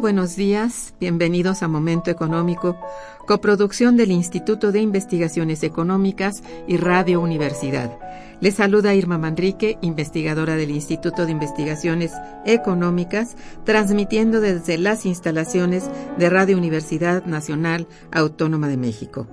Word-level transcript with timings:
Buenos 0.00 0.36
días, 0.36 0.94
bienvenidos 1.00 1.64
a 1.64 1.68
Momento 1.68 2.12
Económico, 2.12 2.78
coproducción 3.26 3.96
del 3.96 4.12
Instituto 4.12 4.70
de 4.70 4.80
Investigaciones 4.80 5.64
Económicas 5.64 6.44
y 6.68 6.76
Radio 6.76 7.20
Universidad. 7.20 7.98
Les 8.40 8.54
saluda 8.54 8.94
Irma 8.94 9.18
Manrique, 9.18 9.76
investigadora 9.82 10.54
del 10.54 10.70
Instituto 10.70 11.26
de 11.26 11.32
Investigaciones 11.32 12.12
Económicas, 12.46 13.36
transmitiendo 13.64 14.40
desde 14.40 14.78
las 14.78 15.04
instalaciones 15.04 15.90
de 16.16 16.30
Radio 16.30 16.56
Universidad 16.56 17.24
Nacional 17.24 17.88
Autónoma 18.12 18.68
de 18.68 18.76
México. 18.76 19.26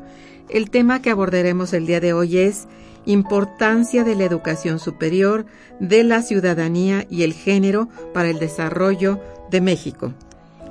El 0.49 0.71
tema 0.71 0.99
que 0.99 1.11
abordaremos 1.11 1.73
el 1.73 1.85
día 1.85 1.99
de 1.99 2.13
hoy 2.13 2.39
es 2.39 2.67
importancia 3.05 4.03
de 4.03 4.15
la 4.15 4.23
educación 4.23 4.79
superior, 4.79 5.45
de 5.79 6.03
la 6.03 6.23
ciudadanía 6.23 7.05
y 7.07 7.21
el 7.21 7.33
género 7.33 7.87
para 8.15 8.29
el 8.29 8.39
desarrollo 8.39 9.19
de 9.51 9.61
México 9.61 10.15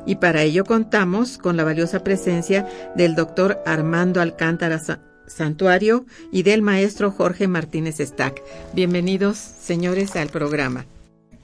y 0.06 0.16
para 0.16 0.42
ello 0.42 0.64
contamos 0.64 1.38
con 1.38 1.56
la 1.56 1.64
valiosa 1.64 2.04
presencia 2.04 2.66
del 2.94 3.14
doctor 3.14 3.62
Armando 3.66 4.20
Alcántara 4.20 4.80
Santuario 5.26 6.04
y 6.30 6.42
del 6.42 6.62
maestro 6.62 7.10
Jorge 7.10 7.48
Martínez 7.48 7.98
Stack. 7.98 8.42
Bienvenidos, 8.72 9.38
señores, 9.38 10.16
al 10.16 10.28
programa. 10.28 10.86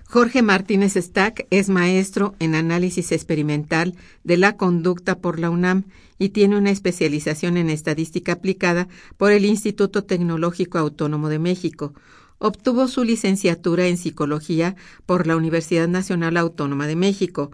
Jorge 0.06 0.42
Martínez 0.42 0.94
Stack 0.94 1.46
es 1.50 1.68
maestro 1.68 2.34
en 2.38 2.54
análisis 2.54 3.12
experimental 3.12 3.94
de 4.22 4.38
la 4.38 4.56
conducta 4.56 5.18
por 5.18 5.38
la 5.38 5.50
UNAM 5.50 5.84
y 6.18 6.30
tiene 6.30 6.56
una 6.56 6.70
especialización 6.70 7.58
en 7.58 7.68
estadística 7.68 8.32
aplicada 8.32 8.88
por 9.18 9.32
el 9.32 9.44
Instituto 9.44 10.04
Tecnológico 10.04 10.78
Autónomo 10.78 11.28
de 11.28 11.40
México. 11.40 11.92
Obtuvo 12.38 12.88
su 12.88 13.04
licenciatura 13.04 13.86
en 13.86 13.98
psicología 13.98 14.76
por 15.04 15.26
la 15.26 15.36
Universidad 15.36 15.88
Nacional 15.88 16.38
Autónoma 16.38 16.86
de 16.86 16.96
México 16.96 17.50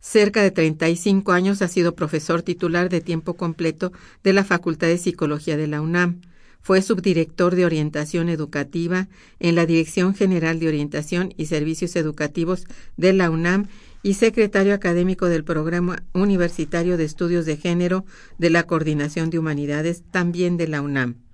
cerca 0.00 0.42
de 0.42 0.50
35 0.50 1.32
años 1.32 1.62
ha 1.62 1.68
sido 1.68 1.94
profesor 1.94 2.42
titular 2.42 2.88
de 2.88 3.00
tiempo 3.00 3.34
completo 3.34 3.92
de 4.24 4.32
la 4.32 4.44
Facultad 4.44 4.88
de 4.88 4.98
Psicología 4.98 5.56
de 5.56 5.66
la 5.66 5.80
UNAM. 5.80 6.20
Fue 6.62 6.82
subdirector 6.82 7.54
de 7.54 7.64
orientación 7.64 8.28
educativa 8.28 9.08
en 9.38 9.54
la 9.54 9.64
Dirección 9.64 10.14
General 10.14 10.58
de 10.58 10.68
Orientación 10.68 11.32
y 11.36 11.46
Servicios 11.46 11.96
Educativos 11.96 12.66
de 12.96 13.12
la 13.12 13.30
UNAM 13.30 13.68
y 14.02 14.14
secretario 14.14 14.74
académico 14.74 15.26
del 15.26 15.44
Programa 15.44 16.02
Universitario 16.12 16.96
de 16.96 17.04
Estudios 17.04 17.46
de 17.46 17.56
Género 17.56 18.04
de 18.38 18.50
la 18.50 18.64
Coordinación 18.64 19.30
de 19.30 19.38
Humanidades, 19.38 20.02
también 20.10 20.56
de 20.56 20.68
la 20.68 20.82
UNAM. 20.82 21.29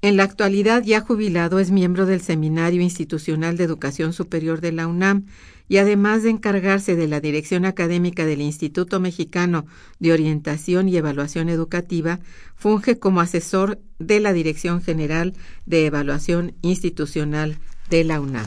En 0.00 0.16
la 0.16 0.22
actualidad, 0.22 0.84
ya 0.84 1.00
jubilado, 1.00 1.58
es 1.58 1.72
miembro 1.72 2.06
del 2.06 2.20
Seminario 2.20 2.80
Institucional 2.80 3.56
de 3.56 3.64
Educación 3.64 4.12
Superior 4.12 4.60
de 4.60 4.70
la 4.70 4.86
UNAM 4.86 5.26
y 5.68 5.78
además 5.78 6.22
de 6.22 6.30
encargarse 6.30 6.94
de 6.94 7.08
la 7.08 7.20
dirección 7.20 7.64
académica 7.64 8.24
del 8.24 8.40
Instituto 8.40 9.00
Mexicano 9.00 9.66
de 9.98 10.12
Orientación 10.12 10.88
y 10.88 10.96
Evaluación 10.96 11.48
Educativa, 11.48 12.20
funge 12.54 13.00
como 13.00 13.20
asesor 13.20 13.80
de 13.98 14.20
la 14.20 14.32
Dirección 14.32 14.82
General 14.82 15.34
de 15.66 15.86
Evaluación 15.86 16.54
Institucional 16.62 17.58
de 17.90 18.04
la 18.04 18.20
UNAM. 18.20 18.46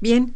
Bien, 0.00 0.34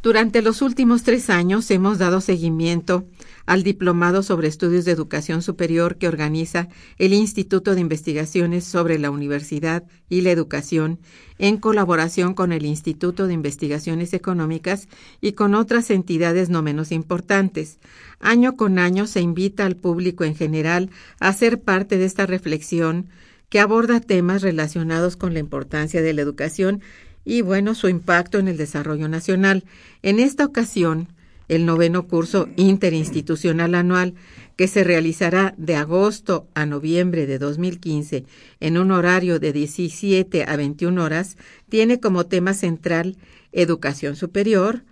durante 0.00 0.42
los 0.42 0.62
últimos 0.62 1.02
tres 1.02 1.28
años 1.28 1.68
hemos 1.72 1.98
dado 1.98 2.20
seguimiento 2.20 3.04
al 3.46 3.62
Diplomado 3.62 4.22
sobre 4.22 4.48
Estudios 4.48 4.84
de 4.84 4.92
Educación 4.92 5.42
Superior 5.42 5.96
que 5.96 6.08
organiza 6.08 6.68
el 6.98 7.12
Instituto 7.12 7.74
de 7.74 7.80
Investigaciones 7.80 8.64
sobre 8.64 8.98
la 8.98 9.10
Universidad 9.10 9.84
y 10.08 10.20
la 10.20 10.30
Educación 10.30 11.00
en 11.38 11.56
colaboración 11.56 12.34
con 12.34 12.52
el 12.52 12.64
Instituto 12.64 13.26
de 13.26 13.34
Investigaciones 13.34 14.12
Económicas 14.14 14.88
y 15.20 15.32
con 15.32 15.54
otras 15.54 15.90
entidades 15.90 16.50
no 16.50 16.62
menos 16.62 16.92
importantes. 16.92 17.78
Año 18.20 18.56
con 18.56 18.78
año 18.78 19.06
se 19.06 19.20
invita 19.20 19.66
al 19.66 19.76
público 19.76 20.24
en 20.24 20.36
general 20.36 20.90
a 21.18 21.32
ser 21.32 21.60
parte 21.60 21.98
de 21.98 22.04
esta 22.04 22.26
reflexión 22.26 23.08
que 23.48 23.60
aborda 23.60 24.00
temas 24.00 24.40
relacionados 24.40 25.16
con 25.16 25.34
la 25.34 25.40
importancia 25.40 26.00
de 26.00 26.14
la 26.14 26.22
educación 26.22 26.80
y, 27.24 27.42
bueno, 27.42 27.74
su 27.74 27.88
impacto 27.88 28.38
en 28.38 28.48
el 28.48 28.56
desarrollo 28.56 29.08
nacional. 29.08 29.64
En 30.02 30.20
esta 30.20 30.44
ocasión, 30.44 31.08
el 31.48 31.66
noveno 31.66 32.06
curso 32.06 32.48
interinstitucional 32.56 33.74
anual 33.74 34.14
que 34.56 34.68
se 34.68 34.84
realizará 34.84 35.54
de 35.56 35.76
agosto 35.76 36.46
a 36.54 36.66
noviembre 36.66 37.26
de 37.26 37.38
2015 37.38 38.24
en 38.60 38.78
un 38.78 38.90
horario 38.90 39.38
de 39.38 39.52
17 39.52 40.44
a 40.44 40.56
21 40.56 41.02
horas, 41.02 41.36
tiene 41.68 42.00
como 42.00 42.26
tema 42.26 42.54
central 42.54 43.16
educación 43.52 44.16
superior, 44.16 44.84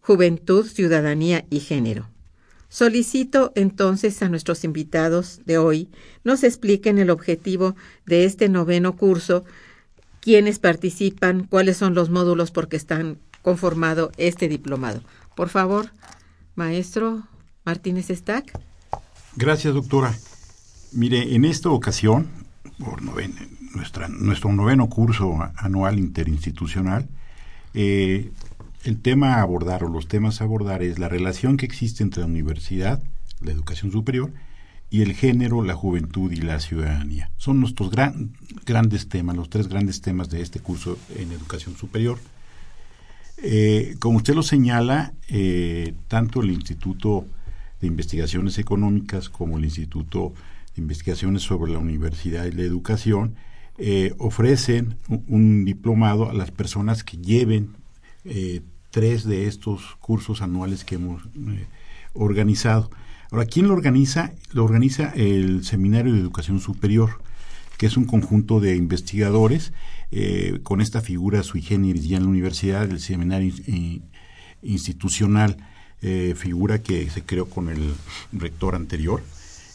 juventud, 0.00 0.66
ciudadanía 0.66 1.46
y 1.50 1.60
género. 1.60 2.08
Solicito 2.68 3.52
entonces 3.54 4.20
a 4.22 4.28
nuestros 4.28 4.64
invitados 4.64 5.40
de 5.44 5.58
hoy 5.58 5.88
nos 6.24 6.42
expliquen 6.42 6.98
el 6.98 7.10
objetivo 7.10 7.76
de 8.04 8.24
este 8.24 8.48
noveno 8.48 8.96
curso, 8.96 9.44
quiénes 10.20 10.58
participan, 10.58 11.44
cuáles 11.44 11.76
son 11.76 11.94
los 11.94 12.10
módulos 12.10 12.50
por 12.50 12.68
que 12.68 12.76
están 12.76 13.18
conformado 13.42 14.10
este 14.16 14.48
diplomado. 14.48 15.02
Por 15.36 15.48
favor, 15.48 15.90
maestro 16.54 17.22
Martínez 17.64 18.08
Stack. 18.08 18.58
Gracias, 19.36 19.74
doctora. 19.74 20.14
Mire, 20.92 21.34
en 21.34 21.44
esta 21.44 21.70
ocasión, 21.70 22.28
por 22.78 23.02
nuestra, 23.02 24.08
nuestro 24.08 24.52
noveno 24.52 24.88
curso 24.88 25.38
anual 25.56 25.98
interinstitucional, 25.98 27.08
eh, 27.74 28.30
el 28.84 29.00
tema 29.00 29.34
a 29.34 29.42
abordar 29.42 29.82
o 29.82 29.88
los 29.88 30.06
temas 30.06 30.40
a 30.40 30.44
abordar 30.44 30.82
es 30.82 30.98
la 30.98 31.08
relación 31.08 31.56
que 31.56 31.66
existe 31.66 32.02
entre 32.02 32.20
la 32.20 32.26
universidad, 32.26 33.02
la 33.40 33.50
educación 33.50 33.90
superior, 33.90 34.32
y 34.90 35.02
el 35.02 35.14
género, 35.14 35.62
la 35.64 35.74
juventud 35.74 36.30
y 36.30 36.36
la 36.36 36.60
ciudadanía. 36.60 37.32
Son 37.36 37.58
nuestros 37.58 37.90
grandes 38.64 39.08
temas, 39.08 39.34
los 39.34 39.50
tres 39.50 39.66
grandes 39.66 40.00
temas 40.00 40.30
de 40.30 40.40
este 40.40 40.60
curso 40.60 40.96
en 41.16 41.32
educación 41.32 41.74
superior. 41.76 42.18
Eh, 43.38 43.96
como 43.98 44.18
usted 44.18 44.34
lo 44.34 44.42
señala, 44.42 45.12
eh, 45.28 45.94
tanto 46.08 46.42
el 46.42 46.50
Instituto 46.50 47.26
de 47.80 47.86
Investigaciones 47.86 48.58
Económicas 48.58 49.28
como 49.28 49.58
el 49.58 49.64
Instituto 49.64 50.32
de 50.74 50.82
Investigaciones 50.82 51.42
sobre 51.42 51.72
la 51.72 51.78
Universidad 51.78 52.46
y 52.46 52.52
la 52.52 52.62
Educación 52.62 53.34
eh, 53.76 54.14
ofrecen 54.18 54.96
un, 55.26 55.64
diplomado 55.64 56.30
a 56.30 56.32
las 56.32 56.50
personas 56.50 57.02
que 57.02 57.16
lleven 57.16 57.76
tres 58.90 59.24
de 59.24 59.46
estos 59.48 59.96
cursos 60.00 60.40
anuales 60.40 60.84
que 60.84 60.94
hemos 60.94 61.22
organizado. 62.14 62.90
Ahora, 63.30 63.44
¿quién 63.44 63.66
lo 63.68 63.74
organiza? 63.74 64.32
Lo 64.52 64.64
organiza 64.64 65.12
el 65.14 65.64
Seminario 65.64 66.14
de 66.14 66.20
Educación 66.20 66.58
Superior, 66.60 67.20
que 67.78 67.86
es 67.86 67.96
un 67.96 68.04
conjunto 68.04 68.60
de 68.60 68.76
investigadores 68.76 69.72
eh, 70.10 70.60
con 70.62 70.80
esta 70.80 71.00
figura 71.00 71.42
sui 71.42 71.62
generis 71.62 72.06
ya 72.06 72.16
en 72.16 72.24
la 72.24 72.28
universidad, 72.28 72.84
el 72.90 73.00
Seminario 73.00 73.52
Institucional, 74.62 75.56
eh, 76.02 76.34
figura 76.36 76.82
que 76.82 77.08
se 77.10 77.22
creó 77.22 77.46
con 77.46 77.68
el 77.68 77.94
rector 78.32 78.74
anterior 78.74 79.22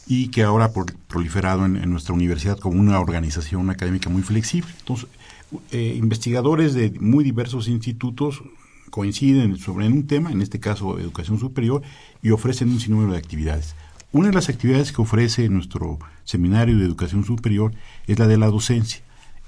y 0.07 0.29
que 0.29 0.43
ahora 0.43 0.65
ha 0.65 0.73
proliferado 1.07 1.65
en, 1.65 1.89
nuestra 1.89 2.13
universidad 2.13 2.57
como 2.57 2.79
una 2.79 2.99
organización 2.99 3.69
académica 3.69 4.09
muy 4.09 4.21
flexible. 4.21 4.71
Entonces, 4.79 5.07
eh, 5.71 5.95
investigadores 5.97 6.73
de 6.73 6.91
muy 6.99 7.23
diversos 7.23 7.67
institutos 7.67 8.41
coinciden 8.89 9.57
sobre 9.57 9.87
un 9.87 10.07
tema, 10.07 10.31
en 10.31 10.41
este 10.41 10.59
caso 10.59 10.99
educación 10.99 11.39
superior, 11.39 11.81
y 12.21 12.31
ofrecen 12.31 12.69
un 12.69 12.79
sinnúmero 12.79 13.11
de 13.11 13.17
actividades. 13.17 13.75
Una 14.11 14.29
de 14.29 14.33
las 14.33 14.49
actividades 14.49 14.91
que 14.91 15.01
ofrece 15.01 15.49
nuestro 15.49 15.99
seminario 16.23 16.77
de 16.77 16.85
educación 16.85 17.23
superior 17.23 17.73
es 18.07 18.17
la 18.17 18.27
de 18.27 18.37
la 18.37 18.47
docencia. 18.47 19.01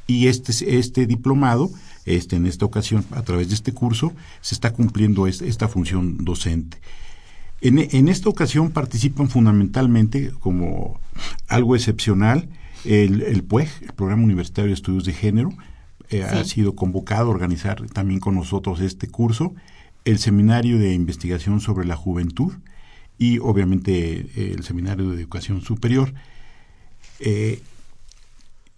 Y 0.06 0.28
este, 0.28 0.78
este 0.78 1.08
diplomado, 1.08 1.72
este, 2.06 2.36
en 2.36 2.46
esta 2.46 2.66
ocasión, 2.66 3.06
a 3.12 3.24
través 3.24 3.48
de 3.48 3.56
este 3.56 3.74
curso, 3.74 4.13
se 4.42 4.54
está 4.54 4.72
cumpliendo 4.72 5.25
esta 5.25 5.68
función 5.68 6.24
docente. 6.24 6.78
En, 7.62 7.80
en 7.80 8.08
esta 8.08 8.30
ocasión 8.30 8.72
participan 8.72 9.30
fundamentalmente, 9.30 10.31
como 10.40 11.00
algo 11.48 11.75
excepcional, 11.75 12.50
el, 12.86 13.22
el 13.22 13.44
PUEG, 13.44 13.69
el 13.81 13.94
Programa 13.94 14.24
Universitario 14.24 14.69
de 14.69 14.75
Estudios 14.75 15.06
de 15.06 15.14
Género, 15.14 15.54
eh, 16.10 16.24
ha 16.24 16.44
sido 16.44 16.75
convocado 16.75 17.28
a 17.28 17.34
organizar 17.34 17.81
también 17.90 18.19
con 18.19 18.36
nosotros 18.36 18.81
este 18.81 19.07
curso, 19.07 19.54
el 20.04 20.19
Seminario 20.19 20.78
de 20.78 20.94
Investigación 20.94 21.62
sobre 21.62 21.88
la 21.88 21.96
Juventud 21.96 22.54
y 23.21 23.38
obviamente 23.38 24.31
eh, 24.35 24.56
el 24.57 24.63
Seminario 24.63 25.12
de 25.12 25.21
Educación 25.21 25.62
Superior. 25.62 26.12
Eh, 27.19 27.62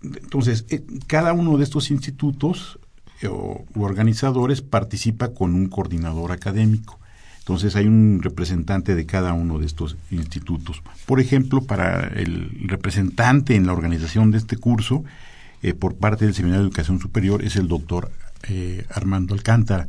entonces, 0.04 0.66
cada 1.08 1.32
uno 1.32 1.58
de 1.58 1.64
estos 1.64 1.92
institutos 1.92 2.78
o 3.26 3.64
organizadores 3.76 4.62
participa 4.62 5.34
con 5.34 5.54
un 5.54 5.68
coordinador 5.70 6.34
académico. 6.34 7.00
Entonces 7.40 7.78
hay 7.78 7.88
un 7.88 8.20
representante 8.22 8.96
de 8.96 9.06
cada 9.06 9.32
uno 9.32 9.60
de 9.60 9.66
estos 9.66 9.96
institutos. 10.12 10.84
Por 11.06 11.22
ejemplo, 11.22 11.62
para 11.62 12.08
el 12.08 12.68
representante 12.68 13.56
en 13.56 13.66
la 13.66 13.72
organización 13.72 14.32
de 14.32 14.40
este 14.40 14.58
curso 14.58 15.06
eh, 15.62 15.74
por 15.74 15.96
parte 15.96 16.26
del 16.26 16.34
Seminario 16.34 16.64
de 16.64 16.68
Educación 16.68 17.00
Superior 17.00 17.46
es 17.46 17.56
el 17.56 17.70
doctor 17.70 18.12
eh, 18.50 18.86
Armando 18.90 19.36
Alcántara. 19.36 19.88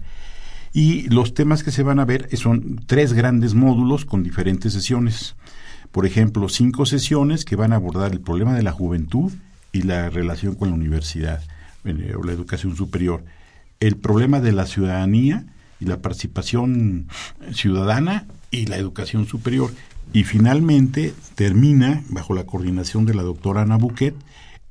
Y 0.77 1.09
los 1.09 1.35
temas 1.35 1.63
que 1.63 1.71
se 1.71 1.85
van 1.85 2.01
a 2.01 2.05
ver 2.05 2.29
son 2.37 2.81
tres 2.85 3.13
grandes 3.13 3.55
módulos 3.55 4.05
con 4.05 4.25
diferentes 4.25 4.73
sesiones. 4.73 5.37
Por 5.93 6.05
ejemplo, 6.05 6.49
cinco 6.49 6.85
sesiones 6.85 7.45
que 7.45 7.55
van 7.55 7.73
a 7.73 7.77
abordar 7.77 8.11
el 8.11 8.21
problema 8.21 8.55
de 8.55 8.65
la 8.65 8.73
juventud 8.73 9.33
y 9.71 9.83
la 9.83 10.11
relación 10.11 10.57
con 10.57 10.71
la 10.71 10.75
universidad 10.75 11.41
eh, 11.85 12.15
o 12.19 12.25
la 12.25 12.33
educación 12.33 12.75
superior. 12.75 13.25
El 13.79 13.97
problema 13.97 14.41
de 14.41 14.51
la 14.51 14.67
ciudadanía 14.67 15.47
y 15.79 15.85
la 15.85 16.03
participación 16.03 17.07
ciudadana 17.53 18.27
y 18.51 18.67
la 18.67 18.77
educación 18.77 19.27
superior. 19.27 19.73
Y 20.13 20.25
finalmente 20.25 21.15
termina, 21.37 22.03
bajo 22.09 22.35
la 22.35 22.47
coordinación 22.47 23.07
de 23.07 23.15
la 23.15 23.23
doctora 23.23 23.63
Ana 23.63 23.77
Buquet, 23.77 24.17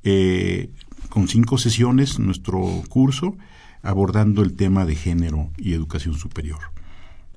eh, 0.04 0.70
con 1.08 1.30
cinco 1.30 1.58
sesiones 1.58 2.20
nuestro 2.20 2.84
curso 2.90 3.38
abordando 3.84 4.42
el 4.42 4.56
tema 4.56 4.86
de 4.86 4.96
género 4.96 5.52
y 5.58 5.74
educación 5.74 6.16
superior. 6.16 6.60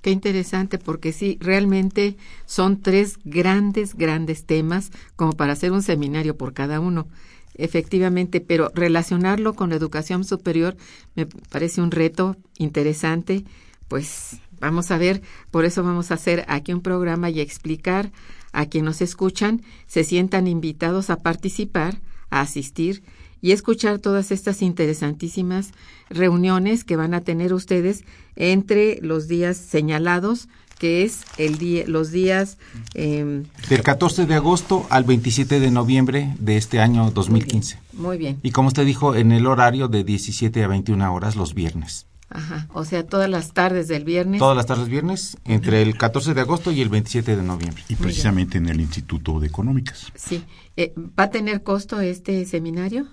Qué 0.01 0.11
interesante, 0.13 0.79
porque 0.79 1.13
sí, 1.13 1.37
realmente 1.41 2.17
son 2.47 2.81
tres 2.81 3.19
grandes, 3.25 3.97
grandes 3.97 4.47
temas 4.47 4.93
como 5.17 5.33
para 5.33 5.53
hacer 5.53 5.73
un 5.73 5.83
seminario 5.83 6.37
por 6.37 6.55
cada 6.55 6.79
uno. 6.79 7.09
Efectivamente, 7.55 8.41
pero 8.41 8.71
relacionarlo 8.75 9.55
con 9.55 9.71
la 9.71 9.77
educación 9.77 10.25
superior 10.25 10.77
me 11.17 11.27
parece 11.27 11.81
un 11.81 11.91
reto 11.91 12.37
interesante. 12.57 13.45
Pues 13.89 14.39
vamos 14.61 14.93
a 14.93 14.99
ver, 14.99 15.23
por 15.51 15.65
eso 15.65 15.83
vamos 15.83 16.11
a 16.11 16.15
hacer 16.15 16.45
aquí 16.49 16.73
un 16.73 16.83
programa 16.83 17.29
y 17.29 17.41
explicar 17.41 18.13
a 18.53 18.67
quienes 18.67 18.87
nos 18.87 19.03
escuchan, 19.03 19.63
se 19.87 20.05
sientan 20.05 20.47
invitados 20.47 21.11
a 21.11 21.17
participar, 21.17 22.01
a 22.31 22.43
asistir 22.43 23.03
y 23.41 23.53
escuchar 23.53 23.99
todas 23.99 24.31
estas 24.31 24.63
interesantísimas 24.63 25.73
reuniones 26.11 26.85
que 26.85 26.97
van 26.97 27.15
a 27.15 27.21
tener 27.21 27.53
ustedes 27.53 28.05
entre 28.37 28.99
los 29.03 29.29
días 29.29 29.57
señalados 29.57 30.49
que 30.79 31.05
es 31.05 31.23
el 31.39 31.59
día, 31.59 31.85
los 31.87 32.11
días 32.11 32.59
eh, 32.95 33.45
del 33.69 33.83
14 33.83 34.27
de 34.27 34.35
agosto 34.35 34.87
al 34.91 35.05
27 35.05 35.59
de 35.59 35.71
noviembre 35.71 36.35
de 36.39 36.57
este 36.57 36.81
año 36.81 37.11
2015. 37.11 37.77
Muy 37.77 37.91
bien, 37.91 38.03
muy 38.03 38.19
bien. 38.19 38.41
Y 38.43 38.51
como 38.51 38.69
usted 38.69 38.85
dijo, 38.85 39.15
en 39.15 39.33
el 39.33 39.47
horario 39.47 39.89
de 39.89 40.05
17 40.05 40.63
a 40.63 40.69
21 40.69 41.15
horas 41.15 41.37
los 41.37 41.55
viernes. 41.55 42.07
Ajá, 42.29 42.67
o 42.73 42.85
sea, 42.85 43.07
todas 43.07 43.31
las 43.31 43.53
tardes 43.53 43.87
del 43.89 44.05
viernes. 44.05 44.41
Todas 44.41 44.57
las 44.57 44.67
tardes 44.67 44.89
viernes, 44.89 45.39
entre 45.45 45.83
el 45.83 45.97
14 45.97 46.35
de 46.35 46.41
agosto 46.41 46.73
y 46.73 46.81
el 46.81 46.89
27 46.89 47.37
de 47.37 47.43
noviembre. 47.43 47.85
Y 47.89 47.95
precisamente 47.95 48.59
en 48.59 48.69
el 48.69 48.81
Instituto 48.81 49.39
de 49.39 49.47
Económicas. 49.47 50.13
Sí. 50.17 50.43
Eh, 50.77 50.93
¿Va 51.19 51.25
a 51.25 51.31
tener 51.31 51.63
costo 51.63 52.01
este 52.01 52.45
seminario? 52.45 53.07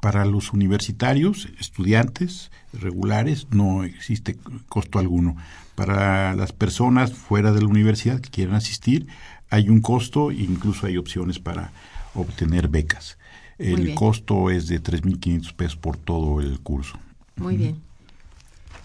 Para 0.00 0.24
los 0.24 0.52
universitarios, 0.52 1.48
estudiantes 1.60 2.50
regulares, 2.72 3.46
no 3.50 3.84
existe 3.84 4.36
costo 4.68 4.98
alguno. 4.98 5.36
Para 5.74 6.34
las 6.34 6.52
personas 6.52 7.12
fuera 7.12 7.52
de 7.52 7.60
la 7.60 7.66
universidad 7.66 8.20
que 8.20 8.30
quieran 8.30 8.54
asistir, 8.54 9.06
hay 9.50 9.68
un 9.68 9.80
costo 9.80 10.30
e 10.30 10.36
incluso 10.36 10.86
hay 10.86 10.96
opciones 10.96 11.38
para 11.38 11.72
obtener 12.14 12.68
becas. 12.68 13.18
el 13.58 13.94
costo 13.94 14.50
es 14.50 14.66
de 14.68 14.82
3.500 14.82 15.54
pesos 15.54 15.76
por 15.76 15.96
todo 15.96 16.40
el 16.40 16.60
curso. 16.60 16.98
Muy 17.36 17.56
bien. 17.56 17.76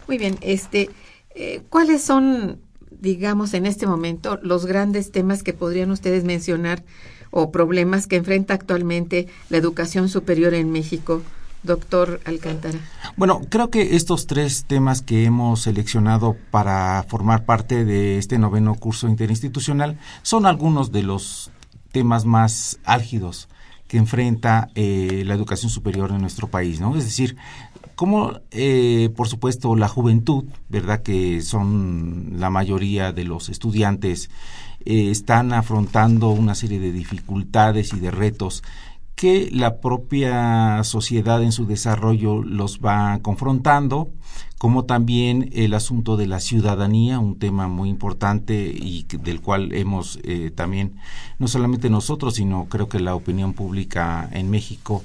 Muy 0.08 0.18
bien. 0.18 0.38
Este, 0.42 0.90
eh, 1.36 1.62
¿Cuáles 1.70 2.04
son, 2.04 2.60
digamos, 2.90 3.54
en 3.54 3.66
este 3.66 3.88
momento 3.88 4.40
los 4.42 4.66
grandes 4.66 5.12
temas 5.12 5.44
que 5.44 5.54
podrían 5.54 5.92
ustedes 5.92 6.24
mencionar 6.24 6.84
o 7.32 7.52
problemas 7.52 8.08
que 8.08 8.18
enfrenta 8.18 8.54
actualmente 8.54 9.28
la 9.50 9.58
educación 9.58 10.10
superior 10.10 10.54
en 10.54 10.72
México. 10.72 11.22
Doctor 11.64 12.20
Alcántara. 12.26 12.80
Bueno, 13.16 13.42
creo 13.50 13.70
que 13.70 13.96
estos 13.96 14.26
tres 14.26 14.66
temas 14.66 15.04
que 15.04 15.26
hemos 15.26 15.62
seleccionado 15.62 16.36
para 16.50 17.06
formar 17.08 17.46
parte 17.46 17.86
de 17.86 18.18
este 18.18 18.40
noveno 18.40 18.74
curso 18.74 19.08
interinstitucional 19.08 20.00
son 20.24 20.48
algunos 20.48 20.92
de 20.92 21.04
los 21.04 21.52
temas 21.92 22.26
más 22.26 22.80
álgidos 22.84 23.48
que 23.88 23.98
enfrenta 23.98 24.70
eh, 24.74 25.24
la 25.26 25.34
educación 25.34 25.70
superior 25.70 26.12
en 26.12 26.22
nuestro 26.22 26.48
país, 26.48 26.80
¿no? 26.80 26.96
Es 26.96 27.04
decir, 27.04 27.36
como 27.96 28.40
eh, 28.50 29.10
por 29.16 29.28
supuesto 29.28 29.76
la 29.76 29.88
juventud, 29.90 30.46
¿verdad? 30.70 31.04
Que 31.04 31.42
son 31.42 32.38
la 32.38 32.50
mayoría 32.50 33.12
de 33.12 33.26
los 33.26 33.50
estudiantes, 33.50 34.32
eh, 34.86 35.12
están 35.12 35.54
afrontando 35.54 36.30
una 36.30 36.56
serie 36.56 36.80
de 36.80 36.92
dificultades 36.92 37.94
y 37.94 38.00
de 38.00 38.12
retos 38.12 38.64
que 39.16 39.50
la 39.52 39.80
propia 39.82 40.84
sociedad 40.84 41.44
en 41.44 41.52
su 41.52 41.68
desarrollo 41.68 42.42
los 42.42 42.80
va 42.80 43.20
confrontando, 43.22 44.10
como 44.58 44.86
también 44.86 45.50
el 45.54 45.76
asunto 45.76 46.18
de 46.18 46.26
la 46.26 46.40
ciudadanía, 46.40 47.20
un 47.20 47.38
tema 47.38 47.68
muy 47.68 47.90
importante 47.90 48.74
y 48.76 49.06
del 49.22 49.42
cual 49.42 49.74
hemos 49.74 50.20
eh, 50.24 50.50
también, 50.50 50.96
no 51.38 51.48
solamente 51.48 51.90
nosotros, 51.90 52.34
sino 52.34 52.66
creo 52.66 52.90
que 52.90 53.00
la 53.00 53.14
opinión 53.14 53.54
pública 53.54 54.28
en 54.32 54.50
México, 54.50 55.04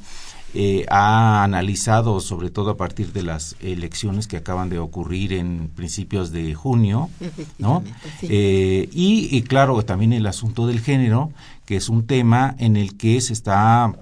eh, 0.54 0.86
ha 0.88 1.42
analizado, 1.42 2.20
sobre 2.20 2.50
todo 2.50 2.70
a 2.70 2.76
partir 2.76 3.12
de 3.12 3.22
las 3.22 3.56
elecciones 3.60 4.26
que 4.26 4.38
acaban 4.38 4.70
de 4.70 4.78
ocurrir 4.78 5.32
en 5.32 5.68
principios 5.68 6.32
de 6.32 6.54
junio, 6.54 7.10
¿no? 7.58 7.82
Eh, 8.22 8.88
y, 8.92 9.28
y, 9.36 9.42
claro, 9.42 9.82
también 9.82 10.12
el 10.12 10.26
asunto 10.26 10.66
del 10.66 10.80
género, 10.80 11.30
que 11.66 11.76
es 11.76 11.88
un 11.88 12.06
tema 12.06 12.54
en 12.58 12.76
el 12.76 12.96
que 12.96 13.20
se 13.20 13.32
está 13.32 13.94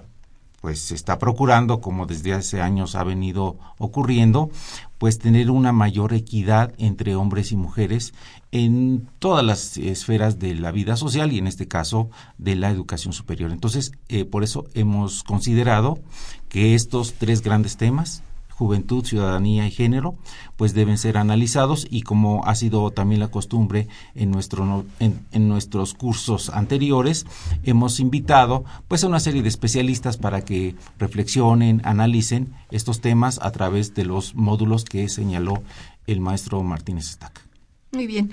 pues 0.64 0.80
se 0.80 0.94
está 0.94 1.18
procurando, 1.18 1.82
como 1.82 2.06
desde 2.06 2.32
hace 2.32 2.62
años 2.62 2.94
ha 2.94 3.04
venido 3.04 3.56
ocurriendo, 3.76 4.50
pues 4.96 5.18
tener 5.18 5.50
una 5.50 5.72
mayor 5.72 6.14
equidad 6.14 6.72
entre 6.78 7.16
hombres 7.16 7.52
y 7.52 7.56
mujeres 7.56 8.14
en 8.54 9.08
todas 9.18 9.44
las 9.44 9.76
esferas 9.78 10.38
de 10.38 10.54
la 10.54 10.70
vida 10.70 10.96
social 10.96 11.32
y 11.32 11.38
en 11.38 11.48
este 11.48 11.66
caso 11.66 12.08
de 12.38 12.54
la 12.54 12.70
educación 12.70 13.12
superior. 13.12 13.50
Entonces, 13.50 13.90
eh, 14.08 14.24
por 14.24 14.44
eso 14.44 14.66
hemos 14.74 15.24
considerado 15.24 15.98
que 16.48 16.76
estos 16.76 17.14
tres 17.14 17.42
grandes 17.42 17.76
temas, 17.76 18.22
juventud, 18.50 19.04
ciudadanía 19.04 19.66
y 19.66 19.72
género, 19.72 20.14
pues 20.56 20.72
deben 20.72 20.98
ser 20.98 21.16
analizados 21.16 21.88
y 21.90 22.02
como 22.02 22.46
ha 22.46 22.54
sido 22.54 22.92
también 22.92 23.18
la 23.18 23.32
costumbre 23.32 23.88
en, 24.14 24.30
nuestro, 24.30 24.84
en, 25.00 25.48
nuestros 25.48 25.94
cursos 25.94 26.48
anteriores, 26.50 27.26
hemos 27.64 27.98
invitado 27.98 28.64
pues 28.86 29.02
a 29.02 29.08
una 29.08 29.18
serie 29.18 29.42
de 29.42 29.48
especialistas 29.48 30.16
para 30.16 30.44
que 30.44 30.76
reflexionen, 31.00 31.82
analicen 31.82 32.54
estos 32.70 33.00
temas 33.00 33.40
a 33.42 33.50
través 33.50 33.94
de 33.94 34.04
los 34.04 34.36
módulos 34.36 34.84
que 34.84 35.08
señaló 35.08 35.60
el 36.06 36.20
maestro 36.20 36.62
Martínez 36.62 37.10
Estaca. 37.10 37.43
Muy 37.94 38.06
bien. 38.06 38.30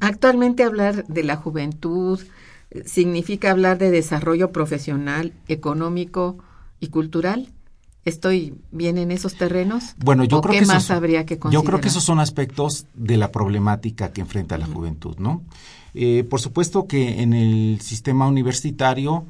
Actualmente 0.00 0.62
hablar 0.62 1.06
de 1.06 1.24
la 1.24 1.36
juventud 1.36 2.20
eh, 2.70 2.82
significa 2.86 3.50
hablar 3.50 3.78
de 3.78 3.90
desarrollo 3.90 4.52
profesional, 4.52 5.32
económico 5.48 6.38
y 6.80 6.88
cultural. 6.88 7.48
¿Estoy 8.04 8.54
bien 8.70 8.96
en 8.96 9.10
esos 9.10 9.34
terrenos? 9.34 9.94
Bueno, 9.98 10.24
yo 10.24 10.40
creo 10.40 10.52
qué 10.52 10.60
que 10.60 10.66
más 10.66 10.84
esos, 10.84 10.92
habría 10.92 11.26
que 11.26 11.38
considerar? 11.38 11.62
Yo 11.62 11.66
creo 11.66 11.80
que 11.80 11.88
esos 11.88 12.04
son 12.04 12.20
aspectos 12.20 12.86
de 12.94 13.16
la 13.16 13.30
problemática 13.30 14.12
que 14.12 14.22
enfrenta 14.22 14.56
la 14.56 14.66
juventud, 14.66 15.16
¿no? 15.18 15.42
Eh, 15.94 16.24
por 16.24 16.40
supuesto 16.40 16.86
que 16.86 17.22
en 17.22 17.34
el 17.34 17.80
sistema 17.80 18.26
universitario 18.26 19.26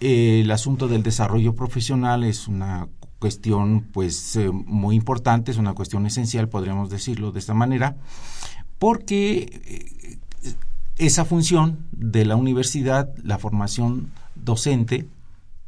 eh, 0.00 0.40
el 0.42 0.50
asunto 0.50 0.88
del 0.88 1.02
desarrollo 1.02 1.54
profesional 1.54 2.24
es 2.24 2.48
una 2.48 2.88
cuestión 3.20 3.86
pues 3.92 4.34
eh, 4.34 4.50
muy 4.50 4.96
importante, 4.96 5.52
es 5.52 5.58
una 5.58 5.74
cuestión 5.74 6.06
esencial, 6.06 6.48
podríamos 6.48 6.90
decirlo 6.90 7.30
de 7.30 7.38
esta 7.38 7.54
manera, 7.54 7.96
porque 8.78 9.60
eh, 9.66 10.18
esa 10.96 11.24
función 11.24 11.86
de 11.92 12.24
la 12.24 12.34
universidad, 12.34 13.10
la 13.22 13.38
formación 13.38 14.10
docente, 14.34 15.06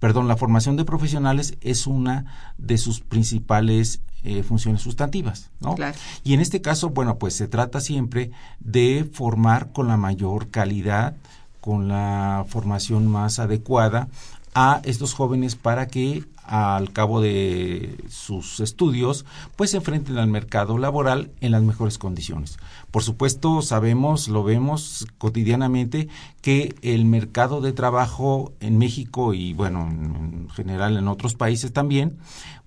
perdón, 0.00 0.26
la 0.28 0.37
formación 0.37 0.76
de 0.76 0.85
profesionales 0.85 1.56
es 1.61 1.87
una 1.87 2.54
de 2.59 2.78
sus 2.78 3.00
principales 3.00 4.00
eh, 4.25 4.42
funciones 4.42 4.80
sustantivas, 4.80 5.50
¿no? 5.61 5.75
Claro. 5.75 5.97
Y 6.25 6.32
en 6.32 6.40
este 6.40 6.61
caso, 6.61 6.90
bueno, 6.90 7.18
pues 7.18 7.35
se 7.35 7.49
trata 7.49 7.80
siempre 7.80 8.30
de 8.61 9.09
formar 9.12 9.73
con 9.73 9.88
la 9.88 9.97
mayor 9.97 10.49
calidad, 10.49 11.16
con 11.61 11.88
la 11.88 12.47
formación 12.49 13.06
más 13.09 13.38
adecuada 13.38 14.09
a 14.54 14.80
estos 14.85 15.14
jóvenes 15.14 15.54
para 15.56 15.87
que 15.88 16.25
al 16.45 16.93
cabo 16.93 17.21
de 17.21 18.05
sus 18.09 18.61
estudios 18.61 19.25
pues 19.57 19.71
se 19.71 19.79
enfrenten 19.79 20.19
al 20.19 20.29
mercado 20.29 20.79
laboral 20.79 21.31
en 21.41 21.53
las 21.53 21.63
mejores 21.63 21.99
condiciones. 21.99 22.59
Por 22.91 23.03
supuesto, 23.03 23.63
sabemos, 23.63 24.29
lo 24.29 24.45
vemos 24.45 25.07
cotidianamente 25.19 26.09
que 26.41 26.75
el 26.83 27.05
mercado 27.05 27.61
de 27.61 27.73
trabajo 27.73 28.53
en 28.61 28.79
México 28.79 29.35
y 29.35 29.53
bueno, 29.53 29.89
en 29.89 30.49
general 30.51 30.97
en 30.97 31.09
otros 31.09 31.35
países 31.35 31.73
también 31.73 32.19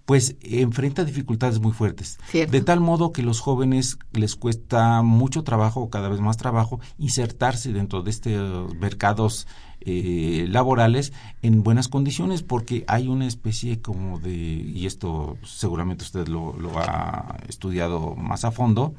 pues 0.05 0.36
enfrenta 0.41 1.03
dificultades 1.03 1.60
muy 1.60 1.72
fuertes. 1.72 2.20
Cierto. 2.29 2.51
De 2.51 2.62
tal 2.62 2.79
modo 2.79 3.12
que 3.12 3.24
los 3.24 3.39
jóvenes 3.39 3.98
les 4.13 4.36
cuesta 4.36 5.01
mucho 5.01 5.44
trabajo, 5.44 5.89
cada 5.89 6.10
vez 6.10 6.20
más 6.20 6.38
trabajo, 6.38 6.79
insertarse 7.00 7.74
dentro 7.74 8.03
de 8.03 8.12
estos 8.12 8.75
mercados 8.75 9.48
eh, 9.85 10.45
laborales 10.49 11.13
en 11.41 11.63
buenas 11.63 11.87
condiciones 11.87 12.43
porque 12.43 12.83
hay 12.87 13.07
una 13.07 13.27
especie 13.27 13.81
como 13.81 14.19
de, 14.19 14.33
y 14.33 14.85
esto 14.85 15.37
seguramente 15.43 16.03
usted 16.03 16.27
lo, 16.27 16.53
lo 16.57 16.77
ha 16.79 17.37
estudiado 17.47 18.15
más 18.15 18.45
a 18.45 18.51
fondo, 18.51 18.93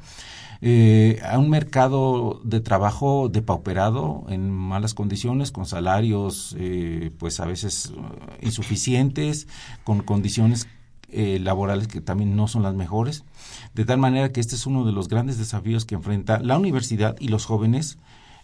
eh, 0.61 1.19
a 1.29 1.37
un 1.37 1.49
mercado 1.49 2.41
de 2.43 2.61
trabajo 2.61 3.29
depauperado 3.29 4.25
en 4.29 4.49
malas 4.49 4.93
condiciones, 4.93 5.51
con 5.51 5.65
salarios 5.65 6.55
eh, 6.57 7.11
pues 7.19 7.39
a 7.39 7.45
veces 7.45 7.93
uh, 7.95 8.45
insuficientes, 8.45 9.47
con 9.83 10.01
condiciones 10.01 10.67
eh, 11.09 11.39
laborales 11.39 11.87
que 11.87 12.01
también 12.01 12.35
no 12.35 12.49
son 12.49 12.63
las 12.63 12.75
mejores, 12.75 13.23
de 13.73 13.85
tal 13.85 13.97
manera 13.97 14.33
que 14.33 14.41
este 14.41 14.55
es 14.55 14.65
uno 14.65 14.83
de 14.83 14.91
los 14.91 15.07
grandes 15.07 15.37
desafíos 15.37 15.85
que 15.85 15.95
enfrenta 15.95 16.39
la 16.39 16.57
universidad 16.57 17.15
y 17.19 17.29
los 17.29 17.45
jóvenes 17.45 17.97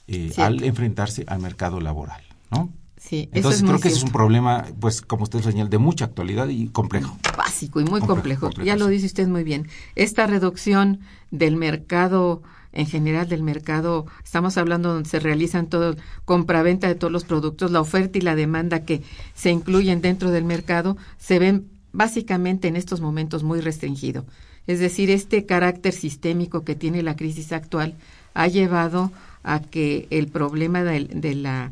eh, 0.07 0.31
al 0.38 0.63
enfrentarse 0.63 1.25
al 1.27 1.39
mercado 1.39 1.81
laboral, 1.81 2.21
¿no? 2.53 2.69
Sí, 2.98 3.29
eso 3.33 3.38
Entonces 3.38 3.57
es 3.57 3.63
muy 3.63 3.69
creo 3.72 3.81
que 3.81 3.88
ese 3.89 3.98
es 3.98 4.03
un 4.03 4.12
problema, 4.12 4.65
pues 4.79 5.01
como 5.01 5.24
usted 5.24 5.41
señala, 5.41 5.69
de 5.69 5.77
mucha 5.77 6.05
actualidad 6.05 6.48
y 6.48 6.67
complejo. 6.69 7.17
básico 7.38 7.81
y 7.81 7.83
muy 7.83 8.01
Complejo, 8.01 8.07
complejo. 8.07 8.41
complejo, 8.48 8.65
ya 8.65 8.75
lo 8.77 8.88
dice 8.88 9.05
usted 9.07 9.27
muy 9.27 9.43
bien. 9.43 9.67
Esta 9.95 10.25
reducción 10.25 11.00
del 11.31 11.57
mercado, 11.57 12.43
en 12.72 12.86
general 12.88 13.27
del 13.27 13.43
mercado, 13.43 14.05
estamos 14.24 14.57
hablando 14.57 14.93
donde 14.93 15.10
se 15.10 15.19
realizan 15.19 15.67
todo, 15.67 15.95
compraventa 16.25 16.88
de 16.88 16.95
todos 16.95 17.12
los 17.12 17.25
productos, 17.25 17.72
la 17.72 17.81
oferta 17.81 18.17
y 18.17 18.22
la 18.22 18.36
demanda 18.36 18.86
que 18.86 19.01
se 19.36 19.51
incluyen 19.51 20.01
dentro 20.01 20.31
del 20.31 20.45
mercado, 20.45 20.95
se 21.17 21.39
ven 21.39 21.67
básicamente 21.91 22.67
en 22.69 22.75
estos 22.77 23.01
momentos 23.01 23.43
muy 23.43 23.60
restringido. 23.62 24.25
Es 24.65 24.79
decir, 24.79 25.10
este 25.12 25.45
carácter 25.45 25.93
sistémico 25.93 26.63
que 26.63 26.75
tiene 26.75 27.03
la 27.03 27.17
crisis 27.17 27.51
actual 27.51 27.95
ha 28.33 28.48
llevado 28.48 29.12
a 29.43 29.60
que 29.60 30.07
el 30.10 30.27
problema 30.29 30.83
de, 30.83 31.03
de 31.03 31.36
la 31.36 31.72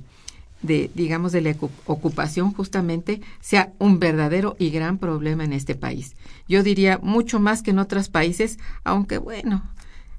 de 0.62 0.92
digamos 0.94 1.32
de 1.32 1.42
la 1.42 1.52
ocu- 1.52 1.70
ocupación 1.86 2.54
justamente 2.54 3.22
sea 3.40 3.72
un 3.80 4.00
verdadero 4.00 4.56
y 4.60 4.70
gran 4.70 4.98
problema 4.98 5.44
en 5.44 5.54
este 5.54 5.76
país. 5.76 6.16
Yo 6.48 6.64
diría 6.64 7.00
mucho 7.02 7.40
más 7.40 7.62
que 7.62 7.72
en 7.72 7.80
otros 7.80 8.10
países, 8.10 8.60
aunque 8.84 9.18
bueno, 9.18 9.64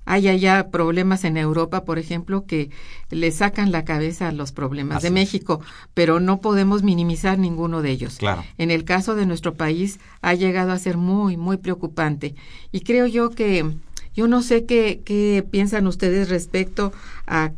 hay 0.04 0.26
allá 0.26 0.68
problemas 0.70 1.22
en 1.24 1.36
Europa, 1.36 1.84
por 1.84 2.00
ejemplo, 2.00 2.44
que 2.44 2.70
le 3.10 3.30
sacan 3.30 3.70
la 3.70 3.84
cabeza 3.84 4.28
a 4.28 4.32
los 4.32 4.50
problemas 4.50 4.96
Así 4.96 5.02
de 5.04 5.08
es. 5.08 5.14
México, 5.14 5.60
pero 5.94 6.18
no 6.18 6.40
podemos 6.40 6.82
minimizar 6.82 7.38
ninguno 7.38 7.82
de 7.82 7.90
ellos. 7.90 8.16
Claro. 8.16 8.42
En 8.58 8.72
el 8.72 8.82
caso 8.84 9.14
de 9.14 9.26
nuestro 9.26 9.54
país 9.54 10.00
ha 10.20 10.34
llegado 10.34 10.72
a 10.72 10.78
ser 10.80 10.96
muy, 10.96 11.36
muy 11.36 11.56
preocupante. 11.56 12.34
Y 12.72 12.80
creo 12.80 13.06
yo 13.06 13.30
que, 13.30 13.76
yo 14.16 14.26
no 14.26 14.42
sé 14.42 14.64
qué, 14.64 15.02
qué 15.04 15.46
piensan 15.48 15.86
ustedes 15.86 16.28
respecto 16.30 16.92
a 17.28 17.52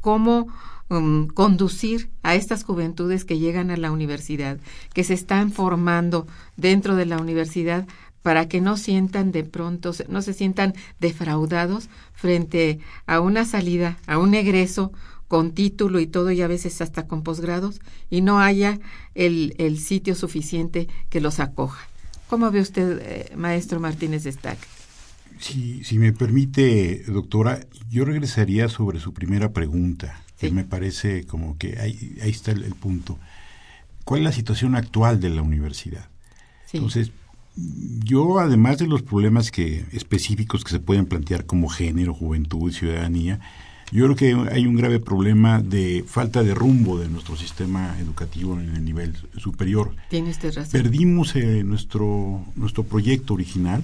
cómo 0.00 0.46
um, 0.88 1.28
conducir 1.28 2.10
a 2.22 2.34
estas 2.34 2.64
juventudes 2.64 3.24
que 3.24 3.38
llegan 3.38 3.70
a 3.70 3.76
la 3.76 3.90
universidad, 3.90 4.58
que 4.94 5.04
se 5.04 5.14
están 5.14 5.52
formando 5.52 6.26
dentro 6.56 6.96
de 6.96 7.06
la 7.06 7.18
universidad 7.18 7.86
para 8.22 8.48
que 8.48 8.60
no 8.60 8.76
sientan 8.76 9.32
de 9.32 9.44
pronto, 9.44 9.92
no 10.08 10.22
se 10.22 10.34
sientan 10.34 10.74
defraudados 11.00 11.88
frente 12.12 12.80
a 13.06 13.20
una 13.20 13.44
salida, 13.44 13.98
a 14.06 14.18
un 14.18 14.34
egreso 14.34 14.92
con 15.28 15.52
título 15.52 16.00
y 16.00 16.06
todo 16.06 16.30
y 16.32 16.42
a 16.42 16.48
veces 16.48 16.80
hasta 16.80 17.06
con 17.06 17.22
posgrados 17.22 17.80
y 18.10 18.22
no 18.22 18.40
haya 18.40 18.80
el, 19.14 19.54
el 19.58 19.78
sitio 19.78 20.14
suficiente 20.14 20.88
que 21.10 21.20
los 21.20 21.38
acoja. 21.38 21.86
¿Cómo 22.28 22.50
ve 22.50 22.60
usted, 22.60 23.00
eh, 23.02 23.36
maestro 23.36 23.80
Martínez 23.80 24.24
de 24.24 24.32
Stack? 24.32 24.58
Si, 25.38 25.84
si 25.84 25.98
me 25.98 26.12
permite, 26.12 27.04
doctora, 27.06 27.60
yo 27.88 28.04
regresaría 28.04 28.68
sobre 28.68 29.00
su 29.00 29.12
primera 29.12 29.52
pregunta, 29.52 30.20
Sí. 30.40 30.50
me 30.50 30.64
parece 30.64 31.24
como 31.26 31.58
que 31.58 31.78
ahí, 31.80 32.16
ahí 32.22 32.30
está 32.30 32.52
el, 32.52 32.64
el 32.64 32.74
punto. 32.74 33.18
¿Cuál 34.04 34.20
es 34.20 34.24
la 34.24 34.32
situación 34.32 34.74
actual 34.76 35.20
de 35.20 35.30
la 35.30 35.42
universidad? 35.42 36.08
Sí. 36.66 36.78
Entonces, 36.78 37.10
yo 38.04 38.38
además 38.38 38.78
de 38.78 38.86
los 38.86 39.02
problemas 39.02 39.50
que 39.50 39.84
específicos 39.92 40.64
que 40.64 40.70
se 40.70 40.80
pueden 40.80 41.06
plantear 41.06 41.44
como 41.44 41.68
género, 41.68 42.14
juventud 42.14 42.72
ciudadanía, 42.72 43.40
Yo 43.90 44.04
creo 44.04 44.16
que 44.16 44.50
hay 44.52 44.66
un 44.66 44.76
grave 44.76 45.00
problema 45.00 45.62
de 45.62 46.04
falta 46.06 46.42
de 46.42 46.54
rumbo 46.54 46.98
de 46.98 47.08
nuestro 47.08 47.36
sistema 47.36 47.96
educativo 47.98 48.58
en 48.60 48.76
el 48.76 48.84
nivel 48.84 49.16
superior. 49.38 49.96
Tiene 50.10 50.30
usted 50.30 50.54
razón. 50.54 50.70
Perdimos 50.70 51.34
eh, 51.36 51.64
nuestro, 51.64 52.44
nuestro 52.54 52.84
proyecto 52.84 53.32
original 53.34 53.82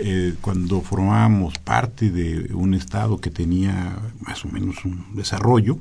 eh, 0.00 0.34
cuando 0.40 0.80
formábamos 0.80 1.58
parte 1.58 2.10
de 2.10 2.54
un 2.54 2.74
Estado 2.74 3.20
que 3.20 3.30
tenía 3.30 3.98
más 4.20 4.44
o 4.44 4.48
menos 4.48 4.84
un 4.84 5.14
desarrollo 5.14 5.78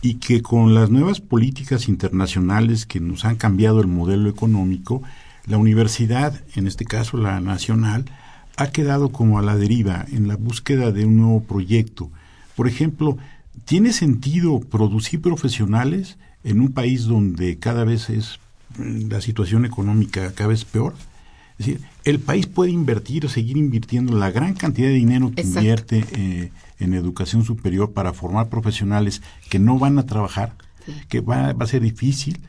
y 0.00 0.14
que 0.14 0.42
con 0.42 0.74
las 0.74 0.90
nuevas 0.90 1.20
políticas 1.20 1.88
internacionales 1.88 2.86
que 2.86 3.00
nos 3.00 3.24
han 3.24 3.36
cambiado 3.36 3.80
el 3.80 3.86
modelo 3.86 4.28
económico, 4.28 5.02
la 5.46 5.58
universidad, 5.58 6.40
en 6.54 6.66
este 6.66 6.84
caso 6.84 7.16
la 7.16 7.40
nacional, 7.40 8.04
ha 8.56 8.68
quedado 8.68 9.10
como 9.10 9.38
a 9.38 9.42
la 9.42 9.56
deriva 9.56 10.04
en 10.10 10.28
la 10.28 10.36
búsqueda 10.36 10.92
de 10.92 11.04
un 11.04 11.16
nuevo 11.16 11.42
proyecto 11.42 12.10
por 12.54 12.68
ejemplo, 12.68 13.18
¿tiene 13.64 13.92
sentido 13.92 14.60
producir 14.60 15.20
profesionales 15.20 16.16
en 16.44 16.60
un 16.60 16.72
país 16.72 17.04
donde 17.04 17.58
cada 17.58 17.84
vez 17.84 18.10
es 18.10 18.38
mm, 18.78 19.10
la 19.10 19.20
situación 19.20 19.64
económica 19.64 20.32
cada 20.34 20.48
vez 20.48 20.64
peor? 20.64 20.94
Es 21.58 21.66
decir, 21.66 21.80
el 22.04 22.18
país 22.18 22.46
puede 22.46 22.70
invertir 22.70 23.26
o 23.26 23.28
seguir 23.28 23.56
invirtiendo 23.56 24.16
la 24.16 24.30
gran 24.30 24.54
cantidad 24.54 24.88
de 24.88 24.94
dinero 24.94 25.32
que 25.34 25.42
invierte 25.42 26.04
eh, 26.12 26.50
en 26.78 26.94
educación 26.94 27.44
superior 27.44 27.92
para 27.92 28.12
formar 28.12 28.48
profesionales 28.48 29.22
que 29.48 29.58
no 29.58 29.78
van 29.78 29.98
a 29.98 30.06
trabajar, 30.06 30.54
que 31.08 31.20
va, 31.20 31.50
a 31.50 31.66
ser 31.66 31.82
difícil, 31.82 32.40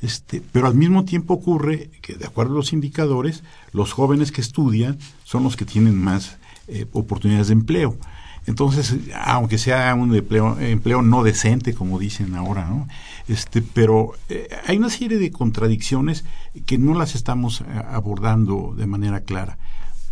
este, 0.00 0.42
pero 0.52 0.66
al 0.66 0.74
mismo 0.74 1.04
tiempo 1.04 1.34
ocurre 1.34 1.90
que, 2.00 2.14
de 2.14 2.26
acuerdo 2.26 2.52
a 2.52 2.56
los 2.56 2.72
indicadores, 2.72 3.42
los 3.72 3.92
jóvenes 3.92 4.32
que 4.32 4.40
estudian 4.40 4.98
son 5.24 5.42
los 5.42 5.56
que 5.56 5.64
tienen 5.64 5.96
más 5.96 6.36
eh, 6.68 6.86
oportunidades 6.92 7.48
de 7.48 7.54
empleo. 7.54 7.98
Entonces, 8.46 8.96
aunque 9.14 9.58
sea 9.58 9.94
un 9.94 10.14
empleo, 10.14 11.02
no 11.02 11.22
decente, 11.22 11.74
como 11.74 11.98
dicen 11.98 12.34
ahora, 12.34 12.66
¿no? 12.66 12.86
Este, 13.26 13.62
pero 13.62 14.12
eh, 14.28 14.48
hay 14.66 14.76
una 14.76 14.90
serie 14.90 15.18
de 15.18 15.30
contradicciones 15.30 16.24
que 16.66 16.76
no 16.76 16.94
las 16.94 17.14
estamos 17.14 17.62
eh, 17.62 17.64
abordando 17.88 18.74
de 18.76 18.86
manera 18.86 19.20
clara. 19.20 19.56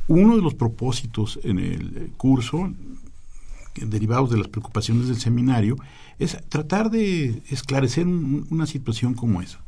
Uno 0.09 0.37
de 0.37 0.43
los 0.43 0.55
propósitos 0.55 1.39
en 1.45 1.59
el 1.59 2.13
curso, 2.17 2.73
derivados 3.77 4.31
de 4.31 4.39
las 4.39 4.49
preocupaciones 4.49 5.09
del 5.09 5.21
seminario, 5.21 5.77
es 6.19 6.39
tratar 6.49 6.91
de 6.91 7.43
esclarecer 7.51 8.07
una 8.07 8.67
situación 8.67 9.15
como 9.15 9.43
esa. 9.43 9.61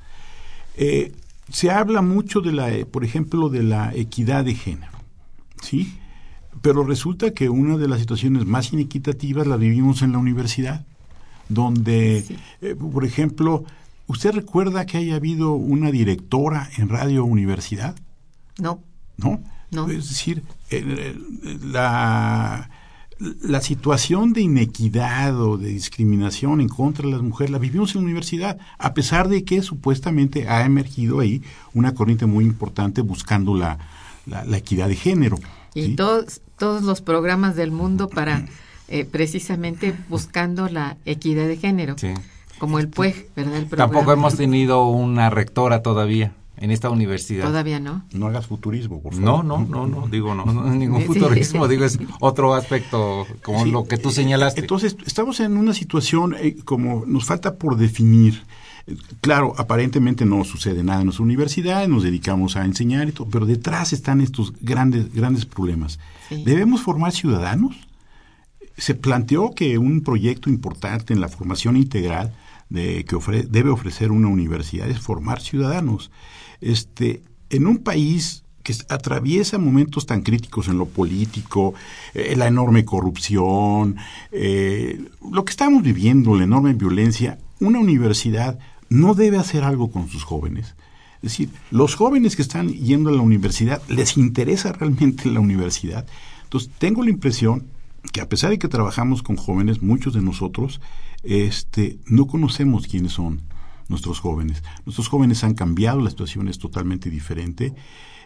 Eh, 0.76 1.12
se 1.50 1.70
habla 1.70 2.00
mucho 2.00 2.40
de 2.40 2.52
la, 2.52 2.70
por 2.90 3.04
ejemplo, 3.04 3.50
de 3.50 3.62
la 3.62 3.94
equidad 3.94 4.44
de 4.44 4.54
género, 4.54 4.98
¿sí? 5.60 5.98
Pero 6.64 6.82
resulta 6.82 7.32
que 7.32 7.50
una 7.50 7.76
de 7.76 7.88
las 7.88 8.00
situaciones 8.00 8.46
más 8.46 8.72
inequitativas 8.72 9.46
la 9.46 9.58
vivimos 9.58 10.00
en 10.00 10.12
la 10.12 10.18
universidad, 10.18 10.86
donde, 11.50 12.24
eh, 12.62 12.74
por 12.74 13.04
ejemplo, 13.04 13.64
¿usted 14.06 14.32
recuerda 14.32 14.86
que 14.86 14.96
haya 14.96 15.16
habido 15.16 15.52
una 15.52 15.90
directora 15.90 16.70
en 16.78 16.88
Radio 16.88 17.26
Universidad? 17.26 17.94
No. 18.58 18.80
¿No? 19.18 19.42
No. 19.70 19.90
Es 19.90 20.08
decir, 20.08 20.42
la, 21.62 22.70
la 23.18 23.60
situación 23.60 24.32
de 24.32 24.40
inequidad 24.40 25.38
o 25.38 25.58
de 25.58 25.68
discriminación 25.68 26.62
en 26.62 26.70
contra 26.70 27.04
de 27.04 27.12
las 27.12 27.20
mujeres 27.20 27.50
la 27.50 27.58
vivimos 27.58 27.94
en 27.94 28.00
la 28.00 28.06
universidad, 28.06 28.58
a 28.78 28.94
pesar 28.94 29.28
de 29.28 29.44
que 29.44 29.60
supuestamente 29.60 30.48
ha 30.48 30.64
emergido 30.64 31.20
ahí 31.20 31.42
una 31.74 31.94
corriente 31.94 32.24
muy 32.24 32.46
importante 32.46 33.02
buscando 33.02 33.54
la, 33.54 33.76
la, 34.26 34.56
equidad 34.56 34.88
de 34.88 34.96
género. 34.96 35.38
Y 35.74 35.96
todos, 35.96 36.40
todos 36.58 36.82
los 36.82 37.00
programas 37.00 37.56
del 37.56 37.70
mundo 37.70 38.08
para 38.08 38.46
eh, 38.88 39.04
precisamente 39.04 39.94
buscando 40.08 40.68
la 40.68 40.96
equidad 41.04 41.46
de 41.46 41.56
género. 41.56 41.96
Como 42.58 42.78
el 42.78 42.88
PUEG, 42.88 43.28
¿verdad? 43.34 43.64
Tampoco 43.76 44.12
hemos 44.12 44.36
tenido 44.36 44.86
una 44.86 45.30
rectora 45.30 45.82
todavía 45.82 46.32
en 46.56 46.70
esta 46.70 46.90
universidad. 46.90 47.46
Todavía 47.46 47.80
no. 47.80 48.04
No 48.12 48.26
hagas 48.26 48.46
futurismo, 48.46 49.00
por 49.00 49.14
favor. 49.14 49.26
No, 49.26 49.42
no, 49.42 49.66
no, 49.66 49.86
no, 49.86 50.06
digo 50.08 50.34
no, 50.34 50.44
no 50.44 50.64
ningún 50.74 51.02
futurismo, 51.02 51.66
digo 51.66 51.84
es 51.84 51.98
otro 52.20 52.54
aspecto 52.54 53.26
como 53.42 53.64
lo 53.64 53.84
que 53.84 53.96
tú 53.96 54.10
señalaste. 54.10 54.60
Entonces, 54.60 54.96
estamos 55.06 55.40
en 55.40 55.56
una 55.56 55.74
situación 55.74 56.36
eh, 56.38 56.56
como 56.64 57.04
nos 57.06 57.24
falta 57.24 57.56
por 57.56 57.76
definir 57.76 58.44
Claro, 59.20 59.54
aparentemente 59.56 60.26
no 60.26 60.44
sucede 60.44 60.82
nada 60.82 61.00
en 61.00 61.06
nuestra 61.06 61.24
universidad, 61.24 61.88
nos 61.88 62.02
dedicamos 62.02 62.56
a 62.56 62.64
enseñar 62.64 63.08
y 63.08 63.12
todo, 63.12 63.28
pero 63.30 63.46
detrás 63.46 63.92
están 63.94 64.20
estos 64.20 64.52
grandes, 64.60 65.12
grandes 65.14 65.46
problemas. 65.46 65.98
¿Debemos 66.30 66.82
formar 66.82 67.12
ciudadanos? 67.12 67.76
Se 68.76 68.94
planteó 68.94 69.54
que 69.54 69.78
un 69.78 70.02
proyecto 70.02 70.50
importante 70.50 71.14
en 71.14 71.20
la 71.20 71.28
formación 71.28 71.76
integral 71.76 72.34
de, 72.68 73.04
que 73.04 73.16
debe 73.48 73.70
ofrecer 73.70 74.10
una 74.10 74.28
universidad 74.28 74.88
es 74.88 74.98
formar 74.98 75.40
ciudadanos. 75.40 76.10
Este, 76.60 77.22
en 77.50 77.66
un 77.66 77.78
país 77.78 78.44
que 78.62 78.74
atraviesa 78.88 79.58
momentos 79.58 80.06
tan 80.06 80.22
críticos 80.22 80.68
en 80.68 80.78
lo 80.78 80.86
político, 80.86 81.74
eh, 82.14 82.34
la 82.36 82.48
enorme 82.48 82.84
corrupción, 82.84 83.96
eh, 84.32 85.04
lo 85.30 85.44
que 85.44 85.50
estamos 85.50 85.82
viviendo, 85.82 86.34
la 86.34 86.44
enorme 86.44 86.72
violencia, 86.72 87.38
una 87.60 87.78
universidad 87.78 88.58
no 88.94 89.14
debe 89.14 89.38
hacer 89.38 89.64
algo 89.64 89.90
con 89.90 90.08
sus 90.08 90.24
jóvenes. 90.24 90.76
Es 91.16 91.32
decir, 91.32 91.50
los 91.70 91.96
jóvenes 91.96 92.36
que 92.36 92.42
están 92.42 92.68
yendo 92.68 93.10
a 93.10 93.12
la 93.12 93.22
universidad, 93.22 93.82
¿les 93.88 94.16
interesa 94.16 94.72
realmente 94.72 95.28
la 95.28 95.40
universidad? 95.40 96.06
Entonces, 96.44 96.70
tengo 96.78 97.02
la 97.02 97.10
impresión 97.10 97.66
que 98.12 98.20
a 98.20 98.28
pesar 98.28 98.50
de 98.50 98.58
que 98.58 98.68
trabajamos 98.68 99.22
con 99.22 99.36
jóvenes, 99.36 99.82
muchos 99.82 100.14
de 100.14 100.20
nosotros 100.22 100.80
este, 101.22 101.98
no 102.06 102.26
conocemos 102.26 102.86
quiénes 102.86 103.12
son 103.12 103.40
nuestros 103.88 104.20
jóvenes. 104.20 104.62
Nuestros 104.84 105.08
jóvenes 105.08 105.42
han 105.42 105.54
cambiado, 105.54 106.00
la 106.00 106.10
situación 106.10 106.48
es 106.48 106.58
totalmente 106.58 107.10
diferente. 107.10 107.74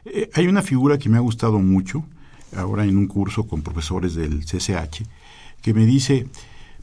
Eh, 0.04 0.28
hay 0.34 0.48
una 0.48 0.62
figura 0.62 0.98
que 0.98 1.08
me 1.08 1.16
ha 1.16 1.20
gustado 1.20 1.60
mucho, 1.60 2.04
ahora 2.54 2.84
en 2.84 2.98
un 2.98 3.06
curso 3.06 3.46
con 3.46 3.62
profesores 3.62 4.14
del 4.14 4.44
CCH, 4.44 5.06
que 5.62 5.72
me 5.72 5.86
dice, 5.86 6.26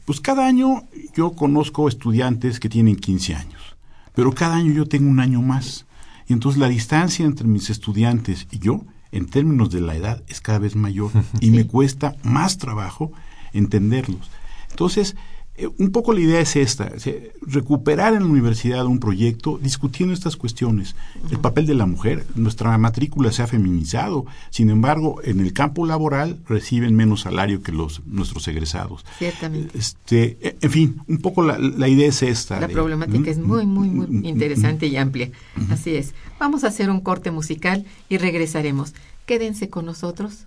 pues 0.04 0.20
cada 0.20 0.46
año 0.46 0.84
yo 1.14 1.32
conozco 1.32 1.88
estudiantes 1.88 2.58
que 2.58 2.68
tienen 2.68 2.96
15 2.96 3.34
años 3.34 3.75
pero 4.16 4.32
cada 4.32 4.56
año 4.56 4.72
yo 4.72 4.86
tengo 4.86 5.10
un 5.10 5.20
año 5.20 5.42
más. 5.42 5.84
Y 6.26 6.32
entonces 6.32 6.58
la 6.58 6.68
distancia 6.68 7.26
entre 7.26 7.46
mis 7.46 7.68
estudiantes 7.68 8.48
y 8.50 8.58
yo, 8.58 8.80
en 9.12 9.26
términos 9.26 9.70
de 9.70 9.82
la 9.82 9.94
edad, 9.94 10.22
es 10.26 10.40
cada 10.40 10.58
vez 10.58 10.74
mayor 10.74 11.10
y 11.40 11.50
me 11.50 11.66
cuesta 11.66 12.16
más 12.24 12.56
trabajo 12.56 13.12
entenderlos. 13.52 14.30
Entonces, 14.70 15.16
eh, 15.58 15.68
un 15.78 15.90
poco 15.90 16.12
la 16.12 16.20
idea 16.20 16.40
es 16.40 16.56
esta, 16.56 16.92
recuperar 17.40 18.14
en 18.14 18.20
la 18.20 18.26
universidad 18.26 18.84
un 18.86 19.00
proyecto 19.00 19.58
discutiendo 19.62 20.12
estas 20.12 20.36
cuestiones. 20.36 20.94
El 21.30 21.38
papel 21.38 21.66
de 21.66 21.74
la 21.74 21.86
mujer, 21.86 22.26
nuestra 22.34 22.76
matrícula 22.76 23.32
se 23.32 23.42
ha 23.42 23.46
feminizado, 23.46 24.26
sin 24.50 24.70
embargo, 24.70 25.20
en 25.24 25.40
el 25.40 25.52
campo 25.52 25.86
laboral 25.86 26.38
reciben 26.46 26.94
menos 26.94 27.22
salario 27.22 27.62
que 27.62 27.72
los 27.72 28.02
nuestros 28.06 28.46
egresados. 28.48 29.04
Ciertamente. 29.18 29.78
Este, 29.78 30.36
e, 30.40 30.56
en 30.60 30.70
fin, 30.70 31.02
un 31.08 31.18
poco 31.18 31.42
la, 31.42 31.88
idea 31.88 32.08
es 32.08 32.22
esta. 32.22 32.60
La 32.60 32.68
problemática 32.68 33.30
es 33.30 33.38
muy, 33.38 33.64
muy, 33.64 33.88
muy 33.88 34.28
interesante 34.28 34.86
y 34.86 34.96
amplia. 34.96 35.30
Así 35.70 35.94
es. 35.94 36.14
Vamos 36.38 36.64
a 36.64 36.68
hacer 36.68 36.90
un 36.90 37.00
corte 37.00 37.30
musical 37.30 37.86
y 38.08 38.18
regresaremos. 38.18 38.92
Quédense 39.24 39.70
con 39.70 39.86
nosotros. 39.86 40.44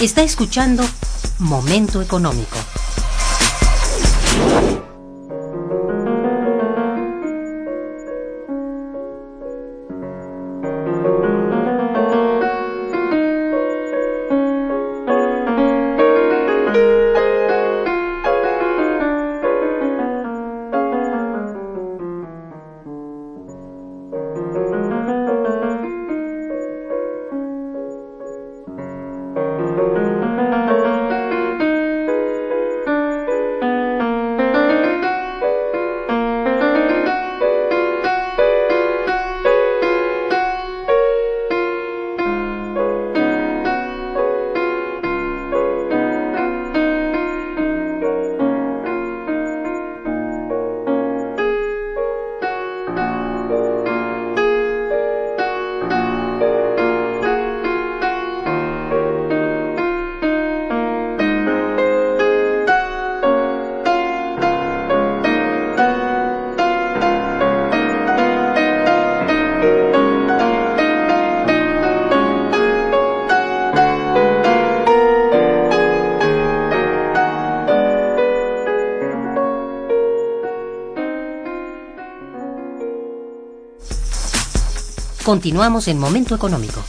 Está 0.00 0.22
escuchando 0.22 0.82
Momento 1.38 2.02
Económico. 2.02 2.56
Continuamos 85.44 85.88
en 85.88 85.98
Momento 85.98 86.34
Económico. 86.34 86.82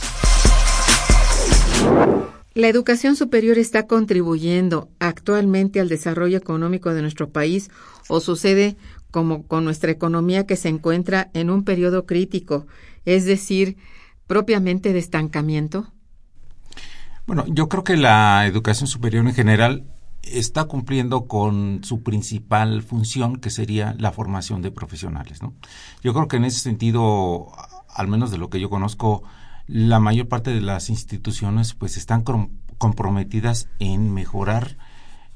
La 2.54 2.68
educación 2.68 3.14
superior 3.14 3.58
está 3.58 3.86
contribuyendo 3.86 4.88
actualmente 4.98 5.78
al 5.78 5.90
desarrollo 5.90 6.38
económico 6.38 6.94
de 6.94 7.02
nuestro 7.02 7.28
país 7.28 7.68
o 8.08 8.20
sucede 8.20 8.78
como 9.10 9.46
con 9.46 9.62
nuestra 9.64 9.90
economía 9.90 10.46
que 10.46 10.56
se 10.56 10.70
encuentra 10.70 11.28
en 11.34 11.50
un 11.50 11.64
periodo 11.64 12.06
crítico, 12.06 12.66
es 13.04 13.26
decir, 13.26 13.76
propiamente 14.26 14.94
de 14.94 15.00
estancamiento? 15.00 15.92
Bueno, 17.26 17.44
yo 17.48 17.68
creo 17.68 17.84
que 17.84 17.98
la 17.98 18.46
educación 18.46 18.86
superior 18.86 19.26
en 19.26 19.34
general 19.34 19.84
está 20.22 20.64
cumpliendo 20.64 21.26
con 21.26 21.84
su 21.84 22.02
principal 22.02 22.82
función, 22.82 23.36
que 23.36 23.50
sería 23.50 23.94
la 23.98 24.12
formación 24.12 24.62
de 24.62 24.70
profesionales. 24.70 25.42
¿no? 25.42 25.52
Yo 26.02 26.14
creo 26.14 26.26
que 26.26 26.36
en 26.36 26.44
ese 26.44 26.60
sentido, 26.60 27.48
al 27.96 28.08
menos 28.08 28.30
de 28.30 28.38
lo 28.38 28.50
que 28.50 28.60
yo 28.60 28.70
conozco, 28.70 29.22
la 29.66 29.98
mayor 29.98 30.28
parte 30.28 30.52
de 30.52 30.60
las 30.60 30.90
instituciones 30.90 31.74
pues 31.74 31.96
están 31.96 32.22
comprometidas 32.78 33.68
en 33.78 34.12
mejorar 34.12 34.76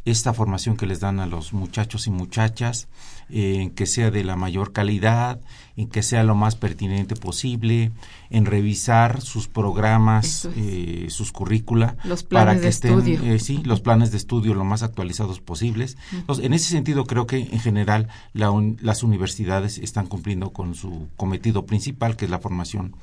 esta 0.04 0.32
formación 0.32 0.76
que 0.76 0.86
les 0.86 1.00
dan 1.00 1.20
a 1.20 1.26
los 1.26 1.52
muchachos 1.52 2.06
y 2.06 2.10
muchachas, 2.10 2.88
en 3.28 3.70
que 3.70 3.86
sea 3.86 4.10
de 4.10 4.24
la 4.24 4.34
mayor 4.34 4.72
calidad, 4.72 5.40
en 5.76 5.88
que 5.88 6.02
sea 6.02 6.24
lo 6.24 6.34
más 6.34 6.56
pertinente 6.56 7.14
posible, 7.16 7.92
en 8.30 8.46
revisar 8.46 9.20
sus 9.20 9.46
programas, 9.46 10.48
eh, 10.56 11.06
sus 11.10 11.32
currícula, 11.32 11.96
los 12.04 12.24
planes 12.24 12.46
para 12.46 12.54
que 12.54 12.62
de 12.62 12.68
estén, 12.68 12.98
estudio. 12.98 13.22
Eh, 13.22 13.38
sí, 13.38 13.62
los 13.64 13.80
planes 13.80 14.10
de 14.10 14.16
estudio 14.16 14.54
lo 14.54 14.64
más 14.64 14.82
actualizados 14.82 15.40
posibles. 15.40 15.96
Entonces, 16.12 16.44
en 16.44 16.54
ese 16.54 16.70
sentido, 16.70 17.04
creo 17.04 17.26
que 17.26 17.36
en 17.38 17.60
general 17.60 18.08
las 18.32 19.02
universidades 19.02 19.78
están 19.78 20.06
cumpliendo 20.06 20.50
con 20.50 20.74
su 20.74 21.08
cometido 21.16 21.66
principal, 21.66 22.16
que 22.16 22.24
es 22.24 22.30
la 22.30 22.40
formación. 22.40 22.96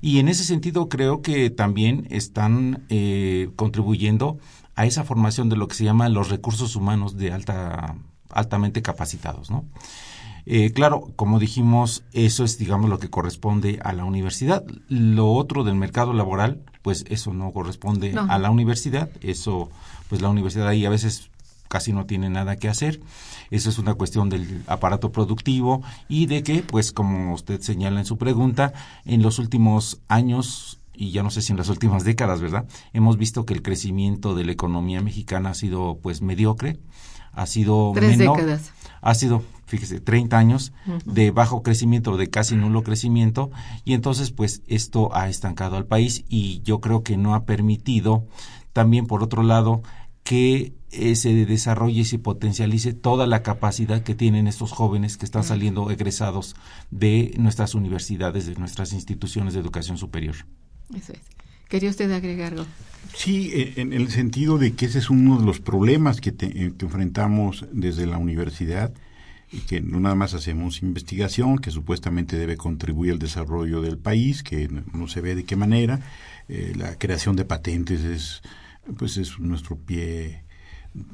Y 0.00 0.18
en 0.18 0.28
ese 0.28 0.44
sentido, 0.44 0.88
creo 0.88 1.22
que 1.22 1.50
también 1.50 2.06
están 2.10 2.84
eh, 2.88 3.50
contribuyendo 3.56 4.38
a 4.76 4.86
esa 4.86 5.04
formación 5.04 5.48
de 5.48 5.56
lo 5.56 5.66
que 5.66 5.74
se 5.74 5.84
llama 5.84 6.08
los 6.08 6.28
recursos 6.28 6.76
humanos 6.76 7.16
de 7.16 7.32
alta 7.32 7.96
altamente 8.30 8.82
capacitados, 8.82 9.50
¿no? 9.50 9.64
Eh, 10.48 10.72
claro, 10.72 11.10
como 11.16 11.40
dijimos, 11.40 12.04
eso 12.12 12.44
es, 12.44 12.56
digamos, 12.56 12.88
lo 12.88 13.00
que 13.00 13.10
corresponde 13.10 13.80
a 13.82 13.92
la 13.92 14.04
universidad. 14.04 14.64
Lo 14.88 15.32
otro 15.32 15.64
del 15.64 15.74
mercado 15.74 16.12
laboral, 16.12 16.62
pues 16.82 17.04
eso 17.08 17.34
no 17.34 17.50
corresponde 17.52 18.14
a 18.16 18.38
la 18.38 18.52
universidad. 18.52 19.10
Eso, 19.22 19.70
pues 20.08 20.22
la 20.22 20.28
universidad 20.28 20.68
ahí 20.68 20.86
a 20.86 20.90
veces 20.90 21.30
casi 21.66 21.92
no 21.92 22.06
tiene 22.06 22.30
nada 22.30 22.56
que 22.56 22.68
hacer. 22.68 23.00
Eso 23.50 23.70
es 23.70 23.78
una 23.78 23.94
cuestión 23.94 24.28
del 24.28 24.62
aparato 24.68 25.10
productivo 25.10 25.82
y 26.08 26.26
de 26.26 26.44
que, 26.44 26.62
pues 26.62 26.92
como 26.92 27.34
usted 27.34 27.60
señala 27.60 27.98
en 27.98 28.06
su 28.06 28.16
pregunta, 28.16 28.72
en 29.04 29.22
los 29.22 29.40
últimos 29.40 29.98
años 30.06 30.75
y 30.96 31.10
ya 31.10 31.22
no 31.22 31.30
sé 31.30 31.42
si 31.42 31.52
en 31.52 31.58
las 31.58 31.68
últimas 31.68 32.04
décadas, 32.04 32.40
¿verdad? 32.40 32.66
Hemos 32.92 33.16
visto 33.16 33.44
que 33.44 33.54
el 33.54 33.62
crecimiento 33.62 34.34
de 34.34 34.44
la 34.44 34.52
economía 34.52 35.00
mexicana 35.00 35.50
ha 35.50 35.54
sido 35.54 35.98
pues 36.02 36.22
mediocre, 36.22 36.78
ha 37.32 37.46
sido 37.46 37.92
Tres 37.94 38.18
décadas. 38.18 38.72
ha 39.02 39.14
sido, 39.14 39.42
fíjese, 39.66 40.00
30 40.00 40.38
años 40.38 40.72
de 41.04 41.30
bajo 41.30 41.62
crecimiento, 41.62 42.16
de 42.16 42.30
casi 42.30 42.56
nulo 42.56 42.82
crecimiento, 42.82 43.50
y 43.84 43.92
entonces 43.92 44.30
pues 44.30 44.62
esto 44.66 45.14
ha 45.14 45.28
estancado 45.28 45.76
al 45.76 45.86
país 45.86 46.24
y 46.28 46.62
yo 46.62 46.80
creo 46.80 47.02
que 47.02 47.16
no 47.16 47.34
ha 47.34 47.44
permitido 47.44 48.26
también 48.72 49.06
por 49.06 49.22
otro 49.22 49.42
lado 49.42 49.82
que 50.22 50.74
se 50.90 51.46
desarrolle 51.46 52.00
y 52.00 52.04
se 52.04 52.18
potencialice 52.18 52.94
toda 52.94 53.26
la 53.26 53.42
capacidad 53.42 54.02
que 54.02 54.14
tienen 54.14 54.46
estos 54.46 54.72
jóvenes 54.72 55.16
que 55.16 55.24
están 55.24 55.44
saliendo 55.44 55.90
egresados 55.90 56.56
de 56.90 57.34
nuestras 57.38 57.74
universidades, 57.74 58.46
de 58.46 58.54
nuestras 58.54 58.92
instituciones 58.92 59.54
de 59.54 59.60
educación 59.60 59.98
superior. 59.98 60.36
Eso 60.94 61.12
es. 61.12 61.20
¿Quería 61.68 61.90
usted 61.90 62.10
agregar 62.12 62.52
algo? 62.52 62.66
Sí, 63.14 63.50
en 63.76 63.92
el 63.92 64.10
sentido 64.10 64.58
de 64.58 64.74
que 64.74 64.86
ese 64.86 64.98
es 64.98 65.10
uno 65.10 65.38
de 65.38 65.46
los 65.46 65.60
problemas 65.60 66.20
que, 66.20 66.30
eh, 66.30 66.72
que 66.76 66.84
enfrentamos 66.84 67.64
desde 67.72 68.06
la 68.06 68.18
universidad 68.18 68.92
y 69.50 69.60
que 69.60 69.80
no 69.80 70.00
nada 70.00 70.14
más 70.14 70.34
hacemos 70.34 70.82
investigación, 70.82 71.58
que 71.58 71.70
supuestamente 71.70 72.36
debe 72.36 72.56
contribuir 72.56 73.12
al 73.12 73.18
desarrollo 73.18 73.80
del 73.80 73.96
país, 73.96 74.42
que 74.42 74.68
no 74.68 75.08
se 75.08 75.20
ve 75.20 75.34
de 75.34 75.44
qué 75.44 75.56
manera. 75.56 76.00
Eh, 76.48 76.72
la 76.76 76.96
creación 76.98 77.36
de 77.36 77.44
patentes 77.44 78.02
es, 78.02 78.42
pues 78.96 79.16
es 79.16 79.38
nuestro 79.38 79.76
pie, 79.76 80.42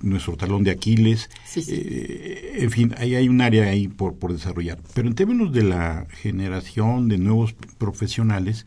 nuestro 0.01 0.37
talón 0.37 0.65
de 0.65 0.71
Aquiles. 0.71 1.29
Eh, 1.57 2.57
en 2.59 2.71
fin, 2.71 2.95
ahí 2.99 3.15
hay 3.15 3.29
un 3.29 3.41
área 3.41 3.65
ahí 3.65 3.89
por, 3.89 4.17
por 4.17 4.33
desarrollar. 4.33 4.81
Pero 4.95 5.09
en 5.09 5.15
términos 5.15 5.53
de 5.53 5.65
la 5.65 6.07
generación 6.11 7.09
de 7.09 7.19
nuevos 7.19 7.53
profesionales, 7.53 8.67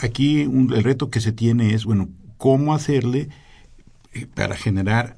aquí 0.00 0.42
el 0.42 0.82
reto 0.82 1.10
que 1.10 1.20
se 1.20 1.32
tiene 1.32 1.74
es, 1.74 1.84
bueno, 1.84 2.08
cómo 2.36 2.74
hacerle 2.74 3.28
eh, 4.12 4.26
para 4.26 4.56
generar 4.56 5.16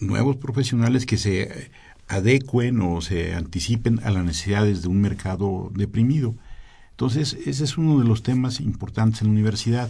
nuevos 0.00 0.36
profesionales 0.36 1.06
que 1.06 1.16
se 1.16 1.70
adecuen 2.08 2.80
o 2.80 3.00
se 3.00 3.34
anticipen 3.34 4.00
a 4.04 4.10
las 4.10 4.24
necesidades 4.24 4.82
de 4.82 4.88
un 4.88 5.00
mercado 5.00 5.70
deprimido. 5.74 6.34
Entonces, 6.90 7.36
ese 7.46 7.64
es 7.64 7.78
uno 7.78 7.98
de 7.98 8.04
los 8.04 8.22
temas 8.22 8.60
importantes 8.60 9.20
en 9.20 9.28
la 9.28 9.32
universidad. 9.32 9.88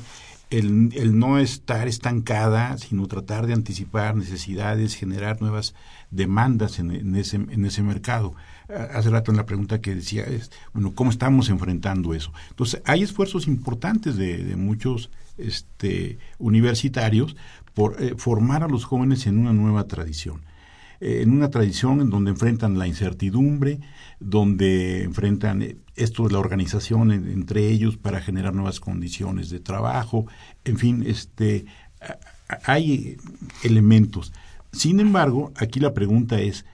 El, 0.50 0.90
el, 0.94 1.18
no 1.18 1.38
estar 1.38 1.88
estancada, 1.88 2.76
sino 2.78 3.06
tratar 3.06 3.46
de 3.46 3.52
anticipar 3.52 4.16
necesidades, 4.16 4.94
generar 4.94 5.40
nuevas 5.40 5.74
demandas 6.10 6.78
en, 6.78 6.90
en, 6.90 7.16
ese, 7.16 7.36
en 7.36 7.64
ese 7.64 7.82
mercado 7.82 8.34
hace 8.68 9.10
rato 9.10 9.30
en 9.30 9.36
la 9.36 9.46
pregunta 9.46 9.80
que 9.80 9.94
decía, 9.94 10.24
es, 10.24 10.50
bueno, 10.72 10.94
¿cómo 10.94 11.10
estamos 11.10 11.48
enfrentando 11.48 12.14
eso? 12.14 12.32
Entonces, 12.50 12.82
hay 12.84 13.02
esfuerzos 13.02 13.46
importantes 13.46 14.16
de, 14.16 14.56
muchos 14.56 15.10
este, 15.38 16.18
universitarios 16.38 17.36
por 17.74 18.02
eh, 18.02 18.14
formar 18.16 18.62
a 18.62 18.68
los 18.68 18.84
jóvenes 18.84 19.26
en 19.26 19.38
una 19.38 19.52
nueva 19.52 19.84
tradición. 19.84 20.42
Eh, 21.00 21.20
en 21.22 21.30
una 21.30 21.48
tradición 21.48 22.00
en 22.00 22.10
donde 22.10 22.30
enfrentan 22.32 22.78
la 22.78 22.88
incertidumbre, 22.88 23.80
donde 24.18 25.04
enfrentan 25.04 25.62
eh, 25.62 25.76
esto 25.94 26.24
de 26.24 26.32
la 26.32 26.40
organización 26.40 27.12
entre 27.12 27.68
ellos 27.68 27.96
para 27.96 28.20
generar 28.20 28.54
nuevas 28.54 28.80
condiciones 28.80 29.48
de 29.48 29.60
trabajo, 29.60 30.26
en 30.64 30.76
fin, 30.76 31.04
este, 31.06 31.66
hay 32.64 33.16
elementos. 33.62 34.32
Sin 34.72 35.00
embargo, 35.00 35.52
aquí 35.56 35.80
la 35.80 35.94
pregunta 35.94 36.40
es, 36.40 36.64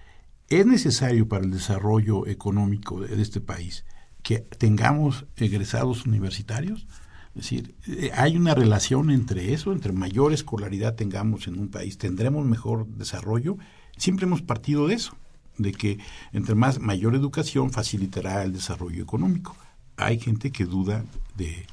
es 0.49 0.67
necesario 0.67 1.29
para 1.29 1.45
el 1.45 1.51
desarrollo 1.51 2.27
económico 2.27 3.01
de, 3.01 3.21
este 3.21 3.41
país 3.41 3.85
que 4.23 4.39
tengamos 4.39 5.27
egresados 5.37 6.07
universitarios. 6.07 6.87
Es 7.35 7.43
decir, 7.43 7.75
eh, 7.87 8.11
hay 8.15 8.37
una 8.37 8.55
relación 8.55 9.11
entre 9.11 9.53
eso, 9.53 9.73
entre 9.73 9.93
mayor 9.93 10.33
escolaridad 10.33 10.95
tengamos 10.95 11.49
en 11.49 11.59
un 11.59 11.69
país, 11.69 11.99
tendremos 11.99 12.47
mejor 12.47 12.87
desarrollo. 12.87 13.57
Siempre 13.97 14.27
hemos 14.27 14.43
partido 14.43 14.87
de 14.87 14.95
eso, 14.95 15.17
de 15.59 15.73
que 15.73 15.99
entre 16.33 16.55
más 16.55 16.79
mayor 16.79 17.15
educación 17.15 17.71
facilitará 17.71 18.43
el 18.43 18.53
desarrollo 18.53 19.03
económico. 19.03 19.57
Hay 19.97 20.19
gente 20.19 20.51
que 20.51 20.65
duda 20.65 21.05
de, 21.37 21.67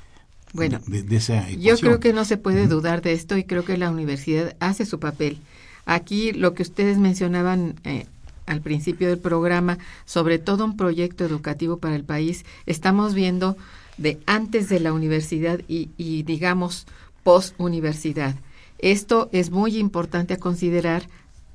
bueno, 0.54 0.80
de, 0.88 1.16
esa 1.16 1.50
Yo 1.52 1.78
creo 1.78 2.00
que 2.00 2.14
no 2.14 2.26
se 2.26 2.38
puede 2.38 2.68
dudar 2.68 3.02
de 3.02 3.14
esto 3.14 3.38
y 3.38 3.44
creo 3.44 3.64
que 3.64 3.78
la 3.78 3.90
universidad 3.90 4.56
hace 4.60 4.86
su 4.86 5.00
papel. 5.00 5.40
Aquí 5.86 6.32
lo 6.32 6.54
que 6.54 6.64
ustedes 6.64 6.98
mencionaban 6.98 7.76
eh, 7.84 8.06
al 8.45 8.62
principio 8.62 9.10
del 9.10 9.19
programa, 9.19 9.77
sobre 10.06 10.39
todo 10.39 10.65
un 10.65 10.77
proyecto 10.77 11.25
educativo 11.25 11.77
para 11.77 11.95
el 11.95 12.04
país, 12.04 12.45
estamos 12.65 13.13
viendo 13.13 13.58
de 13.97 14.19
antes 14.25 14.69
de 14.69 14.80
la 14.80 14.93
universidad 14.93 15.62
y, 15.67 15.89
y 15.97 16.23
digamos 16.23 16.88
post-universidad. 17.23 18.36
Esto 18.80 19.30
es 19.32 19.51
muy 19.51 19.77
importante 19.77 20.34
a 20.34 20.39
considerar, 20.39 21.08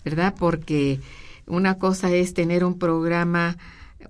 ¿verdad? 0.05 0.35
Porque 0.39 1.01
una 1.47 1.79
cosa 1.79 2.11
es 2.13 2.35
tener 2.35 2.65
un 2.65 2.79
programa 2.79 3.57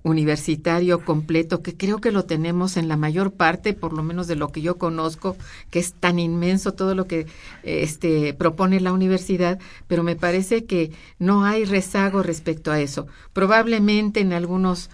universitario 0.03 1.03
completo, 1.03 1.61
que 1.61 1.75
creo 1.75 1.99
que 1.99 2.11
lo 2.11 2.25
tenemos 2.25 2.77
en 2.77 2.87
la 2.87 2.97
mayor 2.97 3.33
parte, 3.33 3.73
por 3.73 3.93
lo 3.93 4.03
menos 4.03 4.27
de 4.27 4.35
lo 4.35 4.51
que 4.51 4.61
yo 4.61 4.77
conozco, 4.77 5.35
que 5.69 5.79
es 5.79 5.93
tan 5.93 6.19
inmenso 6.19 6.73
todo 6.73 6.95
lo 6.95 7.07
que 7.07 7.27
este, 7.63 8.33
propone 8.33 8.79
la 8.79 8.93
universidad, 8.93 9.59
pero 9.87 10.03
me 10.03 10.15
parece 10.15 10.65
que 10.65 10.91
no 11.19 11.43
hay 11.43 11.65
rezago 11.65 12.23
respecto 12.23 12.71
a 12.71 12.79
eso. 12.79 13.07
Probablemente 13.33 14.19
en 14.19 14.33
algunos 14.33 14.89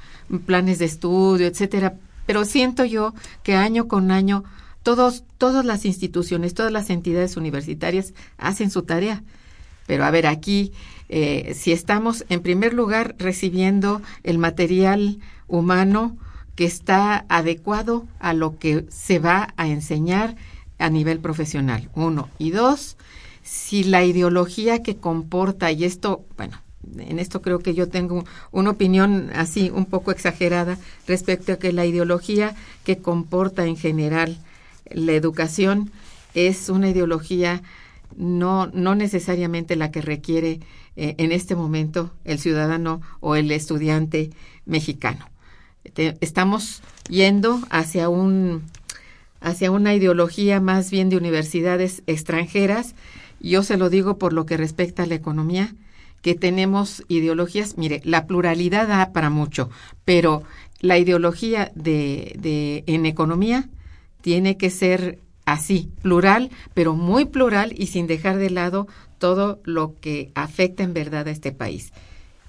planes 0.45 0.79
de 0.79 0.85
estudio, 0.85 1.47
etcétera, 1.47 1.95
pero 2.25 2.45
siento 2.45 2.85
yo 2.85 3.13
que 3.43 3.55
año 3.55 3.87
con 3.87 4.11
año 4.11 4.43
todos, 4.83 5.23
todas 5.37 5.65
las 5.65 5.85
instituciones, 5.85 6.53
todas 6.53 6.71
las 6.71 6.89
entidades 6.89 7.37
universitarias 7.37 8.13
hacen 8.37 8.69
su 8.69 8.83
tarea. 8.83 9.23
Pero 9.87 10.05
a 10.05 10.11
ver, 10.11 10.27
aquí 10.27 10.71
eh, 11.09 11.53
si 11.55 11.71
estamos 11.71 12.25
en 12.29 12.41
primer 12.41 12.73
lugar 12.73 13.15
recibiendo 13.17 14.01
el 14.23 14.37
material 14.37 15.19
humano 15.47 16.17
que 16.55 16.65
está 16.65 17.25
adecuado 17.29 18.07
a 18.19 18.33
lo 18.33 18.57
que 18.57 18.85
se 18.89 19.19
va 19.19 19.53
a 19.57 19.67
enseñar 19.67 20.35
a 20.77 20.89
nivel 20.89 21.19
profesional. 21.19 21.89
Uno. 21.95 22.29
Y 22.37 22.51
dos, 22.51 22.97
si 23.43 23.83
la 23.83 24.03
ideología 24.03 24.83
que 24.83 24.97
comporta, 24.97 25.71
y 25.71 25.83
esto, 25.85 26.25
bueno, 26.37 26.61
en 26.97 27.19
esto 27.19 27.41
creo 27.41 27.59
que 27.59 27.73
yo 27.73 27.89
tengo 27.89 28.25
una 28.51 28.71
opinión 28.71 29.31
así 29.35 29.71
un 29.73 29.85
poco 29.85 30.11
exagerada 30.11 30.77
respecto 31.07 31.53
a 31.53 31.57
que 31.57 31.71
la 31.71 31.85
ideología 31.85 32.55
que 32.83 32.97
comporta 32.97 33.65
en 33.65 33.77
general 33.77 34.37
la 34.91 35.13
educación 35.13 35.91
es 36.33 36.69
una 36.69 36.89
ideología 36.89 37.61
no, 38.17 38.67
no 38.67 38.95
necesariamente 38.95 39.75
la 39.75 39.91
que 39.91 40.01
requiere 40.01 40.59
eh, 40.95 41.15
en 41.17 41.31
este 41.31 41.55
momento 41.55 42.11
el 42.23 42.39
ciudadano 42.39 43.01
o 43.19 43.35
el 43.35 43.51
estudiante 43.51 44.31
mexicano. 44.65 45.29
estamos 46.21 46.81
yendo 47.09 47.59
hacia 47.69 48.09
un 48.09 48.63
hacia 49.41 49.71
una 49.71 49.93
ideología 49.93 50.61
más 50.61 50.89
bien 50.89 51.09
de 51.09 51.17
universidades 51.17 52.01
extranjeras. 52.07 52.95
Yo 53.41 53.61
se 53.61 53.75
lo 53.75 53.89
digo 53.89 54.17
por 54.17 54.31
lo 54.31 54.45
que 54.45 54.55
respecta 54.55 55.03
a 55.03 55.05
la 55.05 55.15
economía, 55.15 55.75
que 56.21 56.33
tenemos 56.33 57.03
ideologías, 57.09 57.77
mire, 57.77 58.01
la 58.05 58.25
pluralidad 58.25 58.87
da 58.87 59.11
para 59.11 59.29
mucho, 59.29 59.69
pero 60.05 60.43
la 60.79 60.97
ideología 60.97 61.71
de, 61.75 62.37
de 62.39 62.85
en 62.87 63.05
economía 63.05 63.69
tiene 64.21 64.55
que 64.55 64.69
ser 64.69 65.19
así, 65.45 65.89
plural, 66.01 66.51
pero 66.73 66.95
muy 66.95 67.25
plural 67.25 67.73
y 67.77 67.87
sin 67.87 68.07
dejar 68.07 68.37
de 68.37 68.49
lado 68.49 68.87
todo 69.17 69.61
lo 69.63 69.99
que 69.99 70.31
afecta 70.35 70.83
en 70.83 70.93
verdad 70.93 71.27
a 71.27 71.31
este 71.31 71.51
país. 71.51 71.93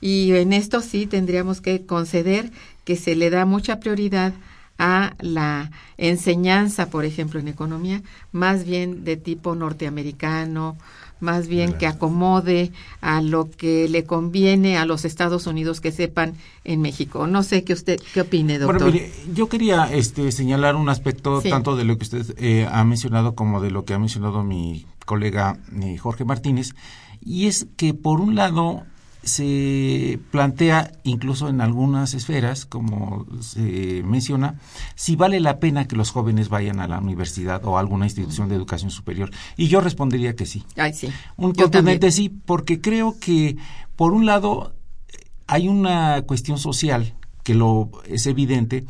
Y 0.00 0.32
en 0.32 0.52
esto 0.52 0.80
sí 0.80 1.06
tendríamos 1.06 1.60
que 1.60 1.86
conceder 1.86 2.50
que 2.84 2.96
se 2.96 3.16
le 3.16 3.30
da 3.30 3.46
mucha 3.46 3.80
prioridad 3.80 4.34
a 4.78 5.14
la 5.20 5.70
enseñanza, 5.96 6.90
por 6.90 7.04
ejemplo, 7.04 7.38
en 7.40 7.48
economía, 7.48 8.02
más 8.32 8.64
bien 8.64 9.04
de 9.04 9.16
tipo 9.16 9.54
norteamericano, 9.54 10.76
más 11.24 11.48
bien 11.48 11.72
que 11.72 11.88
acomode 11.88 12.70
a 13.00 13.20
lo 13.20 13.50
que 13.50 13.88
le 13.88 14.04
conviene 14.04 14.78
a 14.78 14.84
los 14.84 15.04
Estados 15.04 15.48
Unidos 15.48 15.80
que 15.80 15.90
sepan 15.90 16.34
en 16.62 16.80
México. 16.80 17.26
No 17.26 17.42
sé 17.42 17.64
qué 17.64 17.72
usted 17.72 18.00
qué 18.12 18.20
opine, 18.20 18.58
doctor. 18.60 18.92
Bueno, 18.92 19.06
yo 19.34 19.48
quería 19.48 19.92
este, 19.92 20.30
señalar 20.30 20.76
un 20.76 20.88
aspecto 20.88 21.40
tanto 21.40 21.74
de 21.74 21.84
lo 21.84 21.98
que 21.98 22.04
usted 22.04 22.34
eh, 22.38 22.68
ha 22.70 22.84
mencionado 22.84 23.34
como 23.34 23.60
de 23.60 23.72
lo 23.72 23.84
que 23.84 23.94
ha 23.94 23.98
mencionado 23.98 24.44
mi 24.44 24.86
colega 25.04 25.58
eh, 25.82 25.96
Jorge 25.98 26.24
Martínez, 26.24 26.74
y 27.20 27.46
es 27.46 27.66
que 27.76 27.94
por 27.94 28.20
un 28.20 28.34
lado 28.34 28.84
se 29.24 30.18
plantea 30.30 30.92
incluso 31.02 31.48
en 31.48 31.60
algunas 31.60 32.14
esferas, 32.14 32.66
como 32.66 33.26
se 33.40 34.02
menciona, 34.04 34.60
si 34.94 35.16
vale 35.16 35.40
la 35.40 35.58
pena 35.58 35.86
que 35.86 35.96
los 35.96 36.10
jóvenes 36.10 36.48
vayan 36.48 36.80
a 36.80 36.88
la 36.88 36.98
universidad 36.98 37.64
o 37.64 37.76
a 37.76 37.80
alguna 37.80 38.06
institución 38.06 38.48
de 38.48 38.56
educación 38.56 38.90
superior. 38.90 39.30
Y 39.56 39.68
yo 39.68 39.80
respondería 39.80 40.36
que 40.36 40.46
sí. 40.46 40.64
Ay, 40.76 40.92
sí. 40.94 41.08
Un 41.36 41.54
contundente 41.54 42.10
sí, 42.10 42.28
porque 42.28 42.80
creo 42.80 43.18
que, 43.18 43.56
por 43.96 44.12
un 44.12 44.26
lado, 44.26 44.74
hay 45.46 45.68
una 45.68 46.22
cuestión 46.22 46.58
social 46.58 47.14
que 47.42 47.54
lo 47.54 47.90
es 48.06 48.26
evidente 48.26 48.84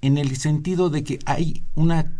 en 0.00 0.18
el 0.18 0.36
sentido 0.36 0.90
de 0.90 1.04
que 1.04 1.18
hay 1.26 1.64
una 1.74 2.12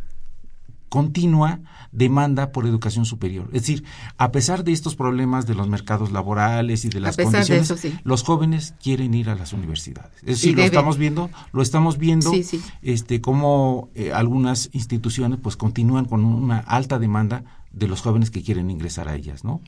continua 0.88 1.60
demanda 1.92 2.52
por 2.52 2.66
educación 2.66 3.04
superior. 3.04 3.46
Es 3.52 3.62
decir, 3.62 3.84
a 4.16 4.30
pesar 4.32 4.64
de 4.64 4.72
estos 4.72 4.96
problemas 4.96 5.46
de 5.46 5.54
los 5.54 5.68
mercados 5.68 6.12
laborales 6.12 6.84
y 6.84 6.88
de 6.88 7.00
las 7.00 7.16
condiciones, 7.16 7.72
los 8.04 8.22
jóvenes 8.22 8.74
quieren 8.82 9.14
ir 9.14 9.30
a 9.30 9.34
las 9.34 9.52
universidades. 9.52 10.12
Es 10.20 10.40
decir, 10.40 10.56
lo 10.56 10.62
estamos 10.62 10.98
viendo, 10.98 11.30
lo 11.52 11.62
estamos 11.62 11.98
viendo, 11.98 12.32
este, 12.82 13.20
como 13.20 13.90
eh, 13.94 14.12
algunas 14.12 14.70
instituciones 14.72 15.38
pues 15.42 15.56
continúan 15.56 16.04
con 16.04 16.24
una 16.24 16.58
alta 16.58 16.98
demanda 16.98 17.44
de 17.72 17.86
los 17.86 18.00
jóvenes 18.00 18.30
que 18.30 18.42
quieren 18.42 18.70
ingresar 18.70 19.08
a 19.08 19.14
ellas, 19.14 19.44
¿no? 19.44 19.60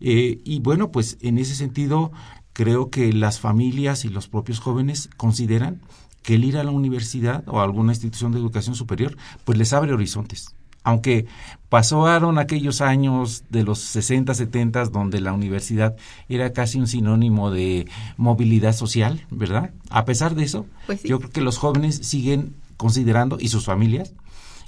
Eh, 0.00 0.40
y 0.44 0.60
bueno, 0.60 0.90
pues 0.90 1.18
en 1.20 1.38
ese 1.38 1.54
sentido 1.54 2.12
creo 2.52 2.90
que 2.90 3.12
las 3.12 3.38
familias 3.38 4.04
y 4.04 4.08
los 4.08 4.28
propios 4.28 4.60
jóvenes 4.60 5.10
consideran 5.16 5.82
que 6.26 6.34
el 6.34 6.44
ir 6.44 6.58
a 6.58 6.64
la 6.64 6.72
universidad 6.72 7.44
o 7.46 7.60
a 7.60 7.62
alguna 7.62 7.92
institución 7.92 8.32
de 8.32 8.40
educación 8.40 8.74
superior, 8.74 9.16
pues 9.44 9.56
les 9.56 9.72
abre 9.72 9.92
horizontes. 9.92 10.56
Aunque 10.82 11.26
pasaron 11.68 12.38
aquellos 12.38 12.80
años 12.80 13.44
de 13.48 13.62
los 13.62 13.78
60, 13.78 14.34
70 14.34 14.86
donde 14.86 15.20
la 15.20 15.32
universidad 15.32 15.94
era 16.28 16.52
casi 16.52 16.80
un 16.80 16.88
sinónimo 16.88 17.52
de 17.52 17.86
movilidad 18.16 18.74
social, 18.74 19.24
¿verdad? 19.30 19.70
A 19.88 20.04
pesar 20.04 20.34
de 20.34 20.42
eso, 20.42 20.66
pues 20.86 21.04
yo 21.04 21.20
creo 21.20 21.30
que 21.30 21.40
los 21.42 21.58
jóvenes 21.58 21.94
siguen 21.94 22.56
considerando, 22.76 23.38
y 23.40 23.46
sus 23.46 23.64
familias, 23.64 24.12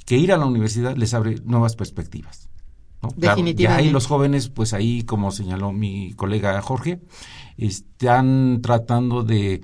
que 0.06 0.16
ir 0.16 0.32
a 0.32 0.36
la 0.36 0.46
universidad 0.46 0.96
les 0.96 1.12
abre 1.12 1.40
nuevas 1.44 1.74
perspectivas. 1.74 2.48
¿no? 3.02 3.08
Definitivamente. 3.16 3.62
ya 3.64 3.76
ahí 3.76 3.90
los 3.90 4.06
jóvenes, 4.06 4.48
pues 4.48 4.74
ahí, 4.74 5.02
como 5.02 5.32
señaló 5.32 5.72
mi 5.72 6.12
colega 6.12 6.62
Jorge, 6.62 7.00
están 7.56 8.60
tratando 8.62 9.24
de 9.24 9.60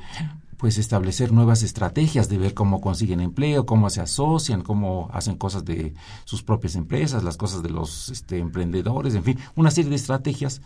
pues 0.65 0.79
establecer 0.79 1.31
nuevas 1.31 1.63
estrategias 1.63 2.31
de 2.31 2.39
ver 2.39 2.55
cómo 2.55 2.81
consiguen 2.81 3.21
empleo, 3.21 3.67
cómo 3.67 3.91
se 3.91 4.01
asocian, 4.01 4.63
cómo 4.63 5.11
hacen 5.13 5.37
cosas 5.37 5.67
de 5.67 5.93
sus 6.25 6.43
propias 6.43 6.75
empresas, 6.75 7.23
las 7.23 7.37
cosas 7.37 7.63
de 7.63 7.69
los 7.69 8.09
este, 8.09 8.39
emprendedores, 8.39 9.15
en 9.15 9.25
fin, 9.25 9.39
una 9.57 9.71
serie 9.71 9.91
de 9.91 9.97
estrategias 9.97 10.63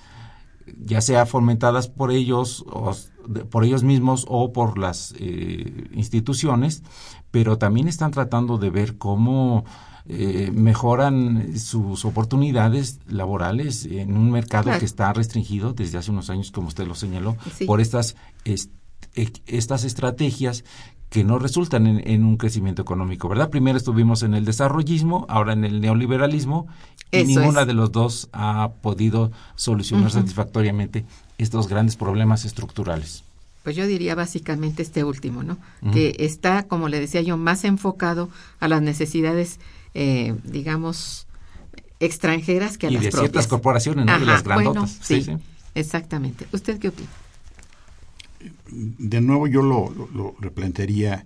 ya 0.84 1.00
sea 1.00 1.26
fomentadas 1.26 1.88
por 1.88 2.12
ellos 2.12 2.64
o 2.70 2.94
por 3.50 3.64
ellos 3.64 3.82
mismos 3.82 4.24
o 4.28 4.52
por 4.52 4.78
las 4.78 5.16
eh, 5.18 5.88
instituciones, 5.92 6.84
pero 7.32 7.58
también 7.58 7.88
están 7.88 8.12
tratando 8.12 8.56
de 8.56 8.70
ver 8.70 8.98
cómo 8.98 9.64
eh, 10.06 10.52
mejoran 10.54 11.58
sus 11.58 12.04
oportunidades 12.04 13.00
laborales 13.08 13.84
en 13.84 14.16
un 14.16 14.30
mercado 14.30 14.70
que 14.78 14.84
está 14.84 15.12
restringido 15.12 15.72
desde 15.72 15.98
hace 15.98 16.12
unos 16.12 16.30
años, 16.30 16.52
como 16.52 16.68
usted 16.68 16.86
lo 16.86 16.94
señaló, 16.94 17.36
por 17.66 17.80
estas 17.80 18.14
estas 19.14 19.84
estrategias 19.84 20.64
que 21.10 21.24
no 21.24 21.38
resultan 21.38 21.86
en, 21.86 22.24
un 22.24 22.36
crecimiento 22.36 22.82
económico, 22.82 23.28
¿verdad? 23.28 23.48
Primero 23.48 23.78
estuvimos 23.78 24.22
en 24.22 24.34
el 24.34 24.44
desarrollismo, 24.44 25.24
ahora 25.28 25.54
en 25.54 25.64
el 25.64 25.80
neoliberalismo, 25.80 26.66
y 27.10 27.24
ninguna 27.24 27.64
de 27.64 27.72
los 27.72 27.92
dos 27.92 28.28
ha 28.32 28.72
podido 28.82 29.32
solucionar 29.56 30.10
satisfactoriamente 30.10 31.06
estos 31.38 31.68
grandes 31.68 31.96
problemas 31.96 32.44
estructurales. 32.44 33.24
Pues 33.62 33.74
yo 33.74 33.86
diría 33.86 34.14
básicamente 34.14 34.82
este 34.82 35.04
último, 35.04 35.42
¿no? 35.42 35.56
Que 35.92 36.14
está, 36.18 36.64
como 36.64 36.88
le 36.88 37.00
decía 37.00 37.22
yo, 37.22 37.36
más 37.38 37.64
enfocado 37.64 38.28
a 38.60 38.68
las 38.68 38.82
necesidades, 38.82 39.60
eh, 39.94 40.34
digamos, 40.44 41.26
extranjeras 42.00 42.76
que 42.76 42.86
a 42.86 42.90
las 42.90 43.02
de 43.02 43.08
propias. 43.08 43.30
ciertas 43.30 43.46
corporaciones, 43.46 44.04
¿no? 44.04 44.18
de 44.18 44.26
las 44.26 44.44
grandotas. 44.44 44.98
sí, 45.00 45.26
exactamente. 45.74 46.46
¿Usted 46.52 46.78
qué 46.78 46.88
opina? 46.88 47.08
De 48.70 49.20
nuevo 49.20 49.46
yo 49.46 49.62
lo, 49.62 50.34
replantearía. 50.40 51.24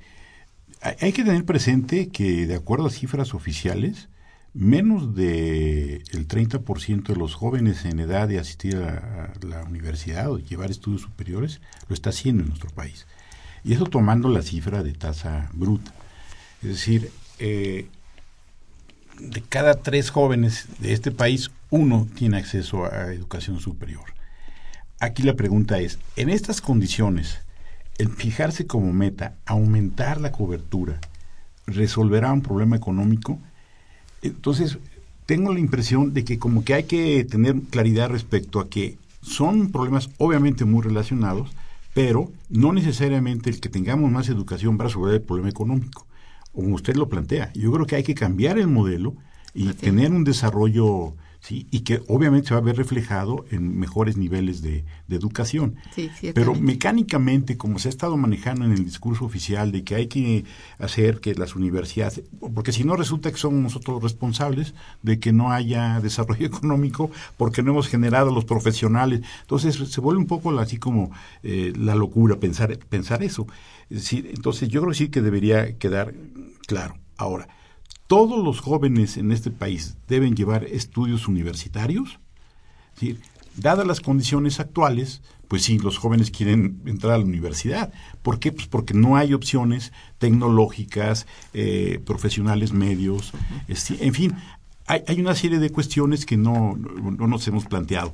Hay 0.81 1.13
que 1.13 1.25
tener 1.25 1.45
presente 1.45 2.09
que, 2.09 2.47
de 2.47 2.55
acuerdo 2.55 2.87
a 2.87 2.91
cifras 2.91 3.35
oficiales, 3.35 4.09
menos 4.55 5.15
del 5.15 6.03
el 6.13 6.29
30% 6.29 7.05
de 7.05 7.17
los 7.17 7.35
jóvenes 7.35 7.85
en 7.85 8.01
edad 8.01 8.29
de 8.29 8.39
asistir 8.39 8.77
a, 8.77 9.33
la 9.43 9.63
universidad 9.65 10.31
o 10.31 10.39
llevar 10.39 10.71
estudios 10.71 11.03
superiores 11.03 11.61
lo 11.89 11.95
está 11.95 12.11
haciendo 12.11 12.43
en 12.43 12.49
nuestro 12.49 12.71
país. 12.71 13.07
Y 13.65 13.73
eso 13.73 13.85
tomando 13.85 14.29
la 14.29 14.43
cifra 14.43 14.83
de 14.83 14.93
tasa 14.93 15.49
bruta. 15.53 15.95
Es 16.63 16.69
decir, 16.69 17.11
eh, 17.39 17.87
de 19.21 19.41
cada 19.43 19.75
tres 19.75 20.11
jóvenes 20.11 20.67
de 20.81 20.93
este 20.93 21.13
país, 21.13 21.51
uno 21.71 22.09
tiene 22.15 22.39
acceso 22.39 22.85
a 22.85 23.13
educación 23.13 23.61
superior 23.61 24.13
aquí 25.03 25.25
la 25.25 25.35
pregunta 25.35 25.81
es, 25.81 25.99
en 26.15 26.31
estas 26.31 26.61
condiciones, 26.61 27.41
el 27.99 28.09
fijarse 28.09 28.69
como 28.69 28.93
meta, 28.93 29.35
aumentar 29.47 30.21
la 30.21 30.31
cobertura, 30.31 31.01
resolverá 31.67 32.33
un 32.33 32.41
problema 32.41 32.77
económico, 32.77 33.39
entonces 34.23 34.79
tengo 35.27 35.53
la 35.53 35.59
impresión 35.59 36.15
de 36.15 36.25
que 36.25 36.39
como 36.39 36.65
que 36.65 36.75
hay 36.75 36.85
que 36.85 37.25
tener 37.25 37.61
claridad 37.63 38.11
respecto 38.11 38.61
a 38.61 38.71
que 38.71 38.97
son 39.23 39.73
problemas 39.73 40.09
obviamente 40.19 40.65
muy 40.65 40.83
relacionados, 40.83 41.51
pero 41.95 42.31
no 42.49 42.73
necesariamente 42.73 43.51
el 43.51 43.61
que 43.61 43.69
tengamos 43.69 44.11
más 44.11 44.29
educación 44.29 44.79
va 44.79 44.85
a 44.85 44.87
resolver 44.87 45.15
el 45.15 45.23
problema 45.23 45.51
económico, 45.51 46.07
como 46.53 46.77
usted 46.77 46.95
lo 46.95 47.09
plantea. 47.09 47.53
Yo 47.55 47.73
creo 47.73 47.87
que 47.87 47.97
hay 47.97 48.05
que 48.05 48.15
cambiar 48.15 48.57
el 48.57 48.69
modelo 48.69 49.15
y 49.53 49.73
tener 49.75 50.13
un 50.13 50.23
desarrollo 50.23 51.15
¿sí? 51.43 51.67
y 51.71 51.81
que 51.81 52.03
obviamente 52.09 52.49
se 52.49 52.55
va 52.55 52.61
a 52.61 52.63
ver 52.63 52.77
reflejado 52.77 53.45
en 53.51 53.79
mejores 53.79 54.17
niveles 54.17 54.63
de, 54.63 54.85
educación. 55.11 55.77
Pero 56.33 56.55
mecánicamente, 56.55 57.59
como 57.59 57.79
se 57.79 57.89
ha 57.89 57.91
estado 57.91 58.17
manejando 58.17 58.65
en 58.65 58.73
el 58.73 58.83
discurso 58.83 59.27
oficial 59.27 59.71
de 59.71 59.85
que 59.85 59.95
hay 59.95 60.07
que 60.07 60.45
hacer 60.79 61.21
que 61.21 61.35
las 61.35 61.55
universidades, 61.55 62.23
porque 62.55 62.73
si 62.73 62.83
no 62.83 62.97
resulta 62.97 63.31
que 63.31 63.37
somos 63.37 63.61
nosotros 63.61 63.97
los 63.97 64.03
responsables 64.03 64.73
de 65.03 65.19
que 65.19 65.35
no 65.35 65.53
haya 65.53 66.01
desarrollo 66.03 66.47
económico 66.47 67.11
porque 67.37 67.63
no 67.63 67.73
hemos 67.73 67.89
generado 67.89 68.33
los 68.33 68.47
profesionales, 68.47 69.21
entonces 69.43 69.77
se 69.77 70.01
vuelve 70.01 70.19
un 70.19 70.27
poco 70.27 70.59
así 70.59 70.79
como 70.79 71.11
eh, 71.43 71.75
la 71.77 71.95
locura 71.95 72.37
pensar, 72.37 72.79
pensar 72.79 73.23
eso. 73.23 73.47
entonces 73.91 74.71
yo 74.71 74.81
creo 74.81 74.93
que 74.93 74.99
sí 74.99 75.09
que 75.09 75.21
debería 75.21 75.77
quedar 75.77 76.15
claro. 76.67 76.97
Ahora, 77.19 77.49
todos 78.13 78.45
los 78.45 78.61
jóvenes 78.61 79.17
en 79.17 79.33
este 79.33 79.51
país 79.51 79.97
deben 80.07 80.37
llevar 80.37 80.65
estudios 80.65 81.29
universitarios. 81.29 82.21
dadas 83.57 83.87
las 83.87 84.03
condiciones 84.03 84.61
actuales, 84.61 85.23
pues 85.49 85.63
sí, 85.63 85.79
los 85.79 85.97
jóvenes 85.97 86.31
quieren 86.31 86.83
entrar 86.85 87.15
a 87.15 87.19
la 87.19 87.25
universidad. 87.25 87.91
¿Por 88.21 88.39
qué? 88.39 88.53
Pues 88.53 88.67
porque 88.67 88.93
no 88.93 89.17
hay 89.17 89.33
opciones 89.33 89.95
tecnológicas, 90.19 91.27
eh, 91.55 92.01
profesionales 92.05 92.75
medios, 92.75 93.33
en 93.67 94.13
fin, 94.13 94.35
hay, 94.87 95.01
hay, 95.09 95.19
una 95.19 95.35
serie 95.35 95.59
de 95.59 95.71
cuestiones 95.71 96.27
que 96.27 96.37
no, 96.37 96.77
no 96.77 97.27
nos 97.27 97.49
hemos 97.49 97.65
planteado. 97.65 98.13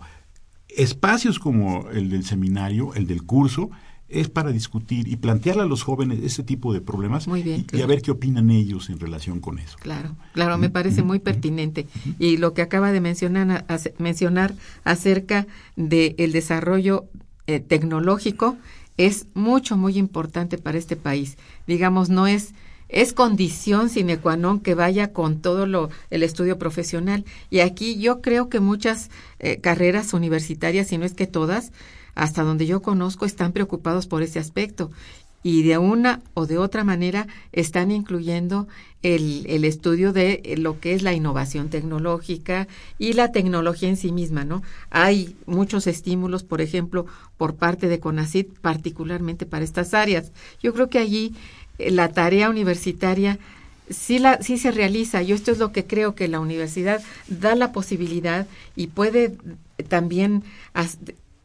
Espacios 0.69 1.41
como 1.41 1.91
el 1.91 2.09
del 2.09 2.25
seminario, 2.25 2.95
el 2.95 3.09
del 3.09 3.25
curso, 3.25 3.71
es 4.09 4.29
para 4.29 4.53
discutir 4.53 5.07
y 5.09 5.17
plantearle 5.17 5.63
a 5.63 5.67
los 5.67 5.83
jóvenes 5.83 6.21
ese 6.23 6.43
tipo 6.43 6.73
de 6.73 6.81
problemas 6.81 7.27
y, 7.27 7.81
a 7.81 7.87
ver 7.87 8.01
qué 8.01 8.11
opinan 8.11 8.51
ellos 8.51 8.89
en 8.89 8.99
relación 8.99 9.41
con 9.41 9.59
eso. 9.59 9.77
Claro, 9.81 10.17
claro, 10.33 10.57
me 10.57 10.71
parece 10.71 11.03
muy 11.03 11.19
pertinente. 11.19 11.87
Y 12.19 12.39
lo 12.39 12.55
que 12.55 12.63
acaba 12.63 12.91
de 12.91 13.01
mencionar, 13.01 13.67
mencionar 13.99 14.55
acerca 14.85 15.47
del 15.77 16.33
desarrollo 16.33 17.07
eh, 17.47 17.61
tecnológico 17.61 18.57
es 18.97 19.27
mucho, 19.35 19.77
muy 19.77 19.99
importante 19.99 20.59
para 20.59 20.79
este 20.79 20.97
país. 20.97 21.37
Digamos, 21.67 22.09
no 22.09 22.27
es 22.27 22.55
es 22.89 23.13
condición 23.13 23.91
sine 23.91 24.17
qua 24.17 24.37
non 24.37 24.61
que 24.61 24.75
vaya 24.75 25.13
con 25.13 25.41
todo 25.45 25.67
lo, 25.67 25.91
el 26.09 26.23
estudio 26.23 26.57
profesional. 26.57 27.25
Y 27.51 27.61
aquí 27.61 28.01
yo 28.01 28.23
creo 28.23 28.49
que 28.49 28.61
muchas 28.61 29.11
eh, 29.39 29.61
carreras 29.61 30.15
universitarias, 30.15 30.89
si 30.89 30.97
no 30.97 31.05
es 31.05 31.13
que 31.13 31.27
todas, 31.27 31.71
hasta 32.19 32.43
donde 32.43 32.67
yo 32.67 32.83
conozco, 32.83 33.25
están 33.25 33.53
preocupados 33.53 34.09
por 34.09 34.23
ese 34.23 34.41
aspecto 34.41 34.91
y 35.45 35.63
de 35.63 35.79
una 35.79 36.21
o 36.35 36.47
de 36.47 36.59
otra 36.59 36.83
manera 36.83 37.29
están 37.53 37.93
incluyendo 37.93 38.67
el, 39.05 39.47
el, 39.47 39.65
estudio 39.65 40.13
de 40.13 40.57
lo 40.59 40.81
que 40.81 40.95
es 40.95 41.03
la 41.03 41.13
innovación 41.13 41.71
tecnológica 41.71 42.67
y 42.99 43.13
la 43.13 43.31
tecnología 43.31 43.89
en 43.89 43.97
sí 43.97 44.11
misma, 44.11 44.45
¿no? 44.45 44.65
Hay 44.91 45.37
muchos 45.47 45.87
estímulos, 45.87 46.43
por 46.43 46.61
ejemplo, 46.61 47.07
por 47.37 47.55
parte 47.55 47.87
de 47.87 48.01
CONACIT, 48.01 48.59
particularmente 48.59 49.47
para 49.47 49.65
estas 49.65 49.95
áreas. 49.95 50.33
Yo 50.61 50.75
creo 50.75 50.91
que 50.91 50.99
allí 50.99 51.37
eh, 51.79 51.93
la 51.93 52.09
tarea 52.09 52.51
universitaria 52.51 53.39
sí, 53.89 54.19
la, 54.19 54.43
sí 54.43 54.59
se 54.59 54.73
realiza. 54.73 55.23
Yo 55.23 55.37
esto 55.37 55.53
es 55.53 55.59
lo 55.59 55.71
que 55.71 55.87
creo 55.87 56.17
que 56.17 56.27
la 56.27 56.41
universidad 56.41 57.01
da 57.29 57.55
la 57.55 57.71
posibilidad 57.71 58.49
y 58.75 58.89
puede 58.89 59.37
también 59.89 60.43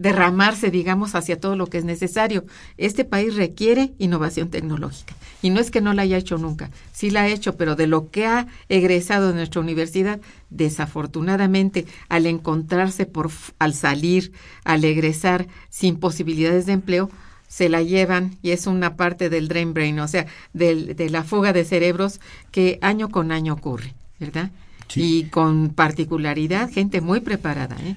derramarse, 0.04 0.70
digamos, 0.70 1.16
hacia 1.16 1.40
todo 1.40 1.56
lo 1.56 1.68
que 1.68 1.78
es 1.78 1.86
necesario. 1.86 2.44
Este 2.78 3.06
país 3.06 3.36
requiere 3.36 3.94
innovación 4.00 4.50
tecnológica. 4.50 5.16
Y 5.42 5.50
no 5.50 5.62
es 5.62 5.72
que 5.72 5.80
no 5.80 5.94
la 5.94 6.02
haya 6.02 6.18
hecho 6.18 6.38
nunca, 6.38 6.70
sí 6.92 7.10
la 7.10 7.22
ha 7.22 7.28
hecho, 7.30 7.56
pero 7.56 7.78
de 7.78 7.88
lo 7.88 8.12
que 8.12 8.26
ha 8.26 8.48
egresado 8.68 9.30
de 9.30 9.36
nuestra 9.36 9.62
universidad, 9.62 10.20
desafortunadamente, 10.50 11.86
al 12.10 12.26
encontrarse 12.26 13.06
por, 13.06 13.32
al 13.60 13.74
salir, 13.74 14.34
al 14.66 14.84
egresar 14.84 15.48
sin 15.70 15.98
posibilidades 15.98 16.66
de 16.66 16.74
empleo, 16.74 17.10
se 17.48 17.70
la 17.70 17.82
llevan 17.82 18.38
y 18.42 18.52
es 18.52 18.68
una 18.68 18.98
parte 18.98 19.30
del 19.30 19.48
drain 19.48 19.74
brain, 19.74 20.00
o 20.00 20.08
sea, 20.10 20.26
de 20.54 21.08
la 21.10 21.24
fuga 21.24 21.54
de 21.54 21.64
cerebros 21.64 22.20
que 22.52 22.78
año 22.82 23.08
con 23.10 23.32
año 23.32 23.54
ocurre, 23.54 23.94
¿verdad? 24.20 24.52
Y 24.96 25.26
con 25.26 25.70
particularidad, 25.70 26.70
gente 26.70 27.00
muy 27.00 27.22
preparada, 27.22 27.78
¿eh? 27.82 27.96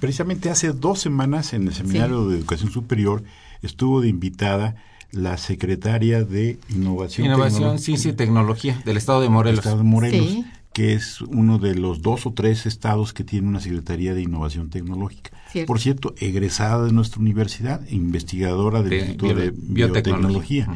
Precisamente 0.00 0.50
hace 0.50 0.72
dos 0.72 1.00
semanas 1.00 1.52
en 1.52 1.66
el 1.66 1.74
Seminario 1.74 2.28
de 2.28 2.38
Educación 2.38 2.70
Superior 2.70 3.24
estuvo 3.62 4.00
de 4.00 4.08
invitada 4.08 4.76
la 5.10 5.36
secretaria 5.36 6.24
de 6.24 6.58
Innovación, 6.68 7.26
Innovación 7.26 7.78
Ciencia 7.78 8.10
y 8.10 8.14
Tecnología 8.14 8.80
del 8.84 8.96
Estado 8.96 9.20
de 9.20 9.28
Morelos. 9.28 9.60
Estado 9.60 9.78
de 9.78 9.84
Morelos 9.84 10.44
que 10.74 10.92
es 10.92 11.20
uno 11.20 11.58
de 11.58 11.76
los 11.76 12.02
dos 12.02 12.26
o 12.26 12.32
tres 12.32 12.66
estados 12.66 13.12
que 13.12 13.22
tiene 13.22 13.46
una 13.46 13.60
Secretaría 13.60 14.12
de 14.12 14.22
Innovación 14.22 14.70
Tecnológica. 14.70 15.30
Por 15.68 15.78
cierto, 15.78 16.16
egresada 16.18 16.84
de 16.84 16.92
nuestra 16.92 17.20
universidad, 17.20 17.80
investigadora 17.88 18.82
del 18.82 18.94
Instituto 18.94 19.34
de 19.34 19.52
Biotecnología. 19.56 20.66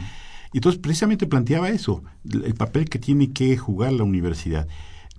Y 0.53 0.59
entonces 0.59 0.81
precisamente 0.81 1.27
planteaba 1.27 1.69
eso, 1.71 2.05
el 2.25 2.55
papel 2.55 2.89
que 2.89 3.01
tiene 3.01 3.33
que 3.33 3.57
jugar 3.57 3.93
la 3.93 4.05
universidad 4.05 4.69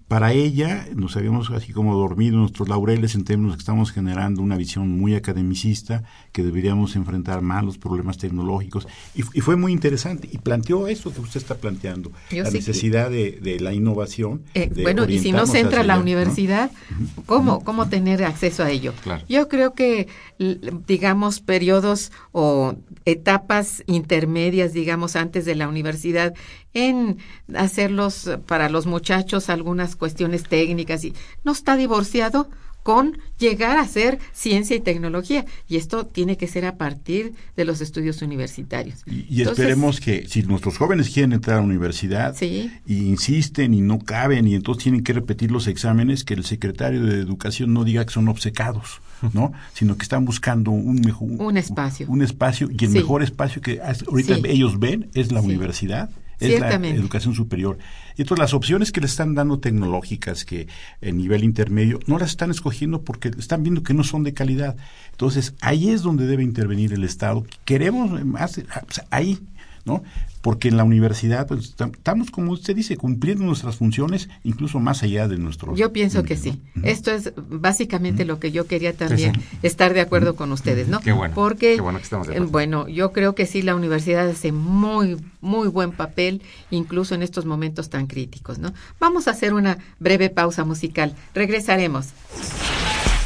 para 0.09 0.33
ella 0.33 0.87
nos 0.95 1.15
habíamos 1.15 1.51
así 1.51 1.71
como 1.71 1.95
dormido 1.95 2.37
nuestros 2.37 2.67
laureles 2.67 3.13
en 3.13 3.23
términos 3.23 3.55
que 3.55 3.59
estamos 3.59 3.91
generando 3.91 4.41
una 4.41 4.57
visión 4.57 4.89
muy 4.89 5.13
academicista, 5.13 6.03
que 6.31 6.41
deberíamos 6.43 6.95
enfrentar 6.95 7.41
más 7.41 7.63
los 7.63 7.77
problemas 7.77 8.17
tecnológicos. 8.17 8.87
Y, 9.13 9.21
fue 9.21 9.55
muy 9.55 9.71
interesante 9.71 10.27
y 10.31 10.39
planteó 10.39 10.87
eso 10.87 11.13
que 11.13 11.21
usted 11.21 11.39
está 11.39 11.55
planteando, 11.55 12.11
la 12.31 12.49
necesidad 12.49 13.11
de, 13.11 13.57
la 13.61 13.71
innovación. 13.71 14.41
Eh, 14.55 14.71
bueno, 14.81 15.05
y 15.07 15.19
si 15.19 15.31
no 15.31 15.45
se 15.45 15.59
entra 15.59 15.81
a 15.81 15.83
la 15.83 15.99
universidad, 15.99 16.71
¿cómo, 17.27 17.63
¿cómo 17.63 17.87
tener 17.87 18.23
acceso 18.23 18.63
a 18.63 18.71
ello? 18.71 18.93
Yo 19.29 19.47
creo 19.47 19.75
que, 19.75 20.07
digamos, 20.87 21.39
periodos 21.39 22.11
o 22.31 22.75
etapas 23.05 23.83
intermedias, 23.85 24.73
digamos, 24.73 25.15
antes 25.15 25.45
de 25.45 25.53
la 25.53 25.67
universidad, 25.67 26.33
en 26.73 27.17
hacerlos 27.55 28.29
para 28.45 28.69
los 28.69 28.85
muchachos 28.85 29.49
algunas 29.49 29.95
cuestiones 29.95 30.43
técnicas 30.43 31.03
y 31.03 31.13
no 31.43 31.51
está 31.51 31.75
divorciado 31.75 32.49
con 32.83 33.17
llegar 33.37 33.77
a 33.77 33.87
ser 33.87 34.19
ciencia 34.31 34.75
y 34.75 34.79
tecnología. 34.79 35.45
Y 35.67 35.75
esto 35.75 36.05
tiene 36.05 36.37
que 36.37 36.47
ser 36.47 36.65
a 36.65 36.77
partir 36.77 37.33
de 37.55 37.65
los 37.65 37.81
estudios 37.81 38.21
universitarios. 38.21 39.03
Y, 39.05 39.41
esperemos 39.41 39.99
que 39.99 40.27
si 40.27 40.43
nuestros 40.43 40.77
jóvenes 40.77 41.09
quieren 41.09 41.33
entrar 41.33 41.57
a 41.57 41.59
la 41.59 41.65
universidad 41.65 42.35
y 42.41 42.71
insisten 42.87 43.73
y 43.73 43.81
no 43.81 43.99
caben 43.99 44.47
y 44.47 44.55
entonces 44.55 44.83
tienen 44.83 45.03
que 45.03 45.13
repetir 45.13 45.51
los 45.51 45.67
exámenes, 45.67 46.23
que 46.23 46.33
el 46.33 46.45
secretario 46.45 47.05
de 47.05 47.19
Educación 47.19 47.73
no 47.73 47.83
diga 47.83 48.05
que 48.05 48.13
son 48.13 48.27
obcecados, 48.27 49.01
¿no? 49.33 49.51
Sino 49.73 49.97
que 49.97 50.03
están 50.03 50.25
buscando 50.25 50.71
un 50.71 51.01
mejor... 51.01 51.29
Un 51.29 51.57
espacio. 51.57 52.07
Un, 52.09 52.21
espacio 52.21 52.69
y 52.71 52.85
el 52.85 52.91
mejor 52.91 53.23
espacio 53.23 53.61
que 53.61 53.81
ahorita 53.81 54.37
ellos 54.45 54.79
ven 54.79 55.09
es 55.13 55.31
la 55.31 55.41
universidad 55.41 56.09
es 56.39 56.59
la 56.59 56.73
educación 56.73 57.33
superior. 57.33 57.77
Y 58.15 58.21
entonces 58.21 58.41
las 58.41 58.53
opciones 58.53 58.91
que 58.91 59.01
le 59.01 59.07
están 59.07 59.35
dando 59.35 59.59
tecnológicas 59.59 60.45
que 60.45 60.67
en 61.01 61.17
nivel 61.17 61.43
intermedio 61.43 61.99
no 62.05 62.17
las 62.17 62.31
están 62.31 62.51
escogiendo 62.51 63.01
porque 63.01 63.31
están 63.37 63.63
viendo 63.63 63.83
que 63.83 63.93
no 63.93 64.03
son 64.03 64.23
de 64.23 64.33
calidad. 64.33 64.75
Entonces 65.11 65.53
ahí 65.61 65.89
es 65.89 66.01
donde 66.01 66.27
debe 66.27 66.43
intervenir 66.43 66.93
el 66.93 67.03
Estado. 67.03 67.45
Queremos 67.65 68.23
más, 68.25 68.61
ahí, 69.09 69.39
¿no? 69.85 70.03
porque 70.41 70.69
en 70.69 70.77
la 70.77 70.83
universidad 70.83 71.47
pues, 71.47 71.75
estamos, 71.77 72.31
como 72.31 72.51
usted 72.51 72.75
dice, 72.75 72.95
cumpliendo 72.97 73.43
nuestras 73.43 73.75
funciones 73.75 74.29
incluso 74.43 74.79
más 74.79 75.03
allá 75.03 75.27
de 75.27 75.37
nuestro... 75.37 75.75
Yo 75.75 75.91
pienso 75.91 76.23
que 76.23 76.37
sí. 76.37 76.61
Esto 76.83 77.11
es 77.11 77.33
básicamente 77.35 78.25
lo 78.25 78.39
que 78.39 78.51
yo 78.51 78.65
quería 78.65 78.95
también 78.95 79.33
estar 79.63 79.93
de 79.93 80.01
acuerdo 80.01 80.35
con 80.35 80.51
ustedes, 80.51 80.87
¿no? 80.87 81.01
Qué 81.01 81.11
bueno. 81.11 81.35
Porque, 81.35 81.75
Qué 81.75 81.81
bueno, 81.81 81.99
que 81.99 82.03
estamos 82.03 82.27
de 82.27 82.39
bueno, 82.39 82.87
yo 82.87 83.11
creo 83.11 83.35
que 83.35 83.45
sí, 83.45 83.61
la 83.61 83.75
universidad 83.75 84.27
hace 84.29 84.51
muy, 84.51 85.17
muy 85.41 85.67
buen 85.67 85.91
papel, 85.91 86.41
incluso 86.71 87.15
en 87.15 87.21
estos 87.21 87.45
momentos 87.45 87.89
tan 87.89 88.07
críticos, 88.07 88.59
¿no? 88.59 88.73
Vamos 88.99 89.27
a 89.27 89.31
hacer 89.31 89.53
una 89.53 89.77
breve 89.99 90.29
pausa 90.29 90.63
musical. 90.63 91.15
Regresaremos. 91.33 92.07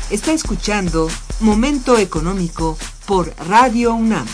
Está 0.10 0.34
escuchando 0.34 1.10
Momento 1.40 1.98
Económico 1.98 2.78
por 3.06 3.34
Radio 3.48 3.94
UNAM. 3.94 4.26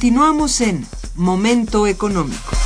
Continuamos 0.00 0.62
en 0.62 0.86
Momento 1.14 1.86
Económico. 1.86 2.56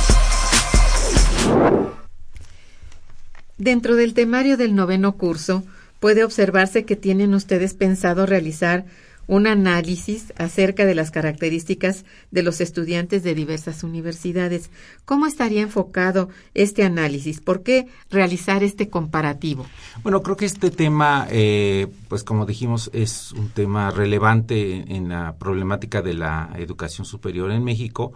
Dentro 3.57 3.97
del 3.97 4.13
temario 4.13 4.55
del 4.55 4.73
noveno 4.73 5.17
curso, 5.17 5.65
puede 5.99 6.23
observarse 6.23 6.85
que 6.85 6.95
tienen 6.95 7.33
ustedes 7.33 7.73
pensado 7.73 8.25
realizar 8.25 8.85
un 9.27 9.47
análisis 9.47 10.33
acerca 10.37 10.85
de 10.85 10.95
las 10.95 11.11
características 11.11 12.05
de 12.31 12.43
los 12.43 12.61
estudiantes 12.61 13.23
de 13.23 13.35
diversas 13.35 13.83
universidades. 13.83 14.69
¿Cómo 15.05 15.25
estaría 15.25 15.61
enfocado 15.61 16.29
este 16.53 16.83
análisis? 16.83 17.41
¿Por 17.41 17.63
qué 17.63 17.87
realizar 18.09 18.63
este 18.63 18.89
comparativo? 18.89 19.65
Bueno, 20.03 20.21
creo 20.21 20.37
que 20.37 20.45
este 20.45 20.71
tema, 20.71 21.27
eh, 21.29 21.87
pues 22.07 22.23
como 22.23 22.45
dijimos, 22.45 22.89
es 22.93 23.31
un 23.31 23.49
tema 23.49 23.91
relevante 23.91 24.95
en 24.95 25.09
la 25.09 25.35
problemática 25.37 26.01
de 26.01 26.13
la 26.13 26.51
educación 26.57 27.05
superior 27.05 27.51
en 27.51 27.63
México 27.63 28.13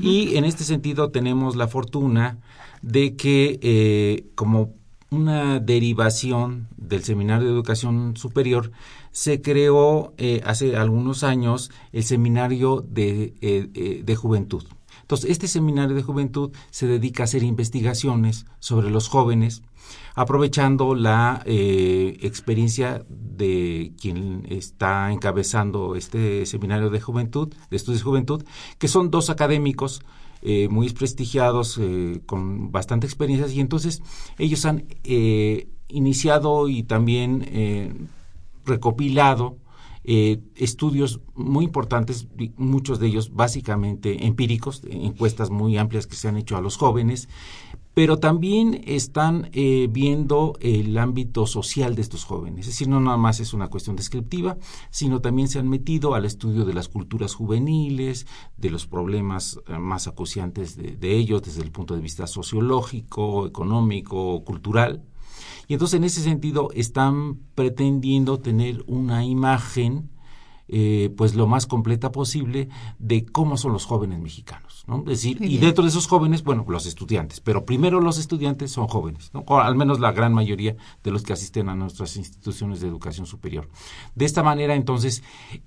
y 0.00 0.36
en 0.36 0.44
este 0.44 0.64
sentido 0.64 1.10
tenemos 1.10 1.56
la 1.56 1.68
fortuna 1.68 2.38
de 2.82 3.16
que 3.16 3.58
eh, 3.62 4.26
como 4.34 4.74
una 5.10 5.60
derivación 5.60 6.68
del 6.76 7.04
Seminario 7.04 7.46
de 7.46 7.52
Educación 7.52 8.16
Superior, 8.16 8.72
se 9.12 9.42
creó 9.42 10.14
eh, 10.16 10.40
hace 10.44 10.74
algunos 10.76 11.22
años 11.22 11.70
el 11.92 12.02
Seminario 12.02 12.84
de, 12.86 13.34
eh, 13.40 13.68
eh, 13.74 14.02
de 14.04 14.16
Juventud. 14.16 14.64
Entonces, 15.02 15.30
este 15.30 15.46
Seminario 15.46 15.94
de 15.94 16.02
Juventud 16.02 16.52
se 16.70 16.86
dedica 16.86 17.22
a 17.22 17.24
hacer 17.24 17.42
investigaciones 17.42 18.46
sobre 18.60 18.90
los 18.90 19.08
jóvenes, 19.08 19.62
aprovechando 20.14 20.94
la 20.94 21.42
experiencia 21.44 23.04
de 23.08 23.92
quien 24.00 24.46
está 24.48 25.12
encabezando 25.12 25.96
este 25.96 26.46
Seminario 26.46 26.88
de 26.88 27.00
Juventud, 27.00 27.52
de 27.70 27.76
Estudios 27.76 28.00
de 28.00 28.04
Juventud, 28.04 28.44
que 28.78 28.88
son 28.88 29.10
dos 29.10 29.28
académicos, 29.28 30.02
muy 30.70 30.88
prestigiados, 30.90 31.78
con 32.24 32.72
bastante 32.72 33.06
experiencia, 33.06 33.52
y 33.52 33.60
entonces 33.60 34.02
ellos 34.38 34.64
han 34.64 34.86
iniciado 35.88 36.68
y 36.68 36.84
también 36.84 38.08
recopilado 38.64 39.58
estudios 40.04 41.20
muy 41.36 41.64
importantes, 41.64 42.26
muchos 42.56 42.98
de 42.98 43.06
ellos 43.06 43.32
básicamente 43.34 44.26
empíricos, 44.26 44.82
encuestas 44.90 45.50
muy 45.50 45.78
amplias 45.78 46.08
que 46.08 46.16
se 46.16 46.26
han 46.26 46.36
hecho 46.36 46.56
a 46.56 46.60
los 46.60 46.76
jóvenes, 46.76 47.28
pero 47.94 48.18
también 48.18 48.82
están 48.86 49.50
eh, 49.52 49.88
viendo 49.90 50.54
el 50.60 50.96
ámbito 50.96 51.46
social 51.46 51.94
de 51.94 52.02
estos 52.02 52.24
jóvenes. 52.24 52.60
Es 52.60 52.66
decir, 52.72 52.88
no 52.88 53.00
nada 53.00 53.18
más 53.18 53.40
es 53.40 53.52
una 53.52 53.68
cuestión 53.68 53.96
descriptiva, 53.96 54.56
sino 54.90 55.20
también 55.20 55.48
se 55.48 55.58
han 55.58 55.68
metido 55.68 56.14
al 56.14 56.24
estudio 56.24 56.64
de 56.64 56.72
las 56.72 56.88
culturas 56.88 57.34
juveniles, 57.34 58.26
de 58.56 58.70
los 58.70 58.86
problemas 58.86 59.60
eh, 59.66 59.78
más 59.78 60.08
acuciantes 60.08 60.76
de, 60.76 60.96
de, 60.96 61.16
ellos 61.16 61.42
desde 61.42 61.62
el 61.62 61.70
punto 61.70 61.94
de 61.94 62.00
vista 62.00 62.26
sociológico, 62.26 63.46
económico, 63.46 64.42
cultural. 64.44 65.02
Y 65.72 65.74
entonces, 65.74 65.96
en 65.96 66.04
ese 66.04 66.20
sentido, 66.20 66.68
están 66.74 67.38
pretendiendo 67.54 68.38
tener 68.40 68.84
una 68.86 69.24
imagen 69.24 70.10
eh, 70.68 71.08
pues 71.16 71.34
lo 71.34 71.46
más 71.46 71.66
completa 71.66 72.12
posible 72.12 72.68
de 72.98 73.24
cómo 73.24 73.56
son 73.56 73.72
los 73.72 73.86
jóvenes 73.86 74.20
mexicanos, 74.20 74.84
¿no? 74.86 74.98
Es 74.98 75.22
decir, 75.22 75.38
y 75.40 75.56
dentro 75.56 75.82
de 75.82 75.88
esos 75.88 76.06
jóvenes, 76.06 76.44
bueno, 76.44 76.66
los 76.68 76.84
estudiantes, 76.84 77.40
pero 77.40 77.64
primero 77.64 78.02
los 78.02 78.18
estudiantes 78.18 78.70
son 78.70 78.86
jóvenes, 78.86 79.30
¿no? 79.32 79.44
O 79.46 79.60
al 79.60 79.74
menos 79.74 79.98
la 79.98 80.12
gran 80.12 80.34
mayoría 80.34 80.76
de 81.02 81.10
los 81.10 81.22
que 81.22 81.32
asisten 81.32 81.70
a 81.70 81.74
nuestras 81.74 82.18
instituciones 82.18 82.82
de 82.82 82.88
educación 82.88 83.24
superior. 83.24 83.70
De 84.14 84.26
esta 84.26 84.42
manera, 84.42 84.74
entonces, 84.74 85.22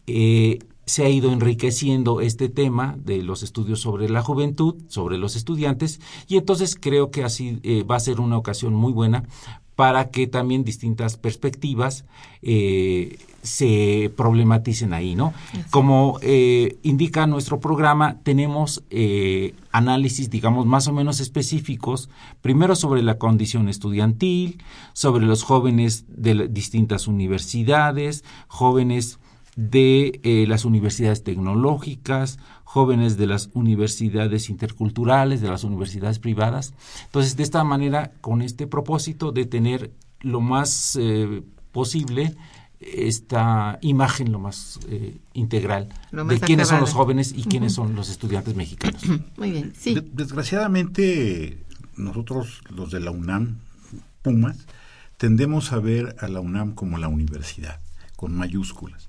eh, 0.06 0.60
se 0.86 1.04
ha 1.04 1.10
ido 1.10 1.32
enriqueciendo 1.32 2.22
este 2.22 2.48
tema 2.48 2.96
de 3.00 3.24
los 3.24 3.42
estudios 3.42 3.82
sobre 3.82 4.08
la 4.08 4.22
juventud, 4.22 4.76
sobre 4.88 5.18
los 5.18 5.36
estudiantes, 5.36 6.00
y 6.28 6.38
entonces 6.38 6.78
creo 6.80 7.10
que 7.10 7.24
así 7.24 7.60
eh, 7.64 7.84
va 7.84 7.96
a 7.96 8.00
ser 8.00 8.20
una 8.20 8.38
ocasión 8.38 8.76
muy 8.76 8.94
buena 8.94 9.24
para 9.76 10.10
que 10.10 10.28
también 10.28 10.64
distintas 10.64 11.18
perspectivas 11.18 12.06
eh, 12.42 13.18
se 13.42 14.12
problematicen 14.16 14.94
ahí, 14.94 15.16
¿no? 15.16 15.34
Como 15.70 16.18
eh, 16.22 16.78
indica 16.82 17.28
nuestro 17.28 17.60
programa, 17.60 18.20
tenemos 18.24 18.84
eh, 18.90 19.54
análisis, 19.72 20.30
digamos, 20.30 20.66
más 20.66 20.88
o 20.88 20.94
menos 20.94 21.20
específicos, 21.20 22.10
primero 22.42 22.76
sobre 22.76 23.04
la 23.04 23.18
condición 23.18 23.70
estudiantil, 23.70 24.64
sobre 24.94 25.26
los 25.26 25.44
jóvenes 25.44 26.06
de 26.08 26.48
distintas 26.48 27.08
universidades, 27.08 28.24
jóvenes 28.48 29.20
de 29.56 30.46
las 30.48 30.66
universidades 30.66 31.24
tecnológicas, 31.24 32.40
jóvenes 32.76 33.16
de 33.16 33.26
las 33.26 33.50
universidades 33.54 34.50
interculturales, 34.50 35.40
de 35.40 35.48
las 35.48 35.64
universidades 35.64 36.20
privadas. 36.20 36.74
Entonces, 37.06 37.38
de 37.38 37.44
esta 37.44 37.64
manera, 37.64 38.12
con 38.20 38.42
este 38.42 38.68
propósito 38.68 39.32
de 39.32 39.46
tener 39.46 39.92
lo 40.20 40.42
más 40.42 40.98
eh, 41.00 41.42
posible 41.72 42.36
esta 42.82 43.80
imagen 43.80 44.34
lo 44.34 44.40
más 44.40 44.82
eh, 44.90 45.18
integral 45.32 45.88
de 46.12 46.40
quiénes 46.42 46.68
son 46.68 46.82
los 46.82 46.92
jóvenes 46.92 47.34
y 47.34 47.44
quiénes 47.44 47.72
son 47.72 47.96
los 47.96 48.10
estudiantes 48.10 48.54
mexicanos. 48.56 49.02
Muy 49.38 49.52
bien, 49.52 49.72
sí. 49.80 49.96
desgraciadamente, 50.12 51.64
nosotros, 51.96 52.62
los 52.70 52.92
de 52.92 53.00
la 53.00 53.12
UNAM, 53.12 53.60
Pumas, 54.22 54.58
tendemos 55.16 55.72
a 55.72 55.80
ver 55.80 56.18
a 56.20 56.28
la 56.28 56.42
UNAM 56.42 56.76
como 56.76 56.98
la 56.98 57.08
universidad, 57.08 57.80
con 58.18 58.36
mayúsculas. 58.36 59.08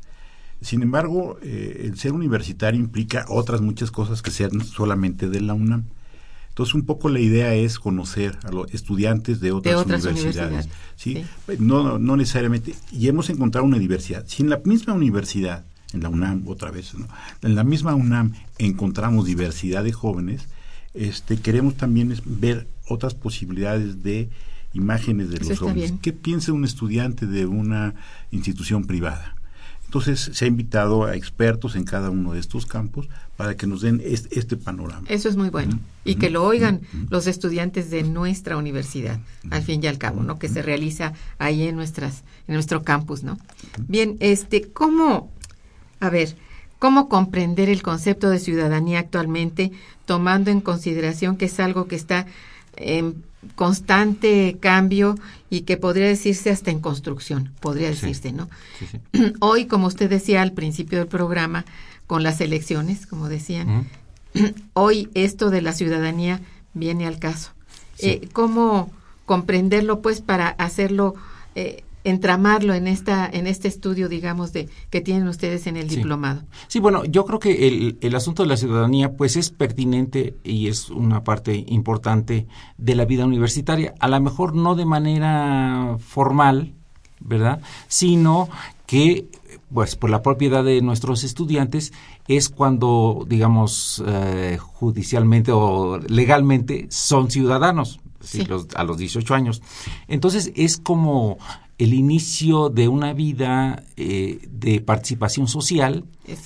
Sin 0.61 0.83
embargo, 0.83 1.39
eh, 1.43 1.83
el 1.85 1.99
ser 1.99 2.13
universitario 2.13 2.81
implica 2.81 3.27
otras 3.29 3.61
muchas 3.61 3.91
cosas 3.91 4.23
que 4.23 4.31
sean 4.31 4.65
solamente 4.65 5.29
de 5.29 5.41
la 5.41 5.55
UNAM. 5.55 5.85
Entonces, 6.49 6.75
un 6.75 6.87
poco 6.87 7.11
la 7.11 7.21
idea 7.21 7.55
es 7.55 7.79
conocer 7.79 8.39
a 8.45 8.51
los 8.51 8.73
estudiantes 8.73 9.41
de 9.41 9.53
otras, 9.53 9.85
universidades. 9.85 10.71
¿sí? 10.97 11.23
No, 11.59 11.99
no 11.99 12.17
necesariamente. 12.17 12.75
Y 12.91 13.09
hemos 13.09 13.29
encontrado 13.29 13.67
una 13.67 13.79
diversidad. 13.79 14.25
Si 14.27 14.43
en 14.43 14.49
la 14.49 14.63
misma 14.65 14.95
universidad, 14.95 15.67
en 15.93 16.03
la 16.03 16.09
UNAM 16.09 16.49
otra 16.49 16.71
vez, 16.71 16.95
¿no? 16.95 17.07
en 17.43 17.55
la 17.55 17.63
misma 17.63 17.95
UNAM 17.95 18.33
encontramos 18.57 19.27
diversidad 19.27 19.85
de 19.85 19.93
jóvenes, 19.93 20.49
este, 20.95 21.37
queremos 21.37 21.75
también 21.75 22.15
ver 22.25 22.67
otras 22.89 23.15
posibilidades 23.15 24.03
de 24.03 24.31
imágenes 24.73 25.29
de 25.29 25.39
los 25.39 25.59
jóvenes. 25.59 25.93
¿Qué 26.01 26.15
piensa 26.15 26.55
un 26.55 26.65
estudiante 26.65 27.27
de 27.27 27.45
una 27.45 27.95
institución 28.31 28.87
privada? 28.87 29.36
Entonces 29.87 30.31
se 30.33 30.45
ha 30.45 30.49
invitado 30.49 31.05
a 31.05 31.15
expertos 31.17 31.77
en 31.77 31.85
cada 31.85 32.11
uno 32.11 32.33
de 32.33 32.41
estos 32.41 32.67
campos 32.67 33.09
para 33.37 33.57
que 33.57 33.67
nos 33.67 33.83
den 33.83 34.03
este, 34.05 34.57
panorama. 34.57 35.07
Eso 35.09 35.29
es 35.29 35.37
muy 35.37 35.49
bueno. 35.49 35.79
y 36.05 36.17
que 36.17 36.29
lo 36.29 36.45
oigan 36.45 36.81
los 37.09 37.27
estudiantes 37.27 37.91
de 37.91 38.03
nuestra 38.03 38.57
universidad, 38.57 39.21
al 39.51 39.63
fin 39.63 39.83
y 39.83 39.87
al 39.87 39.99
cabo, 39.99 40.23
¿no? 40.23 40.39
Que 40.39 40.49
se 40.49 40.63
realiza 40.63 41.13
ahí 41.39 41.63
en 41.69 41.77
nuestras, 41.77 42.25
en 42.49 42.55
nuestro 42.55 42.83
campus, 42.83 43.23
¿no? 43.23 43.39
Bien, 43.89 44.17
este, 44.21 44.69
¿cómo, 44.71 45.31
a 46.01 46.11
ver, 46.11 46.37
cómo 46.79 47.09
comprender 47.09 47.69
el 47.69 47.83
concepto 47.83 48.29
de 48.29 48.39
ciudadanía 48.39 48.99
actualmente, 48.99 49.73
tomando 50.05 50.51
en 50.51 50.61
consideración 50.61 51.37
que 51.37 51.47
es 51.47 51.61
algo 51.61 51.87
que 51.87 51.97
está 51.97 52.27
en 52.77 53.25
constante 53.55 54.57
cambio 54.61 55.17
y 55.51 55.63
que 55.63 55.77
podría 55.77 56.07
decirse 56.07 56.51
hasta 56.51 56.71
en 56.71 56.81
construcción, 56.81 57.53
podría 57.61 57.89
decirse, 57.89 58.33
¿no? 58.33 58.49
Hoy, 59.41 59.67
como 59.67 59.87
usted 59.87 60.11
decía 60.11 60.43
al 60.43 60.53
principio 60.53 60.99
del 60.99 61.09
programa, 61.09 61.65
con 62.07 62.23
las 62.23 62.41
elecciones, 62.41 63.07
como 63.07 63.29
decían, 63.29 63.89
hoy 64.75 65.09
esto 65.15 65.51
de 65.51 65.63
la 65.63 65.73
ciudadanía 65.73 66.41
viene 66.75 67.07
al 67.07 67.19
caso. 67.19 67.51
Eh, 67.99 68.29
¿Cómo 68.33 68.91
comprenderlo, 69.25 70.01
pues, 70.01 70.21
para 70.21 70.49
hacerlo 70.49 71.15
eh, 71.55 71.83
entramarlo 72.07 72.73
en 72.73 72.87
esta 72.87 73.29
en 73.29 73.49
este 73.49 73.67
estudio 73.67 74.09
digamos 74.09 74.53
de 74.53 74.69
que 74.91 75.01
tienen 75.01 75.27
ustedes 75.27 75.67
en 75.67 75.77
el 75.77 75.89
diplomado 75.89 76.45
sí 76.69 76.79
bueno 76.79 77.05
yo 77.05 77.25
creo 77.25 77.41
que 77.41 77.67
el, 77.67 77.99
el, 78.01 78.15
asunto 78.15 78.45
de 78.45 78.49
la 78.49 78.57
ciudadanía 78.57 79.13
pues 79.13 79.37
es 79.37 79.51
pertinente 79.51 80.37
y 80.45 80.69
es 80.69 80.89
una 80.89 81.25
parte 81.25 81.65
importante 81.67 82.47
de 82.79 82.95
la 82.95 83.05
vida 83.05 83.25
universitaria. 83.27 83.95
A 83.99 84.09
lo 84.09 84.21
mejor 84.21 84.55
no 84.55 84.77
de 84.77 84.85
manera 84.85 85.97
formal 85.99 86.75
verdad 87.19 87.61
sino 87.89 88.49
que 88.87 89.27
pues 89.73 89.97
por 89.97 90.11
la 90.11 90.23
propiedad 90.23 90.63
de 90.63 90.81
nuestros 90.83 91.25
estudiantes 91.25 91.93
es 92.29 92.49
cuando 92.49 93.25
digamos 93.27 94.03
eh, 94.07 94.59
judicialmente 94.61 95.51
o 95.53 95.99
legalmente 95.99 96.87
son 96.91 97.31
ciudadanos 97.31 98.01
a 98.75 98.85
los 98.85 98.99
18 98.99 99.35
años. 99.35 99.63
Entonces 100.09 100.53
es 100.57 100.79
como 100.79 101.39
el 101.79 101.93
inicio 101.93 102.71
de 102.71 102.89
una 102.89 103.13
vida 103.13 103.85
eh, 103.97 104.39
de 104.51 104.81
participación 104.81 105.47
social 105.47 106.05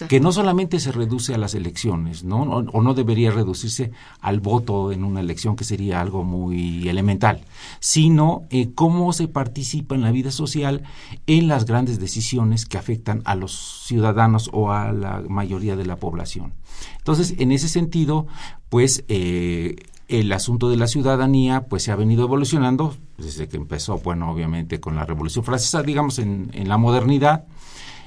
que 0.09 0.20
no 0.20 0.31
solamente 0.31 0.78
se 0.78 0.93
reduce 0.93 1.33
a 1.35 1.39
las 1.39 1.55
elecciones, 1.55 2.22
¿no? 2.22 2.43
O, 2.43 2.83
no 2.83 2.93
debería 2.95 3.31
reducirse 3.31 3.93
al 4.20 4.41
voto 4.41 4.93
en 4.93 5.05
una 5.05 5.20
elección, 5.20 5.57
que 5.57 5.64
sería 5.64 6.01
algo 6.01 6.22
muy 6.22 6.87
elemental, 6.89 7.45
sino 7.78 8.43
eh, 8.51 8.72
cómo 8.74 9.12
se 9.12 9.28
participa 9.28 9.95
en 9.95 10.03
la 10.03 10.11
vida 10.11 10.33
social 10.33 10.83
en 11.26 11.49
las 11.49 11.64
grandes 11.64 11.99
decisiones 11.99 12.66
que 12.66 12.76
afectan 12.76 13.22
a 13.24 13.35
los 13.35 13.85
ciudadanos 13.87 14.51
o 14.53 14.70
a 14.70 14.93
la 14.93 15.22
mayoría 15.28 15.76
de 15.76 15.87
la 15.87 15.97
población. 15.97 16.53
Entonces, 16.99 17.35
en 17.39 17.53
ese 17.53 17.68
sentido, 17.68 18.26
pues 18.68 19.05
eh, 19.09 19.76
el 20.11 20.33
asunto 20.33 20.69
de 20.69 20.77
la 20.77 20.87
ciudadanía 20.87 21.67
pues 21.69 21.85
se 21.85 21.93
ha 21.93 21.97
venido 21.97 22.25
evolucionando 22.25 22.95
desde 23.19 23.49
que 23.49 23.57
empezó, 23.57 23.99
bueno, 23.99 24.31
obviamente 24.31 24.81
con 24.81 24.97
la 24.97 25.05
Revolución 25.05 25.45
Francesa, 25.45 25.83
digamos, 25.83 26.19
en, 26.19 26.51
en 26.53 26.69
la 26.69 26.79
modernidad, 26.79 27.45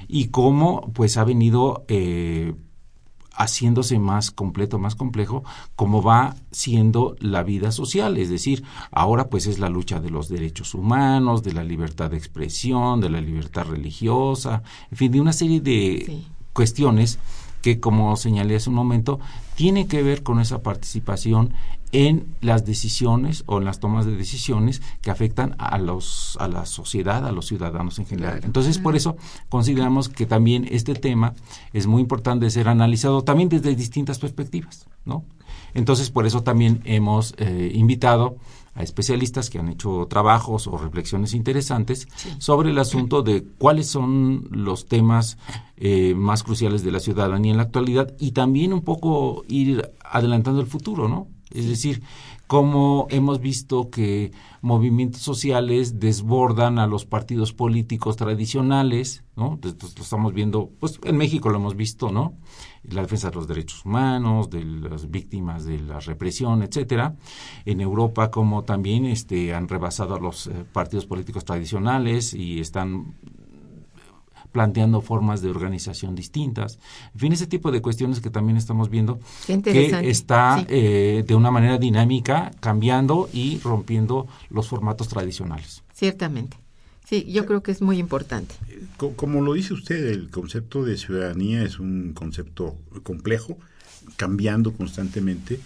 y 0.08 0.28
cómo 0.28 0.92
pues 0.94 1.18
ha 1.18 1.24
venido 1.24 1.86
eh, 1.88 2.54
haciéndose 3.36 4.00
más 4.00 4.32
completo, 4.32 4.80
más 4.80 4.96
complejo, 4.96 5.44
como 5.76 6.02
va 6.04 6.36
siendo 6.52 7.16
la 7.20 7.44
vida 7.44 7.72
social, 7.72 8.18
es 8.18 8.30
decir, 8.30 8.64
ahora 8.92 9.30
pues 9.30 9.48
es 9.48 9.60
la 9.60 9.70
lucha 9.70 10.00
de 10.00 10.10
los 10.10 10.30
derechos 10.30 10.74
humanos, 10.74 11.44
de 11.44 11.54
la 11.54 11.64
libertad 11.64 12.12
de 12.12 12.18
expresión, 12.18 13.02
de 13.02 13.10
la 13.10 13.22
libertad 13.22 13.66
religiosa, 13.66 14.64
en 14.92 14.98
fin, 14.98 15.12
de 15.12 15.22
una 15.22 15.34
serie 15.34 15.62
de 15.62 16.22
cuestiones 16.54 17.20
que, 17.62 17.80
como 17.80 18.16
señalé 18.18 18.58
hace 18.58 18.70
un 18.70 18.76
momento, 18.76 19.20
tiene 19.56 19.88
que 19.88 20.04
ver 20.04 20.22
con 20.22 20.40
esa 20.40 20.62
participación 20.62 21.54
en 21.94 22.36
las 22.42 22.66
decisiones 22.66 23.44
o 23.46 23.60
en 23.60 23.66
las 23.66 23.80
tomas 23.80 24.06
de 24.06 24.18
decisiones 24.18 24.82
que 25.02 25.12
afectan 25.12 25.56
a 25.60 25.78
los 25.78 26.38
a 26.40 26.48
la 26.48 26.66
sociedad, 26.66 27.26
a 27.26 27.32
los 27.32 27.46
ciudadanos 27.46 28.00
en 28.00 28.06
general. 28.06 28.42
Entonces, 28.44 28.80
por 28.80 28.96
eso 28.96 29.16
consideramos 29.48 30.10
que 30.10 30.26
también 30.26 30.68
este 30.70 30.96
tema 30.96 31.36
es 31.72 31.88
muy 31.88 32.02
importante 32.02 32.50
ser 32.50 32.68
analizado 32.68 33.24
también 33.24 33.48
desde 33.48 33.76
distintas 33.76 34.20
perspectivas, 34.20 34.88
¿no? 35.06 35.24
Entonces, 35.76 36.10
por 36.10 36.26
eso 36.26 36.44
también 36.44 36.82
hemos 36.84 37.36
eh, 37.38 37.72
invitado 37.74 38.38
a 38.76 38.82
especialistas 38.82 39.52
que 39.52 39.60
han 39.60 39.70
hecho 39.70 40.08
trabajos 40.10 40.66
o 40.66 40.78
reflexiones 40.78 41.36
interesantes 41.36 42.08
sobre 42.40 42.72
el 42.72 42.80
asunto 42.80 43.22
de 43.22 43.44
cuáles 43.60 43.88
son 43.88 44.48
los 44.50 44.88
temas 44.88 45.38
eh, 45.78 46.16
más 46.16 46.42
cruciales 46.42 46.84
de 46.84 46.92
la 46.92 47.00
ciudadanía 47.00 47.52
en 47.52 47.58
la 47.58 47.64
actualidad 47.64 48.16
y 48.20 48.32
también 48.32 48.74
un 48.74 48.82
poco 48.82 49.44
ir 49.48 49.92
adelantando 50.04 50.60
el 50.60 50.68
futuro, 50.68 51.08
¿no? 51.08 51.28
Es 51.54 51.68
decir, 51.68 52.02
cómo 52.48 53.08
hemos 53.10 53.40
visto 53.40 53.90
que 53.90 54.32
movimientos 54.62 55.22
sociales 55.22 56.00
desbordan 56.00 56.80
a 56.80 56.88
los 56.88 57.06
partidos 57.06 57.54
políticos 57.54 58.16
tradicionales, 58.16 59.24
¿no? 59.36 59.60
Lo 59.62 60.02
estamos 60.02 60.34
viendo, 60.34 60.70
pues 60.80 61.00
en 61.04 61.18
México 61.18 61.50
lo 61.50 61.58
hemos 61.58 61.76
visto, 61.76 62.12
¿no? 62.12 62.34
La 62.84 63.02
defensa 63.02 63.30
de 63.30 63.36
los 63.36 63.48
derechos 63.48 63.86
humanos, 63.86 64.50
de 64.50 64.64
las 64.64 65.10
víctimas 65.10 65.66
de 65.66 65.80
la 65.80 66.00
represión, 66.00 66.64
etcétera. 66.64 67.16
En 67.66 67.82
Europa, 67.82 68.30
como 68.30 68.64
también 68.64 69.06
este, 69.06 69.54
han 69.54 69.68
rebasado 69.68 70.16
a 70.16 70.20
los 70.20 70.48
eh, 70.48 70.66
partidos 70.72 71.06
políticos 71.06 71.46
tradicionales 71.46 72.34
y 72.34 72.60
están 72.60 73.16
planteando 74.54 75.02
formas 75.02 75.42
de 75.42 75.50
organización 75.50 76.16
distintas. 76.16 76.80
En 77.16 77.20
fin, 77.20 77.34
ese 77.34 77.48
tipo 77.48 77.72
de 77.72 77.82
cuestiones 77.82 78.22
que 78.22 78.30
también 78.30 78.56
estamos 78.56 78.90
viendo 78.90 79.20
que 79.46 80.10
está 80.10 80.66
eh, 80.70 81.26
de 81.28 81.36
una 81.36 81.52
manera 81.52 81.78
dinámica 81.78 82.52
cambiando 82.62 83.30
y 83.34 83.60
rompiendo 83.60 84.28
los 84.50 84.70
formatos 84.70 85.10
tradicionales. 85.10 85.84
Ciertamente. 85.94 86.58
Sí, 87.04 87.26
yo 87.30 87.46
creo 87.46 87.62
que 87.62 87.72
es 87.72 87.82
muy 87.82 87.98
importante. 87.98 88.56
Como 89.18 89.42
lo 89.42 89.54
dice 89.54 89.74
usted, 89.74 90.08
el 90.08 90.30
concepto 90.30 90.86
de 90.86 90.98
ciudadanía 90.98 91.64
es 91.64 91.80
un 91.80 92.14
concepto 92.14 92.78
complejo, 93.02 93.58
cambiando 94.16 94.72
constantemente, 94.72 95.60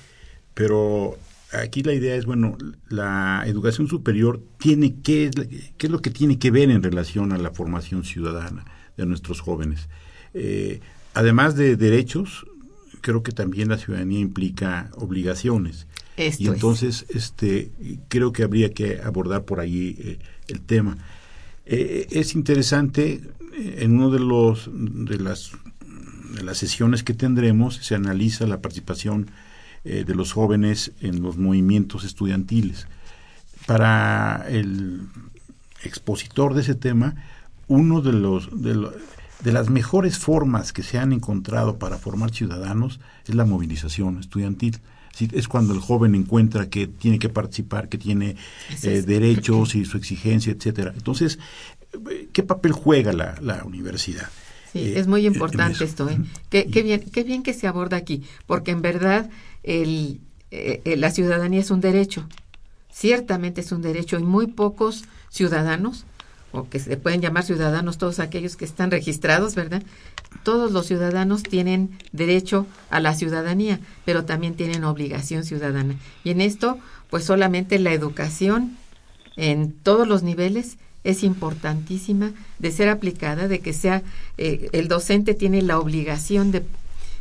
pero 0.56 1.18
aquí 1.52 1.84
la 1.84 1.94
idea 1.94 2.16
es, 2.16 2.26
bueno, 2.26 2.58
la 2.90 3.44
educación 3.46 3.88
superior 3.88 4.42
tiene 4.58 4.96
que, 5.02 5.30
¿qué 5.78 5.88
es 5.88 5.92
lo 5.92 6.02
que 6.02 6.10
tiene 6.10 6.40
que 6.40 6.52
ver 6.52 6.72
en 6.72 6.82
relación 6.82 7.32
a 7.34 7.38
la 7.38 7.52
formación 7.52 8.04
ciudadana? 8.04 8.66
De 8.98 9.06
nuestros 9.06 9.39
jóvenes. 9.39 9.88
Eh, 10.34 10.82
además 11.14 11.56
de 11.56 11.78
derechos, 11.78 12.45
creo 13.02 13.24
que 13.24 13.32
también 13.32 13.70
la 13.70 13.78
ciudadanía 13.78 14.20
implica 14.20 14.89
obligaciones. 14.95 15.88
y 16.18 16.48
entonces, 16.48 17.06
este, 17.10 17.72
creo 18.08 18.34
que 18.34 18.43
habría 18.43 18.74
que 18.74 19.00
abordar 19.02 19.45
por 19.45 19.60
ahí 19.60 19.95
eh, 20.00 20.20
el 20.48 20.62
tema. 20.62 20.98
Eh, 21.66 22.08
es 22.10 22.34
interesante, 22.36 23.22
en 23.54 23.93
uno 23.93 24.10
de 24.10 24.20
los 24.20 24.70
de 24.74 25.18
las 25.18 25.52
de 26.36 26.43
las 26.43 26.58
sesiones 26.58 27.04
que 27.04 27.14
tendremos 27.14 27.78
se 27.78 27.95
analiza 27.95 28.45
la 28.45 28.62
participación 28.62 29.32
de 29.84 30.14
los 30.14 30.34
jóvenes 30.34 30.91
en 31.00 31.22
los 31.22 31.38
movimientos 31.38 32.04
estudiantiles. 32.04 32.88
Para 33.66 34.45
el 34.50 35.08
expositor 35.84 36.54
de 36.54 36.62
ese 36.62 36.76
tema, 36.76 37.16
uno 37.68 38.01
de 38.01 38.13
los 38.13 38.49
de, 38.51 39.51
las 39.51 39.70
mejores 39.70 40.18
formas 40.18 40.74
que 40.74 40.84
se 40.84 40.97
han 40.97 41.13
encontrado 41.13 41.78
para 41.78 41.97
formar 41.97 42.32
ciudadanos 42.32 42.99
es 43.26 43.36
la 43.36 43.45
movilización 43.45 44.20
estudiantil. 44.20 44.80
Es 45.32 45.47
cuando 45.47 45.74
el 45.74 45.80
joven 45.80 46.13
encuentra 46.13 46.70
que 46.70 46.86
tiene 46.86 47.18
que 47.18 47.30
participar, 47.30 47.89
que 47.89 47.97
tiene 47.97 48.36
eh, 48.84 49.01
derechos 49.01 49.74
y 49.74 49.84
su 49.84 49.97
exigencia, 49.97 50.53
etcétera. 50.53 50.93
Entonces, 50.95 51.39
¿qué 52.32 52.43
papel 52.43 52.72
juega 52.72 53.13
la, 53.13 53.36
la 53.41 53.63
universidad? 53.63 54.30
Sí, 54.72 54.80
eh, 54.80 54.99
es 54.99 55.07
muy 55.07 55.26
importante 55.26 55.84
esto. 55.84 56.07
¿eh? 56.07 56.20
Qué, 56.49 56.65
bien, 56.84 57.01
qué 57.11 57.24
bien 57.24 57.41
que 57.41 57.53
se 57.53 57.65
aborda 57.65 57.97
aquí, 57.97 58.24
porque 58.45 58.70
en 58.70 58.84
verdad 58.84 59.30
el, 59.63 60.20
la 60.86 61.09
ciudadanía 61.09 61.61
es 61.61 61.72
un 61.72 61.82
derecho. 61.82 62.28
Ciertamente 62.91 63.61
es 63.61 63.72
un 63.72 63.82
derecho 63.82 64.20
y 64.20 64.24
muy 64.24 64.45
pocos 64.47 65.05
ciudadanos 65.30 66.05
o 66.58 66.70
que 66.70 66.80
se 66.80 66.97
pueden 66.97 67.22
llamar 67.22 67.43
ciudadanos 67.43 67.97
todos 67.97 68.20
aquellos 68.20 68.55
que 68.55 68.66
están 68.66 68.91
registrados, 68.91 69.55
¿verdad? 69.55 69.84
Todos 70.43 70.72
los 70.72 70.88
ciudadanos 70.88 71.43
tienen 71.43 71.97
derecho 72.12 72.66
a 72.89 72.99
la 72.99 73.14
ciudadanía, 73.14 73.80
pero 74.05 74.26
también 74.26 74.55
tienen 74.55 74.84
obligación 74.84 75.43
ciudadana. 75.43 75.95
Y 76.24 76.32
en 76.32 76.41
esto, 76.41 76.78
pues 77.10 77.24
solamente 77.24 77.80
la 77.80 77.93
educación 77.93 78.78
en 79.36 79.72
todos 79.72 80.08
los 80.08 80.24
niveles 80.24 80.78
es 81.03 81.24
importantísima 81.24 82.34
de 82.60 82.72
ser 82.72 82.89
aplicada, 82.89 83.47
de 83.47 83.60
que 83.60 83.72
sea, 83.72 84.03
eh, 84.38 84.70
el 84.74 84.88
docente 84.88 85.34
tiene 85.34 85.62
la 85.62 85.80
obligación 85.80 86.51
de, 86.51 86.64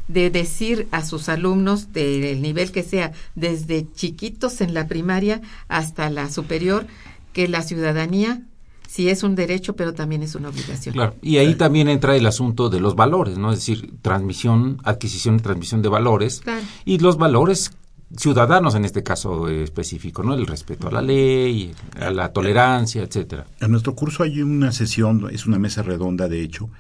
de 0.09 0.31
decir 0.31 0.89
a 0.91 1.05
sus 1.05 1.29
alumnos 1.29 1.93
del 1.93 2.43
nivel 2.43 2.73
que 2.73 2.83
sea, 2.83 3.13
desde 3.35 3.87
chiquitos 3.95 4.61
en 4.61 4.75
la 4.75 4.89
primaria 4.89 5.41
hasta 5.69 6.11
la 6.11 6.31
superior, 6.31 6.87
que 7.33 7.49
la 7.49 7.63
ciudadanía 7.63 8.43
sí 8.87 9.09
es 9.09 9.23
un 9.23 9.35
derecho, 9.35 9.77
pero 9.77 9.95
también 9.95 10.23
es 10.23 10.35
una 10.35 10.49
obligación. 10.49 10.95
Claro, 10.95 11.15
y 11.23 11.39
ahí 11.39 11.55
también 11.55 11.89
entra 11.89 12.17
el 12.17 12.27
asunto 12.27 12.69
de 12.69 12.81
los 12.81 12.97
valores, 12.97 13.39
¿no? 13.39 13.53
Es 13.53 13.59
decir, 13.59 13.95
transmisión, 14.03 14.79
adquisición 14.85 15.37
y 15.37 15.41
transmisión 15.41 15.83
de 15.83 15.89
valores. 15.89 16.43
Y 16.85 16.99
los 16.99 17.17
valores 17.19 17.73
ciudadanos 18.15 18.75
en 18.75 18.85
este 18.85 19.03
caso 19.03 19.49
específico, 19.49 20.23
¿no? 20.23 20.35
El 20.35 20.47
respeto 20.47 20.89
a 20.89 20.93
la 20.93 21.03
ley, 21.03 21.73
a 22.01 22.11
la 22.11 22.33
tolerancia, 22.33 23.03
etcétera. 23.03 23.47
En 23.61 23.71
nuestro 23.71 23.95
curso 23.95 24.23
hay 24.23 24.43
una 24.43 24.73
sesión, 24.73 25.29
es 25.33 25.47
una 25.47 25.59
mesa 25.59 25.83
redonda 25.83 26.29
de 26.29 26.43
hecho, 26.43 26.71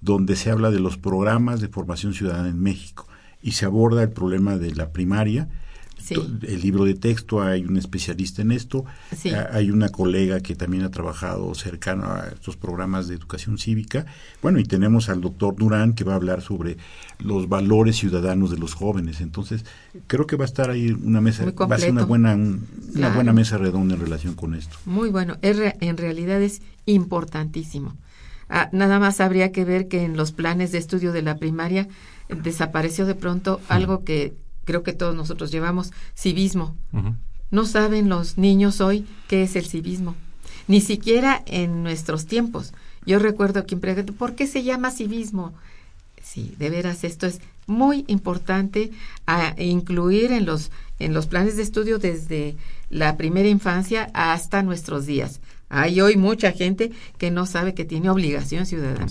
donde 0.00 0.34
se 0.34 0.50
habla 0.50 0.70
de 0.70 0.80
los 0.80 0.98
programas 0.98 1.60
de 1.60 1.68
formación 1.68 2.14
ciudadana 2.14 2.48
en 2.48 2.60
México 2.60 3.06
y 3.40 3.52
se 3.52 3.66
aborda 3.66 4.02
el 4.02 4.10
problema 4.10 4.56
de 4.56 4.74
la 4.74 4.90
primaria, 4.90 5.48
el 6.10 6.60
libro 6.60 6.84
de 6.84 6.94
texto, 6.94 7.42
hay 7.42 7.64
un 7.64 7.76
especialista 7.76 8.42
en 8.42 8.52
esto, 8.52 8.84
hay 9.52 9.70
una 9.70 9.88
colega 9.90 10.40
que 10.40 10.54
también 10.54 10.84
ha 10.84 10.90
trabajado 10.90 11.54
cercano 11.54 12.06
a 12.06 12.28
estos 12.32 12.56
programas 12.56 13.08
de 13.08 13.14
educación 13.14 13.58
cívica, 13.58 14.06
bueno, 14.40 14.58
y 14.58 14.64
tenemos 14.64 15.08
al 15.08 15.20
doctor 15.20 15.56
Durán 15.56 15.94
que 15.94 16.04
va 16.04 16.12
a 16.12 16.16
hablar 16.16 16.42
sobre 16.42 16.76
los 17.18 17.48
valores 17.48 17.96
ciudadanos 17.96 18.50
de 18.50 18.58
los 18.58 18.74
jóvenes, 18.74 19.20
entonces 19.20 19.64
creo 20.06 20.26
que 20.26 20.36
va 20.36 20.44
a 20.44 20.46
estar 20.46 20.70
ahí 20.70 20.90
una 20.90 21.20
mesa, 21.20 21.44
va 21.44 21.76
a 21.76 21.78
ser 21.78 21.90
una 21.90 22.04
buena, 22.04 22.34
una 22.34 23.08
buena 23.14 23.32
mesa 23.32 23.58
redonda 23.58 23.94
en 23.94 24.00
relación 24.00 24.34
con 24.34 24.54
esto. 24.54 24.76
Muy 24.84 25.10
bueno, 25.10 25.36
en 25.42 25.96
realidad 25.96 26.42
es 26.42 26.62
importantísimo. 26.86 27.96
Ah, 28.48 28.68
nada 28.72 28.98
más 28.98 29.20
habría 29.20 29.50
que 29.50 29.64
ver 29.64 29.88
que 29.88 30.02
en 30.02 30.16
los 30.16 30.32
planes 30.32 30.72
de 30.72 30.78
estudio 30.78 31.12
de 31.12 31.22
la 31.22 31.36
primaria 31.36 31.88
desapareció 32.28 33.06
de 33.06 33.14
pronto 33.14 33.60
algo 33.68 34.04
que 34.04 34.34
creo 34.64 34.82
que 34.82 34.92
todos 34.92 35.14
nosotros 35.14 35.50
llevamos, 35.50 35.92
civismo. 36.16 36.76
No 37.50 37.66
saben 37.66 38.08
los 38.08 38.38
niños 38.38 38.80
hoy 38.80 39.06
qué 39.28 39.42
es 39.42 39.56
el 39.56 39.66
civismo, 39.66 40.14
ni 40.68 40.80
siquiera 40.80 41.42
en 41.46 41.82
nuestros 41.82 42.26
tiempos. 42.26 42.72
Yo 43.04 43.18
recuerdo 43.18 43.60
a 43.60 43.64
quien 43.64 43.80
preguntó, 43.80 44.12
¿por 44.12 44.34
qué 44.34 44.46
se 44.46 44.62
llama 44.62 44.90
civismo? 44.90 45.52
Sí, 46.22 46.54
de 46.58 46.70
veras, 46.70 47.04
esto 47.04 47.26
es 47.26 47.40
muy 47.66 48.04
importante 48.06 48.90
a 49.26 49.54
incluir 49.60 50.32
en 50.32 50.46
los, 50.46 50.70
en 50.98 51.14
los 51.14 51.26
planes 51.26 51.56
de 51.56 51.62
estudio 51.62 51.98
desde 51.98 52.56
la 52.90 53.16
primera 53.16 53.48
infancia 53.48 54.10
hasta 54.14 54.62
nuestros 54.62 55.06
días. 55.06 55.40
Hay 55.68 56.00
hoy 56.00 56.16
mucha 56.16 56.52
gente 56.52 56.92
que 57.18 57.30
no 57.30 57.46
sabe 57.46 57.74
que 57.74 57.84
tiene 57.84 58.10
obligación 58.10 58.66
ciudadana. 58.66 59.08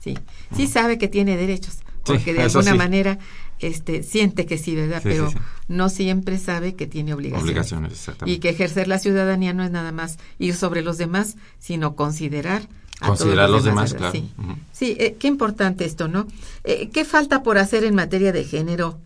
Sí, 0.00 0.18
sí 0.54 0.66
sabe 0.66 0.98
que 0.98 1.08
tiene 1.08 1.36
derechos, 1.36 1.78
porque 2.04 2.34
de 2.34 2.42
alguna 2.42 2.74
manera 2.74 3.18
este, 3.60 4.02
siente 4.02 4.46
que 4.46 4.58
sí, 4.58 4.74
¿verdad? 4.74 5.00
Pero 5.02 5.32
no 5.68 5.88
siempre 5.88 6.38
sabe 6.38 6.74
que 6.74 6.86
tiene 6.86 7.14
obligaciones. 7.14 7.44
Obligaciones, 7.44 7.92
exactamente. 7.92 8.36
Y 8.36 8.40
que 8.40 8.50
ejercer 8.50 8.88
la 8.88 8.98
ciudadanía 8.98 9.52
no 9.52 9.64
es 9.64 9.70
nada 9.70 9.92
más 9.92 10.18
ir 10.38 10.54
sobre 10.54 10.82
los 10.82 10.98
demás, 10.98 11.36
sino 11.58 11.94
considerar 11.94 12.68
a 13.00 13.08
considerar 13.08 13.50
los, 13.50 13.64
demás, 13.64 13.92
claro. 13.92 14.12
Sí, 14.12 14.30
sí 14.72 14.96
eh, 15.00 15.16
qué 15.18 15.26
importante 15.26 15.84
esto, 15.84 16.06
¿no? 16.06 16.28
Eh, 16.62 16.90
¿Qué 16.92 17.04
falta 17.04 17.42
por 17.42 17.58
hacer 17.58 17.84
en 17.84 17.94
materia 17.94 18.32
de 18.32 18.44
género 18.44 18.98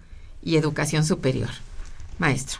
y 0.42 0.56
educación 0.56 1.04
superior, 1.04 1.48
maestro? 2.18 2.58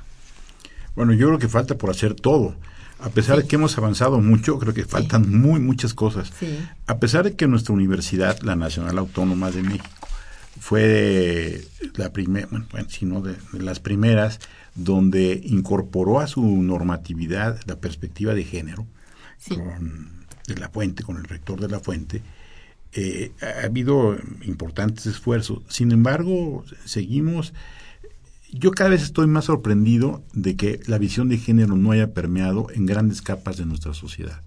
Bueno, 0.97 1.13
yo 1.13 1.27
creo 1.29 1.39
que 1.39 1.49
falta 1.49 1.77
por 1.77 1.91
hacer 1.91 2.15
todo. 2.15 2.57
A 3.01 3.11
pesar 3.11 3.37
de 3.37 3.47
que 3.47 3.57
hemos 3.57 3.79
avanzado 3.79 4.21
mucho, 4.21 4.59
creo 4.59 4.75
que 4.75 4.85
faltan 4.85 5.31
muy 5.31 5.61
muchas 5.61 5.95
cosas. 5.95 6.33
A 6.87 6.99
pesar 6.99 7.25
de 7.25 7.37
que 7.37 7.47
nuestra 7.47 7.73
universidad, 7.73 8.41
la 8.41 8.57
Nacional 8.57 8.99
Autónoma 8.99 9.53
de 9.53 9.63
México, 9.63 10.08
fue 10.59 11.63
la 11.95 12.13
primera, 12.13 12.49
bueno, 12.51 12.67
sino 12.89 13.21
de, 13.21 13.37
las 13.53 13.81
primeras 13.81 14.41
donde 14.75 15.41
incorporó 15.45 16.21
a 16.21 16.27
su 16.27 16.43
normatividad 16.43 17.61
la 17.67 17.77
perspectiva 17.77 18.35
de 18.35 18.45
género 18.45 18.87
con 19.49 20.19
de 20.47 20.57
la 20.57 20.71
fuente, 20.71 21.03
con 21.03 21.19
el 21.19 21.25
rector 21.25 21.61
de 21.61 21.69
la 21.69 21.79
fuente, 21.79 22.23
eh, 22.95 23.33
ha 23.43 23.67
habido 23.67 24.17
importantes 24.47 25.05
esfuerzos. 25.05 25.63
Sin 25.69 25.93
embargo, 25.93 26.65
seguimos 26.87 27.53
yo 28.51 28.71
cada 28.71 28.91
vez 28.91 29.03
estoy 29.03 29.27
más 29.27 29.47
sorprendido 29.47 30.23
de 30.33 30.57
que 30.57 30.81
la 30.87 30.99
visión 30.99 31.29
de 31.29 31.39
género 31.39 31.77
no 31.77 31.91
haya 31.91 32.15
permeado 32.15 32.69
en 32.75 32.87
grandes 32.87 33.21
capas 33.21 33.59
de 33.59 33.67
nuestra 33.67 33.95
sociedad. 33.95 34.43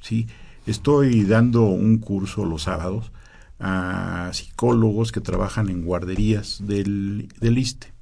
¿sí? 0.00 0.26
Estoy 0.66 1.24
dando 1.24 1.62
un 1.62 1.98
curso 1.98 2.44
los 2.44 2.64
sábados 2.64 3.12
a 3.60 4.30
psicólogos 4.32 5.12
que 5.12 5.20
trabajan 5.20 5.68
en 5.68 5.84
guarderías 5.84 6.58
del, 6.66 7.28
del 7.40 7.58
ISTE. 7.58 7.92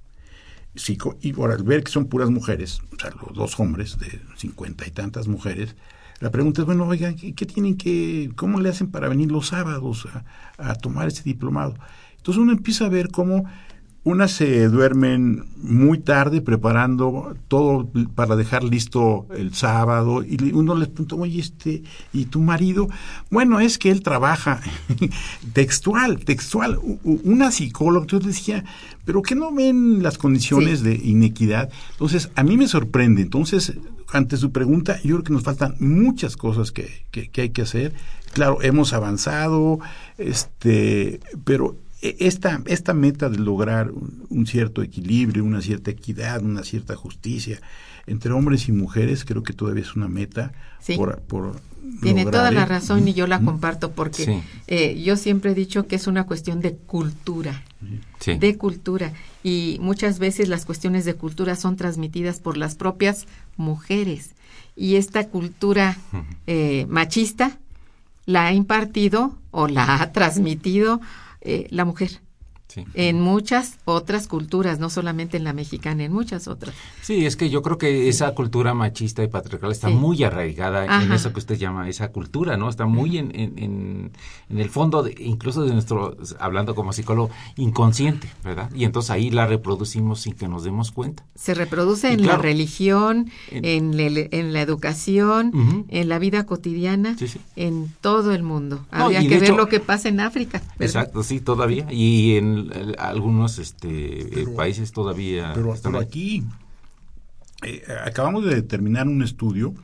y 1.21 1.33
por 1.33 1.51
al 1.51 1.63
ver 1.65 1.83
que 1.83 1.91
son 1.91 2.07
puras 2.07 2.31
mujeres, 2.31 2.81
o 2.93 2.99
sea, 2.99 3.11
los 3.11 3.35
dos 3.35 3.59
hombres 3.59 3.99
de 3.99 4.21
cincuenta 4.37 4.87
y 4.87 4.91
tantas 4.91 5.27
mujeres, 5.27 5.75
la 6.21 6.31
pregunta 6.31 6.63
es, 6.63 6.67
bueno, 6.67 6.87
oigan, 6.87 7.15
¿qué, 7.15 7.47
tienen 7.47 7.77
que, 7.77 8.31
cómo 8.35 8.61
le 8.61 8.69
hacen 8.69 8.91
para 8.91 9.09
venir 9.09 9.31
los 9.31 9.49
sábados 9.49 10.07
a, 10.13 10.71
a 10.71 10.75
tomar 10.75 11.09
ese 11.09 11.23
diplomado? 11.23 11.75
Entonces 12.17 12.43
uno 12.43 12.53
empieza 12.53 12.87
a 12.87 12.89
ver 12.89 13.09
cómo 13.11 13.45
unas 14.09 14.31
se 14.31 14.69
duermen 14.69 15.45
muy 15.59 15.99
tarde 15.99 16.41
preparando 16.41 17.37
todo 17.47 17.91
para 18.15 18.37
dejar 18.37 18.65
listo 18.65 19.27
el 19.37 19.53
sábado 19.55 20.23
y 20.25 20.53
uno 20.53 20.75
les 20.75 20.89
pregunta, 20.89 21.17
oye, 21.17 21.41
este, 21.41 21.83
¿y 22.15 22.25
tu 22.25 22.41
marido? 22.41 22.89
Bueno, 23.31 23.61
es 23.61 23.77
que 23.77 23.91
él 23.91 24.03
trabaja 24.03 24.61
textual, 25.53 26.21
textual. 26.21 26.79
Una 27.05 27.51
psicóloga, 27.51 28.05
entonces 28.05 28.37
decía, 28.37 28.65
pero 29.05 29.21
¿qué 29.21 29.35
no 29.35 29.53
ven 29.53 30.03
las 30.03 30.17
condiciones 30.17 30.83
de 30.83 30.95
inequidad? 30.95 31.71
Entonces, 31.91 32.31
a 32.35 32.43
mí 32.43 32.57
me 32.57 32.67
sorprende. 32.67 33.21
Entonces, 33.21 33.75
ante 34.11 34.39
su 34.39 34.53
pregunta, 34.53 34.97
yo 35.03 35.17
creo 35.17 35.25
que 35.25 35.33
nos 35.35 35.43
faltan 35.43 35.77
muchas 35.81 36.39
cosas 36.39 36.73
que, 36.73 37.05
que, 37.11 37.29
que 37.29 37.43
hay 37.43 37.51
que 37.51 37.63
hacer. 37.63 37.93
Claro, 38.33 38.63
hemos 38.63 38.95
avanzado, 38.95 39.81
este, 40.17 41.21
pero 41.45 41.77
esta, 42.01 42.63
esta 42.67 42.95
meta 42.95 43.29
de 43.29 43.39
lograr 43.39 43.91
un, 44.29 44.47
cierto 44.47 44.83
equilibrio, 44.83 45.45
una 45.45 45.61
cierta 45.61 45.91
equidad, 45.91 46.43
una 46.43 46.63
cierta 46.63 46.95
justicia 46.95 47.61
entre 48.07 48.33
hombres 48.33 48.69
y 48.69 48.73
mujeres, 48.73 49.25
creo 49.25 49.43
que 49.43 49.53
todavía 49.53 49.83
es 49.83 49.95
una 49.95 50.09
meta 50.09 50.53
por, 50.97 51.21
por 51.21 51.61
Tiene 52.01 52.25
toda 52.25 52.51
la 52.51 52.65
razón 52.65 53.07
y 53.07 53.13
yo 53.13 53.27
la 53.27 53.41
comparto 53.41 53.91
porque 53.93 54.43
eh, 54.67 55.03
yo 55.03 55.17
siempre 55.17 55.51
he 55.51 55.55
dicho 55.55 55.87
que 55.87 55.97
es 55.97 56.07
una 56.07 56.25
cuestión 56.25 56.61
de 56.61 56.75
cultura, 56.75 57.63
de 58.25 58.57
cultura. 58.57 59.13
Y 59.43 59.79
muchas 59.83 60.19
veces 60.19 60.49
las 60.49 60.65
cuestiones 60.65 61.05
de 61.05 61.15
cultura 61.15 61.55
son 61.55 61.77
transmitidas 61.77 62.41
por 62.41 62.57
las 62.57 62.77
propias 62.77 63.27
mujeres. 63.57 64.31
Y 64.75 64.97
esta 64.97 65.29
cultura 65.29 65.99
eh, 66.47 66.87
machista 66.89 67.59
la 68.25 68.47
ha 68.47 68.53
impartido 68.53 69.37
o 69.51 69.69
la 69.69 70.01
ha 70.01 70.13
transmitido 70.13 71.01
eh, 71.41 71.67
la 71.71 71.85
mujer. 71.85 72.21
En 72.95 73.21
muchas 73.21 73.79
otras 73.85 74.29
culturas, 74.29 74.79
no 74.79 74.91
solamente 74.91 75.37
en 75.37 75.45
la 75.45 75.53
mexicana, 75.53 76.05
en 76.05 76.13
muchas 76.13 76.49
otras. 76.49 76.75
Sí, 77.03 77.25
es 77.25 77.37
que 77.37 77.49
yo 77.49 77.63
creo 77.63 77.79
que 77.79 78.09
esa 78.09 78.35
cultura 78.35 78.75
machista 78.75 79.23
y 79.25 79.29
patriarcal 79.29 79.73
está 79.73 79.89
muy 79.89 80.23
arraigada 80.23 81.03
en 81.03 81.13
eso 81.13 81.33
que 81.33 81.39
usted 81.39 81.57
llama 81.57 81.89
esa 81.89 82.09
cultura, 82.13 82.57
¿no? 82.57 82.69
Está 82.69 82.87
muy 82.87 83.19
en, 83.19 83.33
en, 83.35 84.13
en, 84.51 84.59
el 84.59 84.71
fondo, 84.71 85.03
de, 85.03 85.15
incluso 85.19 85.63
de 85.63 85.73
nuestro, 85.73 86.17
hablando 86.39 86.75
como 86.75 86.93
psicólogo, 86.93 87.31
inconsciente, 87.57 88.29
¿verdad? 88.45 88.71
Y 88.75 88.85
entonces 88.85 89.11
ahí 89.11 89.31
la 89.31 89.47
reproducimos 89.47 90.21
sin 90.21 90.35
que 90.35 90.49
nos 90.49 90.65
demos 90.65 90.93
cuenta. 90.93 91.25
Se 91.35 91.55
reproduce 91.55 92.13
en 92.13 92.27
la 92.27 92.37
religión, 92.37 93.31
en, 93.51 93.97
la 94.53 94.61
educación, 94.61 95.87
en 95.89 96.09
la 96.09 96.19
vida 96.19 96.45
cotidiana, 96.45 97.17
en 97.57 97.93
todo 98.01 98.33
el 98.35 98.43
mundo. 98.43 98.85
Habría 98.91 99.21
que 99.21 99.39
ver 99.39 99.55
lo 99.55 99.69
que 99.69 99.81
pasa 99.81 100.09
en 100.09 100.21
África. 100.21 100.63
Exacto, 100.79 101.23
sí, 101.23 101.41
todavía. 101.41 101.87
Y 101.91 102.37
en 102.37 102.58
algunos 102.99 103.59
este, 103.59 104.47
países 104.57 104.93
todavía. 104.93 105.53
Pero, 105.55 105.75
están 105.75 105.97
aquí 105.97 106.45
eh, 107.63 107.83
acabamos 108.05 108.45
de 108.45 108.63
terminar 108.63 109.09
un 109.09 109.23
estudio 109.23 109.75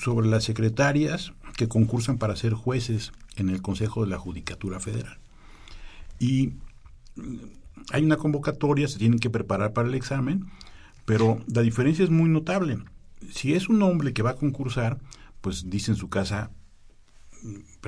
sobre 0.00 0.28
las 0.28 0.44
secretarias 0.44 1.32
que 1.56 1.66
concursan 1.66 2.18
para 2.18 2.36
ser 2.36 2.54
jueces 2.54 3.12
en 3.36 3.48
el 3.48 3.62
Consejo 3.62 4.04
de 4.04 4.10
la 4.10 4.18
Judicatura 4.18 4.78
Federal. 4.78 5.18
Y 6.20 6.52
mm, 7.16 7.36
hay 7.90 8.04
una 8.04 8.16
convocatoria, 8.16 8.86
se 8.86 8.98
tienen 8.98 9.18
que 9.18 9.30
preparar 9.30 9.72
para 9.72 9.88
el 9.88 9.94
examen, 9.94 10.46
pero 11.04 11.42
la 11.52 11.62
diferencia 11.62 12.04
es 12.04 12.10
muy 12.10 12.28
notable. 12.28 12.78
Si 13.32 13.54
es 13.54 13.68
un 13.68 13.82
hombre 13.82 14.12
que 14.12 14.22
va 14.22 14.30
a 14.30 14.36
concursar, 14.36 14.98
pues 15.40 15.68
dice 15.70 15.90
en 15.90 15.96
su 15.96 16.08
casa, 16.08 16.50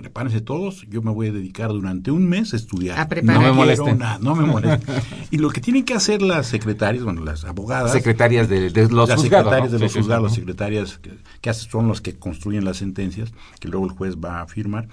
prepárense 0.03 0.40
todos, 0.42 0.86
yo 0.88 1.01
me 1.01 1.11
voy 1.11 1.28
a 1.28 1.32
dedicar 1.32 1.70
durante 1.70 2.11
un 2.11 2.28
mes 2.28 2.53
a 2.53 2.57
estudiar. 2.57 2.99
A 2.99 3.22
no 3.22 3.40
me 3.40 3.53
molesten. 3.53 3.99
no 4.20 4.34
me 4.34 4.44
molesten. 4.44 4.94
y 5.30 5.38
lo 5.38 5.51
que 5.51 5.61
tienen 5.61 5.84
que 5.84 5.94
hacer 5.94 6.20
las 6.20 6.47
secretarias, 6.47 7.03
bueno, 7.03 7.24
las 7.24 7.44
abogadas. 7.44 7.92
Secretarias 7.92 8.49
de, 8.49 8.70
los 8.70 9.09
las 9.09 9.20
secretarias 9.20 9.72
de 9.72 9.78
los 9.78 9.94
juzgados, 9.94 10.24
las 10.24 10.34
secretarias 10.34 11.01
que, 11.40 11.55
son 11.55 11.88
los 11.88 12.01
que 12.01 12.18
construyen 12.18 12.64
las 12.64 12.76
sentencias, 12.76 13.32
que 13.59 13.68
luego 13.68 13.86
el 13.86 13.92
juez 13.92 14.16
va 14.16 14.42
a 14.42 14.47
firmar, 14.47 14.88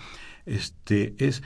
este, 0.46 1.16
es 1.18 1.44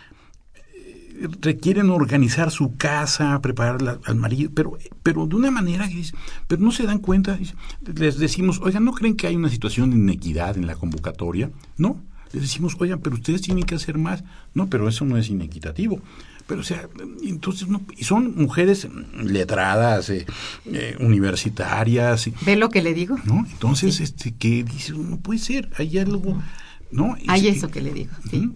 eh, 0.56 1.28
requieren 1.42 1.90
organizar 1.90 2.52
su 2.52 2.78
casa, 2.78 3.42
preparar 3.42 4.00
al 4.04 4.16
marido, 4.16 4.52
pero, 4.54 4.78
pero 5.02 5.26
de 5.26 5.36
una 5.36 5.50
manera 5.50 5.88
que 5.90 6.04
pero 6.48 6.62
no 6.62 6.72
se 6.72 6.84
dan 6.84 7.00
cuenta, 7.00 7.40
les 7.82 8.20
decimos, 8.20 8.62
oigan, 8.62 8.86
¿no 8.86 8.94
creen 8.94 9.16
que 9.16 9.26
hay 9.26 9.36
una 9.36 9.50
situación 9.50 9.90
de 9.90 9.98
inequidad 9.98 10.58
en 10.58 10.68
la 10.68 10.76
convocatoria? 10.76 11.50
No, 11.78 12.04
les 12.32 12.42
decimos, 12.42 12.76
oigan, 12.80 13.00
pero 13.00 13.16
ustedes 13.16 13.42
tienen 13.42 13.64
que 13.64 13.76
hacer 13.76 13.98
más. 13.98 14.24
No, 14.54 14.68
pero 14.68 14.88
eso 14.88 15.06
no 15.06 15.18
es 15.18 15.30
inequitativo. 15.30 16.02
Pero, 16.48 16.62
o 16.62 16.64
sea, 16.64 16.88
entonces, 17.24 17.68
no, 17.68 17.82
y 17.98 18.06
son 18.06 18.36
mujeres 18.36 18.88
letradas, 19.22 20.10
eh, 20.10 20.26
eh, 20.66 20.96
universitarias. 21.00 22.30
¿Ve 22.46 22.56
lo 22.56 22.70
que 22.70 22.82
le 22.82 22.94
digo? 22.94 23.18
¿No? 23.26 23.46
Entonces, 23.52 24.00
este, 24.00 24.34
¿qué 24.34 24.64
dice? 24.64 24.94
No 24.94 25.18
puede 25.18 25.40
ser, 25.40 25.70
hay 25.78 25.98
algo... 25.98 26.42
¿no? 26.90 27.18
Hay 27.28 27.50
eso 27.50 27.70
que 27.70 27.82
le 27.82 27.92
digo, 27.92 28.12
sí. 28.32 28.50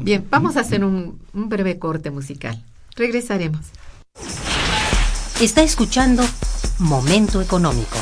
Bien, 0.00 0.24
vamos 0.28 0.56
a 0.56 0.60
hacer 0.60 0.84
un, 0.84 1.20
un 1.32 1.48
breve 1.48 1.78
corte 1.78 2.10
musical. 2.10 2.64
Regresaremos. 2.96 3.66
Está 5.40 5.62
escuchando 5.62 6.24
Momento 6.80 7.40
Económico. 7.40 7.96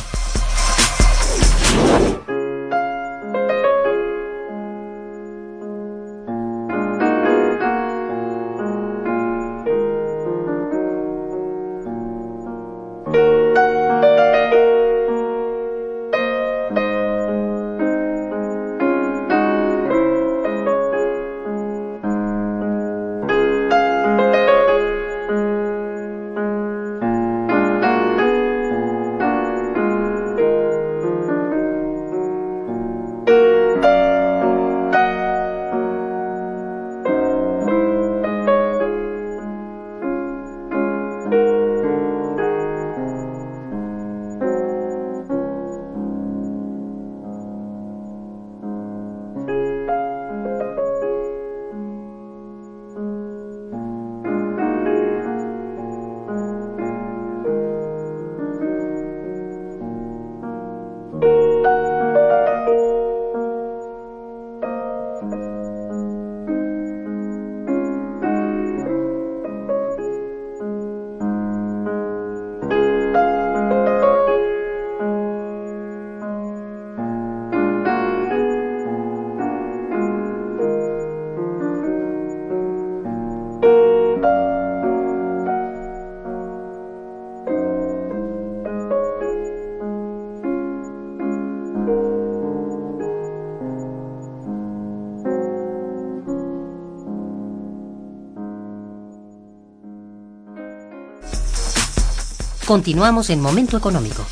Continuamos 102.67 103.31
en 103.31 103.41
Momento 103.41 103.77
Económico. 103.77 104.27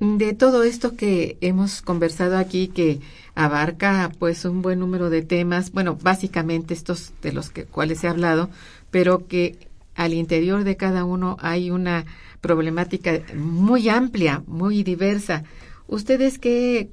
De 0.00 0.34
todo 0.34 0.64
esto 0.64 0.96
que 0.96 1.38
hemos 1.40 1.82
conversado 1.82 2.36
aquí, 2.36 2.66
que 2.66 2.98
abarca 3.36 4.10
pues 4.18 4.44
un 4.44 4.60
buen 4.60 4.80
número 4.80 5.08
de 5.08 5.22
temas, 5.22 5.70
bueno, 5.70 5.96
básicamente 6.02 6.74
estos 6.74 7.12
de 7.22 7.32
los 7.32 7.50
que, 7.50 7.64
cuales 7.64 8.02
he 8.02 8.08
hablado, 8.08 8.50
pero 8.90 9.28
que 9.28 9.68
al 9.94 10.12
interior 10.12 10.64
de 10.64 10.76
cada 10.76 11.04
uno 11.04 11.36
hay 11.40 11.70
una 11.70 12.04
problemática 12.40 13.20
muy 13.36 13.88
amplia, 13.88 14.42
muy 14.48 14.82
diversa. 14.82 15.44
¿Ustedes 15.86 16.40
qué, 16.40 16.90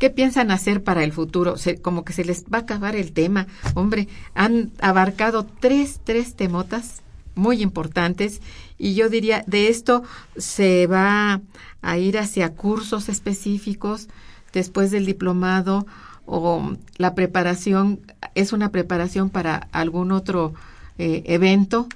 qué 0.00 0.10
piensan 0.10 0.50
hacer 0.50 0.82
para 0.82 1.04
el 1.04 1.12
futuro? 1.12 1.54
como 1.82 2.04
que 2.04 2.14
se 2.14 2.24
les 2.24 2.44
va 2.44 2.58
a 2.58 2.62
acabar 2.62 2.96
el 2.96 3.12
tema. 3.12 3.46
Hombre, 3.74 4.08
han 4.34 4.72
abarcado 4.80 5.44
tres, 5.44 6.00
tres 6.02 6.34
temotas 6.34 7.02
muy 7.34 7.62
importantes 7.62 8.40
y 8.78 8.94
yo 8.94 9.08
diría, 9.10 9.44
de 9.46 9.68
esto 9.68 10.02
se 10.36 10.86
va 10.86 11.42
a 11.82 11.98
ir 11.98 12.18
hacia 12.18 12.54
cursos 12.54 13.08
específicos 13.08 14.08
después 14.52 14.90
del 14.90 15.04
diplomado 15.04 15.86
o 16.24 16.72
la 16.96 17.14
preparación 17.14 18.00
es 18.34 18.52
una 18.52 18.70
preparación 18.70 19.28
para 19.28 19.68
algún 19.70 20.12
otro 20.12 20.54
eh, 20.98 21.22
evento. 21.26 21.88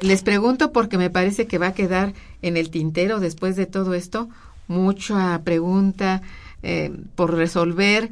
Les 0.00 0.22
pregunto 0.22 0.72
porque 0.72 0.96
me 0.96 1.10
parece 1.10 1.46
que 1.46 1.58
va 1.58 1.68
a 1.68 1.74
quedar 1.74 2.14
en 2.40 2.56
el 2.56 2.70
tintero 2.70 3.20
después 3.20 3.54
de 3.54 3.66
todo 3.66 3.92
esto 3.92 4.28
mucha 4.66 5.42
pregunta 5.44 6.22
eh, 6.64 6.92
por 7.14 7.34
resolver. 7.34 8.10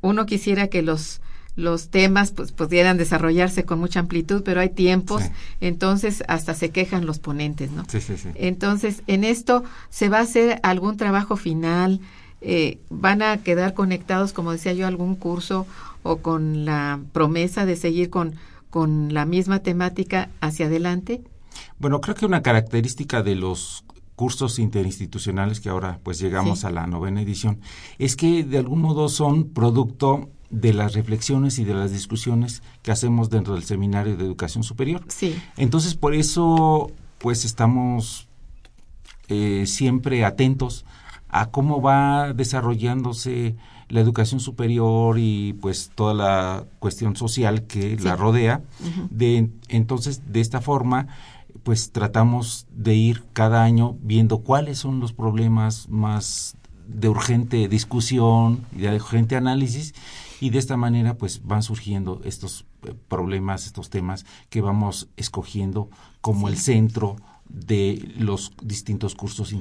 Uno 0.00 0.26
quisiera 0.26 0.68
que 0.68 0.82
los 0.82 1.20
los 1.58 1.88
temas 1.88 2.30
pues 2.30 2.52
pudieran 2.52 2.98
desarrollarse 2.98 3.64
con 3.64 3.80
mucha 3.80 3.98
amplitud, 3.98 4.42
pero 4.44 4.60
hay 4.60 4.68
tiempos, 4.68 5.24
entonces 5.60 6.22
hasta 6.28 6.54
se 6.54 6.70
quejan 6.70 7.04
los 7.04 7.18
ponentes, 7.18 7.72
¿no? 7.72 7.84
Sí, 7.88 8.00
sí, 8.00 8.16
sí. 8.16 8.28
Entonces, 8.36 9.02
en 9.08 9.24
esto 9.24 9.64
se 9.90 10.08
va 10.08 10.18
a 10.18 10.22
hacer 10.22 10.60
algún 10.62 10.96
trabajo 10.96 11.34
final, 11.34 12.00
eh, 12.40 12.78
van 12.90 13.22
a 13.22 13.38
quedar 13.38 13.74
conectados, 13.74 14.32
como 14.32 14.52
decía 14.52 14.72
yo, 14.72 14.86
algún 14.86 15.16
curso 15.16 15.66
o 16.04 16.18
con 16.18 16.64
la 16.64 17.00
promesa 17.12 17.66
de 17.66 17.74
seguir 17.74 18.08
con, 18.08 18.36
con 18.70 19.12
la 19.12 19.24
misma 19.24 19.58
temática 19.58 20.30
hacia 20.40 20.66
adelante. 20.66 21.22
Bueno, 21.80 22.00
creo 22.00 22.14
que 22.14 22.24
una 22.24 22.42
característica 22.42 23.24
de 23.24 23.34
los 23.34 23.84
cursos 24.18 24.58
interinstitucionales 24.58 25.60
que 25.60 25.68
ahora 25.68 26.00
pues 26.02 26.18
llegamos 26.18 26.64
a 26.64 26.70
la 26.70 26.88
novena 26.88 27.22
edición 27.22 27.60
es 28.00 28.16
que 28.16 28.42
de 28.42 28.58
algún 28.58 28.82
modo 28.82 29.08
son 29.08 29.44
producto 29.44 30.28
de 30.50 30.72
las 30.72 30.94
reflexiones 30.94 31.60
y 31.60 31.64
de 31.64 31.74
las 31.74 31.92
discusiones 31.92 32.64
que 32.82 32.90
hacemos 32.90 33.30
dentro 33.30 33.54
del 33.54 33.62
seminario 33.62 34.16
de 34.16 34.24
educación 34.24 34.64
superior. 34.64 35.04
Sí. 35.06 35.40
Entonces, 35.56 35.94
por 35.94 36.14
eso, 36.14 36.90
pues 37.18 37.44
estamos 37.44 38.26
eh, 39.28 39.66
siempre 39.66 40.24
atentos 40.24 40.84
a 41.28 41.50
cómo 41.50 41.80
va 41.80 42.32
desarrollándose 42.32 43.54
la 43.88 44.00
educación 44.00 44.40
superior 44.40 45.16
y 45.20 45.52
pues 45.60 45.92
toda 45.94 46.12
la 46.12 46.64
cuestión 46.80 47.14
social 47.14 47.68
que 47.68 47.96
la 47.98 48.16
rodea. 48.16 48.62
de, 49.10 49.48
entonces, 49.68 50.22
de 50.32 50.40
esta 50.40 50.60
forma, 50.60 51.06
pues 51.62 51.92
tratamos 51.92 52.66
de 52.70 52.94
ir 52.94 53.24
cada 53.32 53.62
año 53.62 53.96
viendo 54.00 54.38
cuáles 54.38 54.78
son 54.78 55.00
los 55.00 55.12
problemas 55.12 55.88
más 55.88 56.56
de 56.86 57.08
urgente 57.08 57.68
discusión 57.68 58.66
y 58.72 58.80
de 58.80 58.96
urgente 58.96 59.36
análisis 59.36 59.94
y 60.40 60.50
de 60.50 60.58
esta 60.58 60.76
manera 60.76 61.18
pues 61.18 61.44
van 61.44 61.62
surgiendo 61.62 62.20
estos 62.24 62.66
eh, 62.82 62.94
problemas, 63.08 63.66
estos 63.66 63.90
temas 63.90 64.24
que 64.48 64.60
vamos 64.60 65.08
escogiendo 65.16 65.90
como 66.20 66.48
el 66.48 66.56
centro 66.56 67.16
de 67.48 68.12
los 68.18 68.52
distintos 68.62 69.14
cursos 69.14 69.54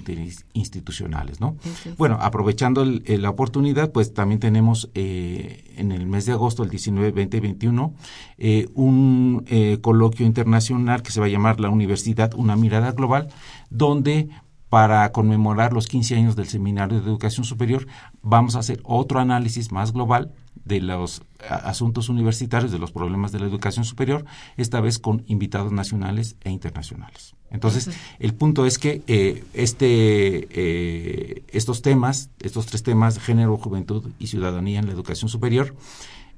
institucionales, 0.54 1.40
¿no? 1.40 1.56
Bueno, 1.98 2.18
aprovechando 2.22 2.86
la 2.86 3.30
oportunidad, 3.30 3.92
pues 3.92 4.14
también 4.14 4.40
tenemos 4.40 4.90
eh, 4.94 5.64
en 5.78 5.92
el 5.92 6.06
mes 6.06 6.26
de 6.26 6.34
agosto, 6.34 6.64
el 6.64 6.70
19, 6.70 7.12
20 7.12 7.38
y 7.38 7.40
21, 7.40 7.94
eh, 8.38 8.68
un 8.74 9.46
coloquio 9.82 10.26
internacional 10.26 11.02
que 11.02 11.12
se 11.12 11.20
va 11.20 11.28
a 11.28 11.30
llamar 11.30 11.60
La 11.60 11.70
Universidad, 11.70 12.34
una 12.34 12.56
mirada 12.56 12.92
global, 12.92 13.30
donde 13.70 14.30
para 14.70 15.12
conmemorar 15.12 15.74
los 15.74 15.88
15 15.88 16.16
años 16.16 16.36
del 16.36 16.48
Seminario 16.48 17.00
de 17.00 17.08
Educación 17.08 17.46
Superior, 17.46 17.88
vamos 18.22 18.56
a 18.56 18.60
hacer 18.60 18.82
otro 18.84 19.20
análisis 19.20 19.72
más 19.72 19.94
global 19.94 20.34
de 20.66 20.82
los 20.82 21.22
asuntos 21.50 22.10
universitarios, 22.10 22.72
de 22.72 22.80
los 22.80 22.92
problemas 22.92 23.32
de 23.32 23.40
la 23.40 23.46
educación 23.46 23.86
superior, 23.86 24.26
esta 24.58 24.82
vez 24.82 25.00
con 25.00 25.24
invitados 25.28 25.72
nacionales 25.72 26.36
e 26.42 26.50
internacionales. 26.50 27.36
Entonces, 27.50 27.90
el 28.20 28.34
punto 28.34 28.66
es 28.66 28.78
que 28.78 29.04
eh, 29.08 29.44
este, 29.54 30.48
eh, 30.52 31.44
estos 31.50 31.82
temas, 31.82 32.30
estos 32.40 32.66
tres 32.66 32.84
temas, 32.84 33.20
género, 33.20 33.58
juventud 33.58 34.12
y 34.20 34.28
ciudadanía 34.28 34.80
en 34.80 34.88
la 34.88 34.94
educación 34.94 35.30
superior, 35.30 35.76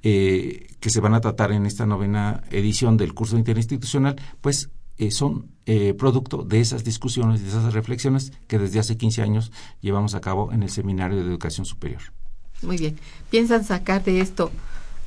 eh, 0.03 0.67
que 0.79 0.89
se 0.89 0.99
van 0.99 1.13
a 1.13 1.21
tratar 1.21 1.51
en 1.51 1.65
esta 1.65 1.85
novena 1.85 2.43
edición 2.51 2.95
del 2.97 3.13
curso 3.13 3.37
interinstitucional, 3.37 4.15
pues 4.41 4.69
son 5.11 5.47
producto 5.97 6.43
de 6.43 6.59
esas 6.59 6.83
discusiones, 6.83 7.41
de 7.41 7.47
esas 7.47 7.73
reflexiones 7.73 8.33
que 8.47 8.59
desde 8.59 8.79
hace 8.79 8.97
15 8.97 9.21
años 9.21 9.53
llevamos 9.79 10.13
a 10.13 10.19
cabo 10.19 10.51
en 10.51 10.61
el 10.61 10.69
Seminario 10.69 11.15
de 11.15 11.23
Educación 11.23 11.65
Superior. 11.65 12.01
Muy 12.61 12.75
bien. 12.75 12.97
¿Piensan 13.29 13.63
sacar 13.63 14.03
de 14.03 14.19
esto 14.19 14.51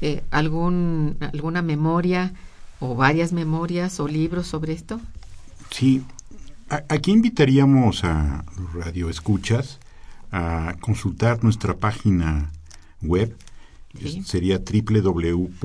eh, 0.03 0.23
algún, 0.33 1.17
alguna 1.21 1.63
memoria 1.63 2.35
o 2.81 2.97
varias 2.97 3.33
memorias 3.33 4.01
o 4.01 4.09
libros 4.09 4.49
sobre 4.49 4.73
esto? 4.73 5.01
Sí. 5.71 6.03
aquí 6.89 7.13
invitaríamos 7.13 8.03
a 8.03 8.45
los 8.59 8.75
radioescuchas 8.75 9.79
a 10.33 10.75
consultar 10.81 11.45
nuestra 11.45 11.77
página 11.77 12.51
web. 13.01 13.37
Sería 14.25 14.59
www.ses, 14.59 15.63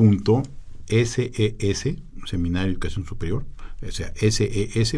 Seminario 2.25 2.67
de 2.67 2.73
Educación 2.73 3.05
Superior, 3.07 3.43
o 3.81 3.91
sea, 3.91 4.13
ses.unam.mx, 4.15 4.93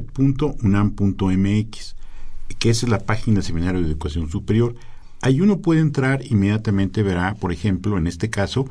que 2.58 2.70
es 2.70 2.84
la 2.90 3.00
página 3.00 3.36
del 3.36 3.44
Seminario 3.44 3.80
de 3.80 3.88
Educación 3.88 4.30
Superior. 4.30 4.76
Ahí 5.22 5.40
uno 5.40 5.60
puede 5.60 5.80
entrar, 5.80 6.26
inmediatamente 6.26 7.04
verá, 7.04 7.36
por 7.36 7.54
ejemplo, 7.54 7.98
en 7.98 8.08
este 8.08 8.30
caso, 8.30 8.68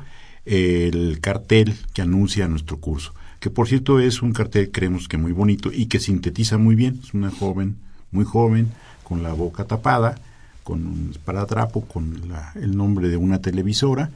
el 0.49 1.21
cartel 1.21 1.77
que 1.93 2.03
anuncia 2.03 2.49
nuestro 2.49 2.79
curso, 2.79 3.15
que 3.41 3.51
por 3.51 3.69
cierto 3.69 4.01
es 4.01 4.23
un 4.23 4.33
cartel, 4.33 4.71
creemos 4.71 5.09
que 5.09 5.17
muy 5.17 5.33
bonito 5.33 5.71
y 5.73 5.87
que 5.87 6.01
sintetiza 6.01 6.59
muy 6.59 6.75
bien. 6.75 7.01
Es 7.03 7.15
una 7.15 7.31
joven, 7.31 7.77
muy 8.11 8.25
joven, 8.25 8.69
con 9.05 9.23
la 9.23 9.33
boca 9.33 9.65
tapada, 9.65 10.19
con 10.65 10.87
un 10.87 11.09
esparadrapo, 11.13 11.83
con 11.83 12.21
el 12.55 12.77
nombre 12.77 13.09
de 13.09 13.17
una 13.17 13.41
televisora 13.41 14.11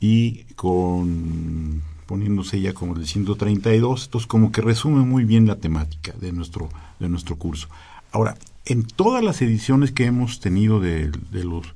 y 0.00 0.44
con 0.56 1.82
poniéndose 2.06 2.60
ya 2.60 2.74
como 2.74 2.96
el 2.96 3.06
132, 3.06 4.04
entonces 4.04 4.26
como 4.26 4.52
que 4.52 4.60
resume 4.60 5.02
muy 5.04 5.24
bien 5.24 5.46
la 5.46 5.56
temática 5.56 6.12
de 6.20 6.32
nuestro, 6.32 6.68
de 6.98 7.08
nuestro 7.08 7.36
curso. 7.36 7.68
Ahora, 8.10 8.36
en 8.66 8.82
todas 8.84 9.24
las 9.24 9.40
ediciones 9.40 9.92
que 9.92 10.04
hemos 10.04 10.40
tenido 10.40 10.78
de, 10.78 11.10
los, 11.32 11.74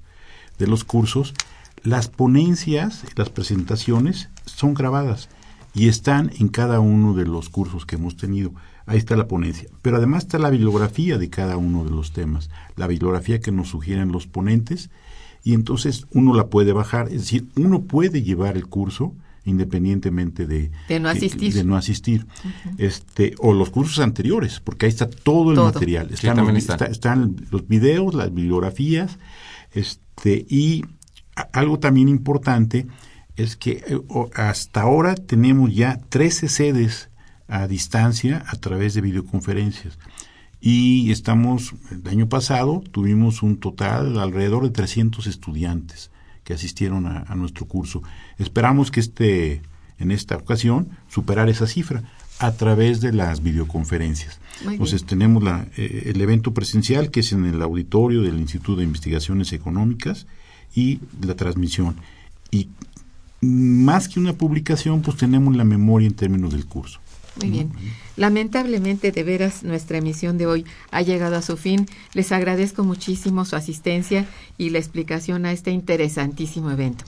de 0.58 0.66
los 0.66 0.84
cursos, 0.84 1.32
las 1.86 2.08
ponencias, 2.08 3.04
las 3.14 3.30
presentaciones 3.30 4.28
son 4.44 4.74
grabadas 4.74 5.28
y 5.72 5.86
están 5.86 6.32
en 6.38 6.48
cada 6.48 6.80
uno 6.80 7.14
de 7.14 7.26
los 7.26 7.48
cursos 7.48 7.86
que 7.86 7.94
hemos 7.94 8.16
tenido. 8.16 8.52
Ahí 8.86 8.98
está 8.98 9.16
la 9.16 9.28
ponencia. 9.28 9.68
Pero 9.82 9.96
además 9.96 10.24
está 10.24 10.38
la 10.38 10.50
bibliografía 10.50 11.16
de 11.16 11.30
cada 11.30 11.56
uno 11.56 11.84
de 11.84 11.90
los 11.90 12.12
temas, 12.12 12.50
la 12.74 12.88
bibliografía 12.88 13.40
que 13.40 13.52
nos 13.52 13.68
sugieren 13.68 14.10
los 14.10 14.26
ponentes 14.26 14.90
y 15.44 15.54
entonces 15.54 16.06
uno 16.10 16.34
la 16.34 16.48
puede 16.48 16.72
bajar, 16.72 17.06
es 17.06 17.20
decir, 17.20 17.46
uno 17.54 17.82
puede 17.82 18.22
llevar 18.22 18.56
el 18.56 18.66
curso 18.66 19.14
independientemente 19.44 20.44
de, 20.48 20.72
no 21.00 21.08
asistir, 21.08 21.54
de, 21.54 21.62
no 21.62 21.76
asistir. 21.76 22.26
este 22.78 23.36
o 23.38 23.54
los 23.54 23.70
cursos 23.70 24.00
anteriores, 24.00 24.58
porque 24.58 24.86
ahí 24.86 24.90
está 24.90 25.08
todo 25.08 25.52
el 25.52 25.58
material. 25.58 26.10
Están, 26.12 26.36
los, 26.38 26.68
están 26.90 27.36
los 27.52 27.68
videos, 27.68 28.12
las 28.14 28.34
bibliografías, 28.34 29.20
este 29.70 30.44
y 30.48 30.82
algo 31.52 31.78
también 31.78 32.08
importante 32.08 32.86
es 33.36 33.56
que 33.56 33.84
eh, 33.86 34.00
hasta 34.34 34.82
ahora 34.82 35.14
tenemos 35.14 35.74
ya 35.74 36.00
13 36.08 36.48
sedes 36.48 37.10
a 37.48 37.68
distancia 37.68 38.44
a 38.48 38.56
través 38.56 38.94
de 38.94 39.02
videoconferencias. 39.02 39.98
Y 40.60 41.10
estamos, 41.10 41.74
el 41.90 42.08
año 42.08 42.28
pasado 42.28 42.82
tuvimos 42.90 43.42
un 43.42 43.58
total 43.58 44.18
alrededor 44.18 44.64
de 44.64 44.70
300 44.70 45.26
estudiantes 45.26 46.10
que 46.44 46.54
asistieron 46.54 47.06
a, 47.06 47.34
nuestro 47.34 47.66
curso. 47.66 48.02
Esperamos 48.38 48.90
que 48.90 49.00
este, 49.00 49.62
en 49.98 50.10
esta 50.10 50.36
ocasión 50.36 50.88
superar 51.08 51.48
esa 51.48 51.66
cifra 51.66 52.02
a 52.38 52.52
través 52.52 53.00
de 53.00 53.12
las 53.12 53.42
videoconferencias. 53.42 54.40
Entonces 54.64 55.04
tenemos 55.04 55.42
la, 55.42 55.66
eh, 55.76 56.04
el 56.06 56.20
evento 56.20 56.54
presencial 56.54 57.10
que 57.10 57.20
es 57.20 57.32
en 57.32 57.44
el 57.44 57.60
auditorio 57.62 58.22
del 58.22 58.38
Instituto 58.38 58.78
de 58.78 58.84
Investigaciones 58.84 59.52
Económicas 59.52 60.26
y 60.76 61.00
la 61.20 61.34
transmisión. 61.34 61.96
Y 62.52 62.68
más 63.40 64.08
que 64.08 64.20
una 64.20 64.34
publicación, 64.34 65.02
pues 65.02 65.16
tenemos 65.16 65.56
la 65.56 65.64
memoria 65.64 66.06
en 66.06 66.14
términos 66.14 66.52
del 66.52 66.66
curso. 66.66 67.00
Muy 67.40 67.50
bien. 67.50 67.72
Lamentablemente, 68.16 69.12
de 69.12 69.22
veras, 69.22 69.62
nuestra 69.62 69.98
emisión 69.98 70.38
de 70.38 70.46
hoy 70.46 70.64
ha 70.90 71.02
llegado 71.02 71.36
a 71.36 71.42
su 71.42 71.56
fin. 71.56 71.86
Les 72.14 72.32
agradezco 72.32 72.82
muchísimo 72.84 73.44
su 73.44 73.56
asistencia 73.56 74.26
y 74.56 74.70
la 74.70 74.78
explicación 74.78 75.44
a 75.44 75.52
este 75.52 75.70
interesantísimo 75.70 76.70
evento 76.70 77.04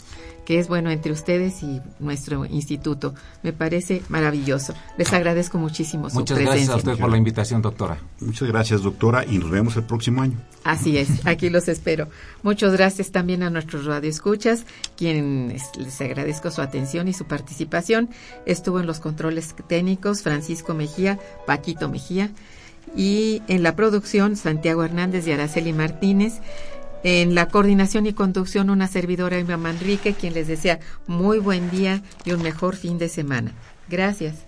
que 0.48 0.58
es 0.58 0.66
bueno 0.66 0.90
entre 0.90 1.12
ustedes 1.12 1.62
y 1.62 1.82
nuestro 1.98 2.46
instituto. 2.46 3.14
Me 3.42 3.52
parece 3.52 4.00
maravilloso. 4.08 4.72
Les 4.96 5.12
agradezco 5.12 5.58
muchísimo 5.58 6.08
su 6.08 6.20
Muchas 6.20 6.38
presencia. 6.38 6.64
gracias 6.64 6.86
a 6.86 6.90
usted 6.90 7.02
por 7.02 7.10
la 7.10 7.18
invitación, 7.18 7.60
doctora. 7.60 7.98
Muchas 8.20 8.48
gracias, 8.48 8.82
doctora, 8.82 9.26
y 9.26 9.36
nos 9.36 9.50
vemos 9.50 9.76
el 9.76 9.82
próximo 9.82 10.22
año. 10.22 10.38
Así 10.64 10.96
es, 10.96 11.26
aquí 11.26 11.50
los 11.50 11.68
espero. 11.68 12.08
Muchas 12.42 12.72
gracias 12.72 13.12
también 13.12 13.42
a 13.42 13.50
nuestros 13.50 13.84
radioescuchas, 13.84 14.64
quienes 14.96 15.64
les 15.76 16.00
agradezco 16.00 16.50
su 16.50 16.62
atención 16.62 17.08
y 17.08 17.12
su 17.12 17.26
participación. 17.26 18.08
Estuvo 18.46 18.80
en 18.80 18.86
los 18.86 19.00
controles 19.00 19.54
técnicos 19.66 20.22
Francisco 20.22 20.72
Mejía, 20.72 21.18
Paquito 21.46 21.90
Mejía, 21.90 22.30
y 22.96 23.42
en 23.48 23.62
la 23.62 23.76
producción 23.76 24.34
Santiago 24.34 24.82
Hernández 24.82 25.26
y 25.26 25.32
Araceli 25.32 25.74
Martínez. 25.74 26.40
En 27.04 27.34
la 27.34 27.48
coordinación 27.48 28.06
y 28.06 28.12
conducción, 28.12 28.70
una 28.70 28.88
servidora 28.88 29.38
Emma 29.38 29.56
Manrique, 29.56 30.14
quien 30.14 30.34
les 30.34 30.48
desea 30.48 30.80
muy 31.06 31.38
buen 31.38 31.70
día 31.70 32.02
y 32.24 32.32
un 32.32 32.42
mejor 32.42 32.74
fin 32.74 32.98
de 32.98 33.08
semana. 33.08 33.52
Gracias. 33.88 34.47